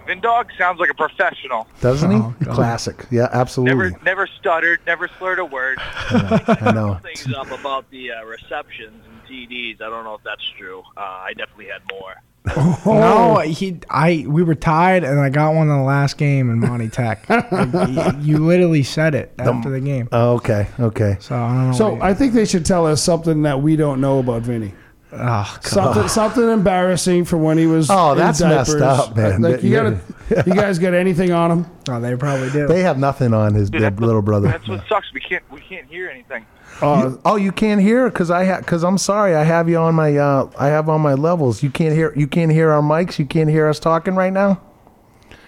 [0.10, 1.68] Vin dog sounds like a professional.
[1.82, 2.46] Doesn't he?
[2.46, 3.06] Classic.
[3.12, 3.92] Yeah, absolutely.
[3.92, 4.80] Never never stuttered.
[4.88, 5.78] Never slurred a word.
[5.82, 7.00] I know.
[7.04, 9.76] things up about the uh, receptions and TDs.
[9.84, 10.82] I don't know if that's true.
[10.98, 12.16] Uh, I definitely had more.
[12.88, 16.60] No, he, I, we were tied, and I got one in the last game in
[16.60, 17.28] Monty Tech.
[17.30, 20.10] Like, y- you literally said it after the game.
[20.12, 20.68] Oh, okay.
[20.80, 21.18] Okay.
[21.20, 21.78] So I don't know.
[21.78, 24.74] So I think they should tell us something that we don't know about Vinny.
[25.12, 27.90] Oh, Something, something embarrassing for when he was.
[27.90, 28.82] Oh, in that's messed diapers.
[28.84, 29.42] up, man.
[29.42, 30.00] Like you gotta,
[30.46, 31.66] you guys got anything on him?
[31.90, 32.68] Oh, they probably do.
[32.68, 34.50] They have nothing on his Dude, their that's what- little brother.
[34.50, 35.12] That's what sucks.
[35.14, 36.46] We can't we can't hear anything.
[36.82, 39.36] You- oh, you can't hear because I have because I'm sorry.
[39.36, 41.64] I have you on my uh, I have on my levels.
[41.64, 43.18] You can't hear you can't hear our mics.
[43.18, 44.62] You can't hear us talking right now.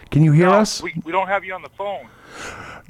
[0.09, 0.81] Can you hear us?
[0.81, 2.07] We we don't have you on the phone.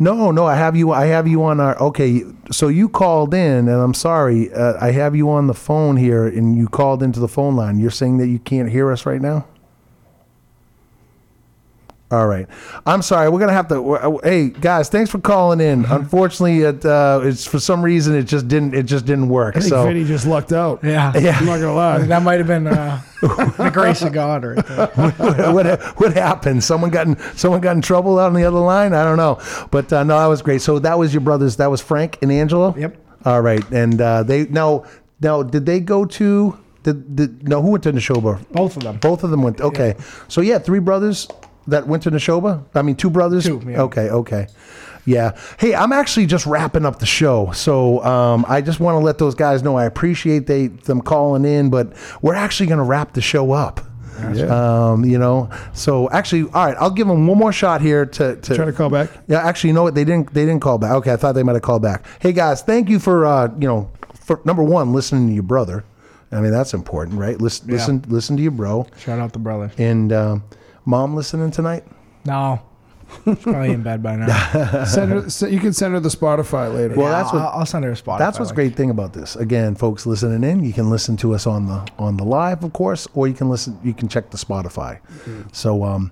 [0.02, 0.48] No, no.
[0.48, 0.92] I have you.
[0.92, 1.80] I have you on our.
[1.80, 4.52] Okay, so you called in, and I'm sorry.
[4.52, 7.78] Uh, I have you on the phone here, and you called into the phone line.
[7.78, 9.46] You're saying that you can't hear us right now.
[12.12, 12.46] All right.
[12.86, 13.30] I'm sorry.
[13.30, 13.94] We're gonna have to.
[13.94, 15.86] uh, Hey guys, thanks for calling in.
[15.86, 19.56] Unfortunately, it uh, it's for some reason it just didn't it just didn't work.
[19.56, 20.84] I think so Vinny just lucked out.
[20.84, 21.14] Yeah.
[21.18, 21.38] Yeah.
[21.40, 21.98] I'm not gonna lie.
[22.08, 24.88] that might have been uh, the grace of God right there.
[24.96, 26.64] what, what, what happened?
[26.64, 28.94] Someone got in someone got in trouble out on the other line.
[28.94, 29.40] I don't know,
[29.72, 30.62] but uh, no, that was great.
[30.62, 31.56] So that was your brothers.
[31.58, 32.76] That was Frank and Angelo.
[32.76, 32.98] Yep.
[33.24, 34.84] All right, and uh, they now
[35.22, 38.46] now did they go to did, did no who went to Nashoba?
[38.52, 38.98] Both of them.
[38.98, 39.62] Both of them went.
[39.62, 39.96] Okay,
[40.28, 41.28] so yeah, three brothers
[41.68, 42.64] that went to Nashoba.
[42.76, 43.46] I mean, two brothers.
[43.46, 43.82] Two, yeah.
[43.84, 44.48] Okay, okay.
[45.06, 45.36] Yeah.
[45.58, 49.18] Hey, I'm actually just wrapping up the show, so um, I just want to let
[49.18, 53.14] those guys know I appreciate they them calling in, but we're actually going to wrap
[53.14, 53.82] the show up.
[54.52, 58.36] Um, you know, so actually, all right, I'll give them one more shot here to,
[58.36, 59.10] to Try to call back.
[59.28, 59.96] Yeah, actually, you know what?
[59.96, 60.32] They didn't.
[60.32, 60.92] They didn't call back.
[60.92, 62.06] Okay, I thought they might have called back.
[62.20, 65.84] Hey guys, thank you for uh, you know, for number one, listening to your brother.
[66.32, 67.42] I mean, that's important, right?
[67.42, 67.74] Listen, Yeah.
[67.76, 68.86] listen, listen to your bro.
[69.00, 69.72] Shout out the brother.
[69.80, 70.44] And um,
[70.92, 71.86] mom listening tonight.
[72.26, 72.62] No,
[73.24, 74.84] she's probably in bed by now.
[74.86, 76.96] Send her, se- you can send her the Spotify later.
[76.96, 78.20] Well, that's what I'll, I'll send her a spot.
[78.20, 79.38] That's what's great thing about this.
[79.38, 82.74] Again, folks listening in, you can listen to us on the on the live, of
[82.74, 83.80] course, or you can listen.
[83.84, 85.00] You can check the Spotify.
[85.54, 86.12] So, um,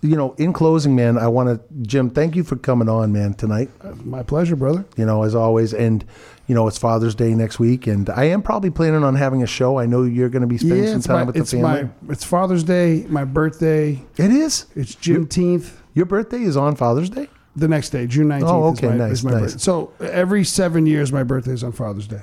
[0.00, 3.34] you know, in closing, man, I want to Jim, thank you for coming on, man,
[3.34, 3.68] tonight.
[4.02, 4.86] My pleasure, brother.
[4.96, 6.04] You know, as always, and
[6.46, 9.46] you know, it's Father's Day next week, and I am probably planning on having a
[9.46, 9.78] show.
[9.78, 11.84] I know you're going to be spending Yeah, some time my, with the it's family.
[11.84, 14.02] my it's Father's Day, my birthday.
[14.16, 14.66] It is.
[14.74, 15.72] It's Juneteenth.
[15.94, 17.28] Your birthday is on Father's Day.
[17.56, 18.50] The next day, June nineteenth.
[18.52, 19.40] Oh, is okay, my, nice, is my nice.
[19.40, 19.58] birthday.
[19.58, 22.22] So every seven years, my birthday is on Father's Day,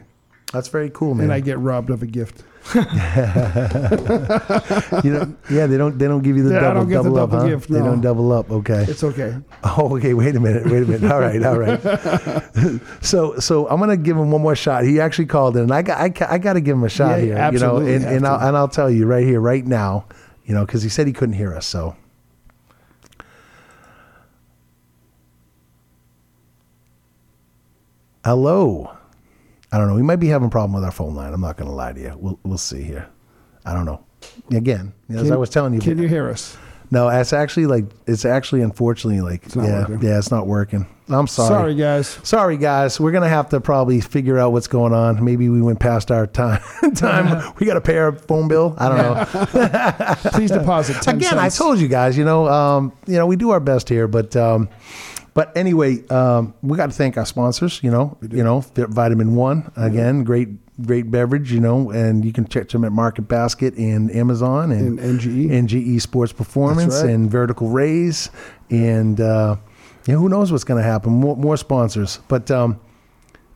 [0.54, 1.26] That's very cool, man.
[1.26, 2.44] and I get robbed of a gift.
[2.76, 2.82] you
[5.12, 7.20] know, yeah, they don't they don't give you the Yeah, double don't get the double
[7.20, 7.50] up, double huh?
[7.50, 8.50] gift, They don't double up.
[8.52, 8.86] Okay.
[8.88, 9.36] It's okay.
[9.66, 10.14] Oh, okay.
[10.14, 10.66] Wait a minute.
[10.66, 11.12] Wait a minute.
[11.12, 11.44] All right.
[11.44, 11.82] All right.
[13.02, 14.84] so, so I'm gonna give him one more shot.
[14.86, 15.72] He actually called in.
[15.72, 17.36] I got, I, I got to give him a shot Yeah, here.
[17.38, 18.28] absolutely You know, and, and.
[18.28, 20.06] I'll, and I'll tell you right here, right now,
[20.46, 21.66] you know, because he said he couldn't hear us.
[21.66, 21.96] So,
[28.26, 28.96] hello.
[29.74, 29.96] I don't know.
[29.96, 31.34] We might be having a problem with our phone line.
[31.34, 32.16] I'm not gonna lie to you.
[32.16, 33.10] We'll, we'll see here.
[33.66, 34.06] I don't know.
[34.52, 36.56] Again, as Can- I was telling you, Can you hear us?
[36.92, 40.02] no, it's actually like it's actually unfortunately like yeah, working.
[40.08, 40.86] yeah, it's not working.
[41.10, 41.48] I'm sorry.
[41.50, 42.20] Sorry, guys.
[42.24, 43.00] Sorry, guys.
[43.00, 45.24] We're gonna have to probably figure out what's going on.
[45.26, 46.62] Maybe we went past our time.
[46.96, 47.54] time.
[47.60, 48.76] we got to pay our phone bill.
[48.78, 50.16] I don't know.
[50.32, 51.42] Please deposit 10 Again, cents.
[51.42, 52.16] I told you guys.
[52.16, 54.70] You know, um, you know, we do our best here, but um,
[55.34, 57.82] but anyway, um, we got to thank our sponsors.
[57.84, 60.50] You know, you know, Vitamin One again, great
[60.86, 65.00] great beverage, you know, and you can check them at Market Basket and Amazon and,
[65.00, 65.50] And NGE.
[65.50, 67.12] NGE Sports Performance right.
[67.12, 68.30] and Vertical Raise,
[68.70, 69.56] and uh,
[70.08, 71.12] yeah, who knows what's going to happen?
[71.14, 72.50] More, more sponsors, but.
[72.52, 72.80] Um,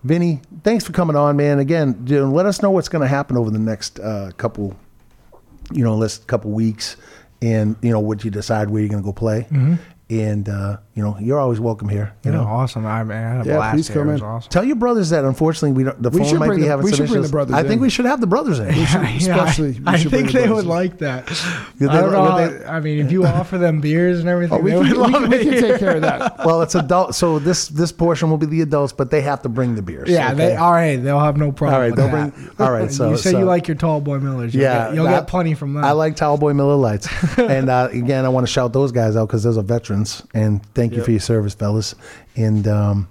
[0.04, 1.60] Vinny, thanks for coming on, man.
[1.60, 4.74] Again, you know, let us know what's going to happen over the next uh, couple,
[5.74, 6.96] you know, last couple weeks,
[7.42, 9.48] and you know, what you decide where you're going to go play.
[9.52, 9.80] Mhm.
[10.10, 12.14] And uh, you know, you're always welcome here.
[12.24, 12.86] You Yeah, know, awesome.
[12.86, 14.22] I, man, I had a Yeah, blast please come in.
[14.22, 14.50] awesome.
[14.50, 16.92] Tell your brothers that unfortunately we don't, the We phone might be the- having we
[16.92, 17.32] some should bring the issues.
[17.32, 17.80] brothers I think in.
[17.82, 18.74] we should have the brothers in.
[18.86, 20.70] Should- especially- we I think the they would in.
[20.70, 21.28] like that.
[21.78, 22.48] Yeah, I don't know.
[22.58, 24.92] they- I mean, if you offer them beers and everything, Oh, we they can- would
[24.98, 26.38] we love can- we can take care of that.
[26.46, 29.50] well, it's adult, so this this portion will be the adults, but they have to
[29.50, 30.08] bring the beers.
[30.10, 30.56] Yeah, they okay?
[30.56, 30.96] all right.
[30.96, 31.74] They'll have no problem.
[31.76, 32.34] All right, they'll that.
[32.34, 32.50] bring.
[32.66, 34.56] All right, so- you say you like your tall boy Millers.
[34.56, 35.84] Yeah, get, you'll get plenty from them.
[35.84, 39.18] I like Towel Boy Miller Lites, and uh, again, I want to shout those guys
[39.18, 39.97] out because those are veterans,
[40.34, 41.96] and thank you for your service, fellas.
[42.36, 43.08] And um,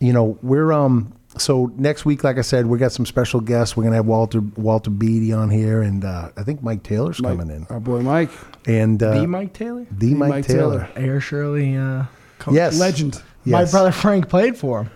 [0.00, 3.76] you know, we're um, so next week, like I said, we got some special guests.
[3.76, 7.38] We're gonna have Walter Walter Beede on here, and uh, I think Mike Taylor's Mike-
[7.38, 7.66] coming in.
[7.70, 8.30] Our boy Mike,
[8.66, 10.88] And uh, the Mike Taylor, the Mike, Taylor.
[10.96, 12.04] Ayer Shirley, uh,
[12.38, 12.78] co- Yes.
[12.78, 13.22] legend.
[13.44, 14.90] My brother Frank played for him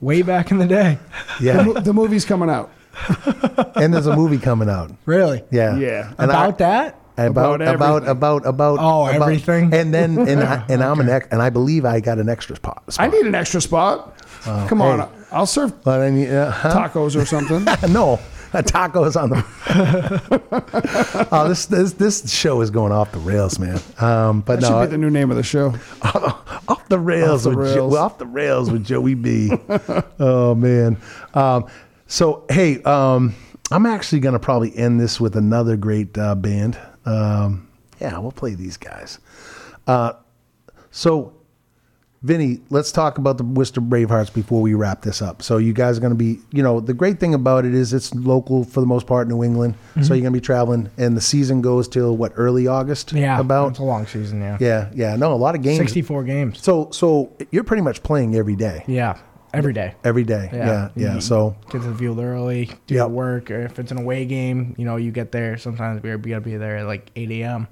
[0.00, 0.98] way back in the day.
[1.38, 2.70] The, Yeah, mo- the movie's coming out.
[3.76, 4.90] and there's a movie coming out.
[5.06, 5.42] Really?
[5.50, 6.12] Yeah, Yeah.
[6.18, 6.98] And I- About that?
[7.24, 9.72] About About about about about Oh, about- everything?
[9.74, 12.56] and then and I, and I'm an ex, and I believe I got an extra
[12.56, 12.82] spot.
[12.98, 14.14] I need an extra spot.
[14.44, 14.84] Come hey.
[14.84, 16.88] on, I'll serve Well, then, uh, huh?
[16.88, 17.64] tacos or something.
[17.92, 18.18] no,
[18.52, 21.28] tacos on the.
[21.32, 23.78] oh, this this this show is going off the rails, man.
[23.98, 25.74] Um, but That no, should be the new name of the show.
[26.68, 29.52] off the rails Off the with Jo- off the rails with Joey B.
[30.18, 30.96] oh man.
[31.34, 31.66] Um,
[32.06, 33.34] so hey, um,
[33.70, 36.78] I'm actually gonna probably end this with another great uh, band.
[37.04, 37.68] Um,
[38.00, 39.18] yeah, we'll play these guys.
[39.86, 40.12] Uh,
[40.90, 41.34] so.
[42.24, 45.42] Vinny, let's talk about the Worcester Bravehearts before we wrap this up.
[45.42, 47.92] So you guys are going to be, you know, the great thing about it is
[47.92, 49.74] it's local for the most part, New England.
[49.74, 50.02] Mm-hmm.
[50.04, 53.12] So you're going to be traveling, and the season goes till what early August?
[53.12, 54.40] Yeah, about it's a long season.
[54.40, 55.16] Yeah, yeah, yeah.
[55.16, 55.78] No, a lot of games.
[55.78, 56.62] sixty-four games.
[56.62, 58.84] So, so you're pretty much playing every day.
[58.86, 59.18] Yeah,
[59.52, 59.94] every day.
[60.04, 60.48] Every day.
[60.52, 61.14] Yeah, yeah.
[61.14, 62.98] You So, get to the field early, do Yep.
[63.00, 63.50] your work.
[63.50, 65.56] Or if it's an away game, you know, you get there.
[65.56, 67.68] Sometimes we gotta be there at like eight a.m.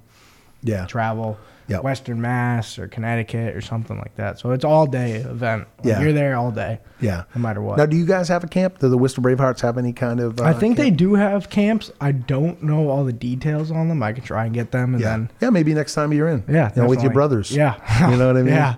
[0.62, 1.38] yeah, Travel,
[1.70, 1.82] Yep.
[1.84, 4.38] Western Mass or Connecticut or something like that.
[4.38, 5.66] So it's all day event.
[5.78, 6.00] Like, Yeah.
[6.00, 7.24] you're there all day, yeah.
[7.34, 7.78] no matter what.
[7.78, 8.78] Now, do you guys have a camp?
[8.80, 10.40] Do the Worcester Bravehearts have any kind of?
[10.40, 11.90] Uh, I think they do have camps.
[12.00, 14.02] I don't know all the details on them.
[14.02, 15.50] I could try and get them, and Yeah, then yeah.
[15.50, 16.44] Maybe next time you're in.
[16.48, 17.50] Yeah, you know, with your brothers.
[17.50, 17.74] Yeah.
[18.10, 18.54] you know what I mean.
[18.54, 18.74] Yeah.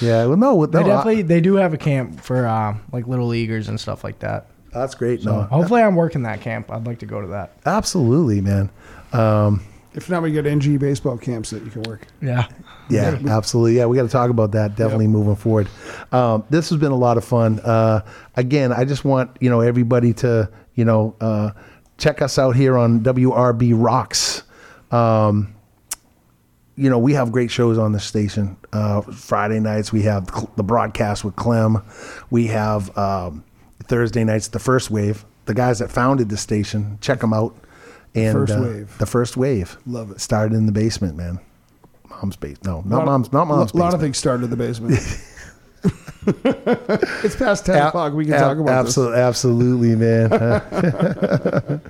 [0.00, 0.26] yeah.
[0.26, 3.26] Well, no, no they I- definitely they do have a camp for uh, like little
[3.26, 4.46] leaguers and stuff like that.
[4.72, 5.22] that's great.
[5.22, 6.70] So no, hopefully I'm working that camp.
[6.70, 7.52] I'd like to go to that.
[7.64, 8.68] absolutely, man.
[9.12, 9.62] Um,
[9.94, 12.06] If not, we get NG baseball camps that you can work.
[12.20, 12.48] Yeah.
[12.90, 13.76] Yeah, absolutely.
[13.76, 15.68] Yeah, we got to talk about that definitely moving forward.
[16.12, 17.60] Um, this has been a lot of fun.
[17.60, 18.00] Uh,
[18.36, 21.52] again, I just want you know everybody to you know uh,
[21.96, 24.42] check us out here on WRB Rocks.
[24.90, 25.54] Um,
[26.76, 28.56] you know, we have great shows on the station.
[28.72, 31.82] Uh, Friday nights we have the broadcast with Clem.
[32.30, 33.44] We have um,
[33.84, 35.24] Thursday nights the First Wave.
[35.46, 37.56] The guys that founded the station, check them out.
[38.14, 38.98] And First uh, Wave.
[38.98, 39.76] the First Wave.
[39.86, 40.20] Love it.
[40.20, 41.40] Started in the basement, man.
[42.08, 42.64] Mom's basement.
[42.64, 43.32] No, not of- mom's.
[43.32, 43.72] Not mom's.
[43.72, 44.98] A lot of things started in the basement.
[46.26, 48.14] it's past ten Ab- o'clock.
[48.14, 50.30] We can ab- talk about absolutely, absolutely, man.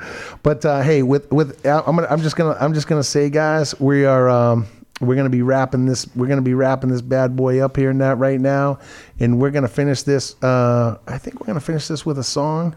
[0.42, 3.78] but uh, hey, with with I'm gonna, I'm just gonna I'm just gonna say, guys,
[3.78, 4.66] we are um,
[5.00, 8.00] we're gonna be wrapping this we're gonna be wrapping this bad boy up here and
[8.00, 8.80] that right now,
[9.20, 10.42] and we're gonna finish this.
[10.42, 12.74] Uh, I think we're gonna finish this with a song.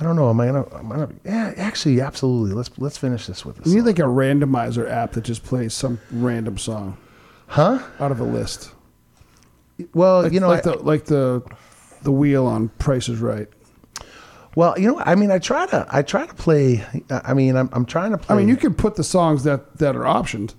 [0.00, 0.28] I don't know.
[0.30, 0.66] Am I gonna?
[0.76, 2.52] Am I gonna yeah, actually, absolutely.
[2.54, 3.72] Let's let's finish this with a this.
[3.72, 6.96] You need like a randomizer app that just plays some random song
[7.46, 7.78] Huh?
[8.00, 8.72] out of a list.
[9.92, 11.42] Well, Like, you know, like I- the like the
[12.02, 13.48] the wheel on Price is Right.
[14.56, 16.84] well, you know, I mean, I try to I try to play.
[17.10, 18.34] I mean, I'm I'm trying to play.
[18.34, 20.54] I mean, you can put the songs that that are optioned,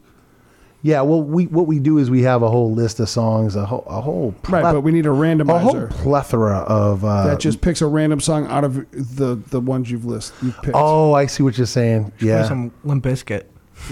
[0.85, 3.65] Yeah, well, we what we do is we have a whole list of songs, a
[3.65, 4.61] whole a whole right?
[4.61, 8.19] But we need a randomizer, a whole plethora of uh, that just picks a random
[8.19, 10.75] song out of the the ones you've list you've picked.
[10.77, 12.11] Oh, I see what you're saying.
[12.19, 12.47] Play Yeah.
[12.47, 13.45] some Limp Bizkit.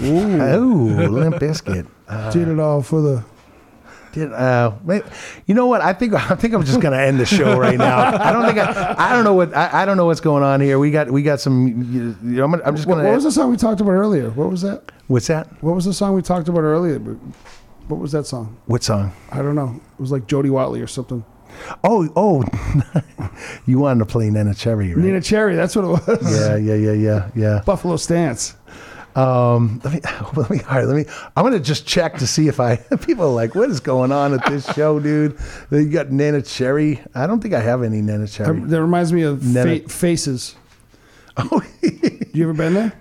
[0.04, 0.40] Ooh.
[0.40, 1.88] Oh, Limp Bizkit.
[2.06, 3.24] Uh, Did it all for the.
[4.14, 4.72] Did, uh,
[5.46, 5.80] you know what?
[5.80, 7.98] I think I think I'm just gonna end the show right now.
[7.98, 10.60] I don't think I, I don't know what I, I don't know what's going on
[10.60, 10.78] here.
[10.78, 11.66] We got we got some.
[12.22, 13.08] You know, I'm, I'm just What, gonna.
[13.08, 14.30] what was the song we talked about earlier?
[14.30, 14.92] What was that?
[15.08, 15.48] What's that?
[15.62, 16.98] What was the song we talked about earlier?
[17.88, 18.56] What was that song?
[18.66, 19.12] What song?
[19.30, 19.80] I don't know.
[19.98, 21.24] It was like Jody Watley or something.
[21.84, 22.42] Oh, oh,
[23.66, 25.04] you wanted to play Neneh Cherry, right?
[25.04, 25.54] Neneh Cherry.
[25.54, 26.40] That's what it was.
[26.40, 27.62] Yeah, yeah, yeah, yeah, yeah.
[27.64, 28.56] Buffalo Stance.
[29.16, 30.00] Um, let me,
[30.36, 31.04] let me, all right, let me,
[31.36, 34.10] I'm going to just check to see if I, people are like, what is going
[34.12, 35.38] on at this show, dude?
[35.70, 37.00] You got Neneh Cherry.
[37.14, 38.58] I don't think I have any Neneh Cherry.
[38.60, 40.56] That reminds me of Nana- fa- Faces.
[42.32, 42.92] you ever been there?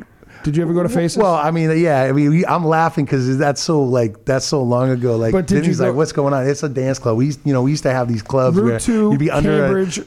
[0.44, 1.18] Did you ever go to Faces?
[1.18, 4.90] Well, I mean, yeah, I mean, I'm laughing because that's so like that's so long
[4.90, 5.16] ago.
[5.16, 7.16] Like, But did you like, "What's going on?" It's a dance club.
[7.16, 9.32] We, used, you know, we used to have these clubs where Route Two, you'd be
[9.32, 9.54] under.
[9.54, 10.00] A, Cambridge,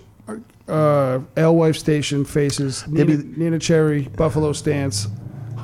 [0.68, 5.06] uh, Alewife Station, Faces, Nina, be- Neneh Cherry, Buffalo Stance,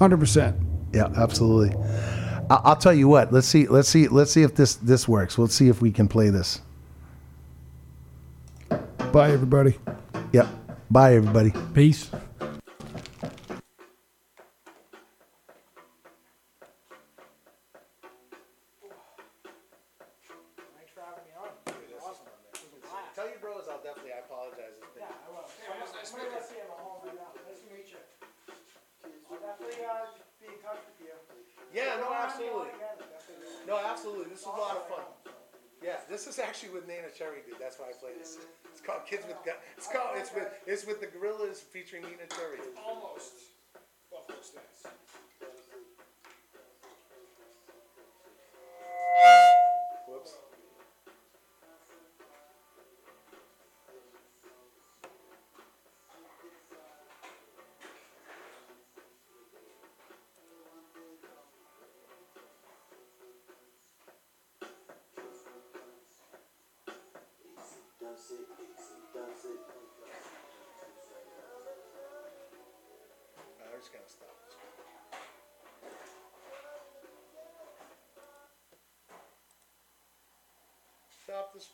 [0.02, 0.56] hundred percent.
[0.92, 1.74] yeah, absolutely.
[2.50, 3.32] I, I'll tell you what.
[3.32, 3.68] Let's see.
[3.68, 4.08] Let's see.
[4.08, 5.38] Let's see if this this works.
[5.38, 6.60] Let's see if we can play this.
[9.12, 9.78] Bye, everybody.
[10.32, 10.48] Yep.
[10.90, 11.52] Bye, everybody.
[11.72, 12.10] Peace.
[36.12, 37.54] This is actually with Neneh Cherry did.
[37.58, 38.36] That's why I play this.
[38.70, 39.56] It's called Kids with Guns.
[39.78, 40.10] It's called.
[40.16, 40.46] It's with.
[40.66, 42.58] It's with the Gorillaz featuring Neneh Cherry.
[42.86, 43.32] Almost
[44.10, 44.92] Buffalo Stance.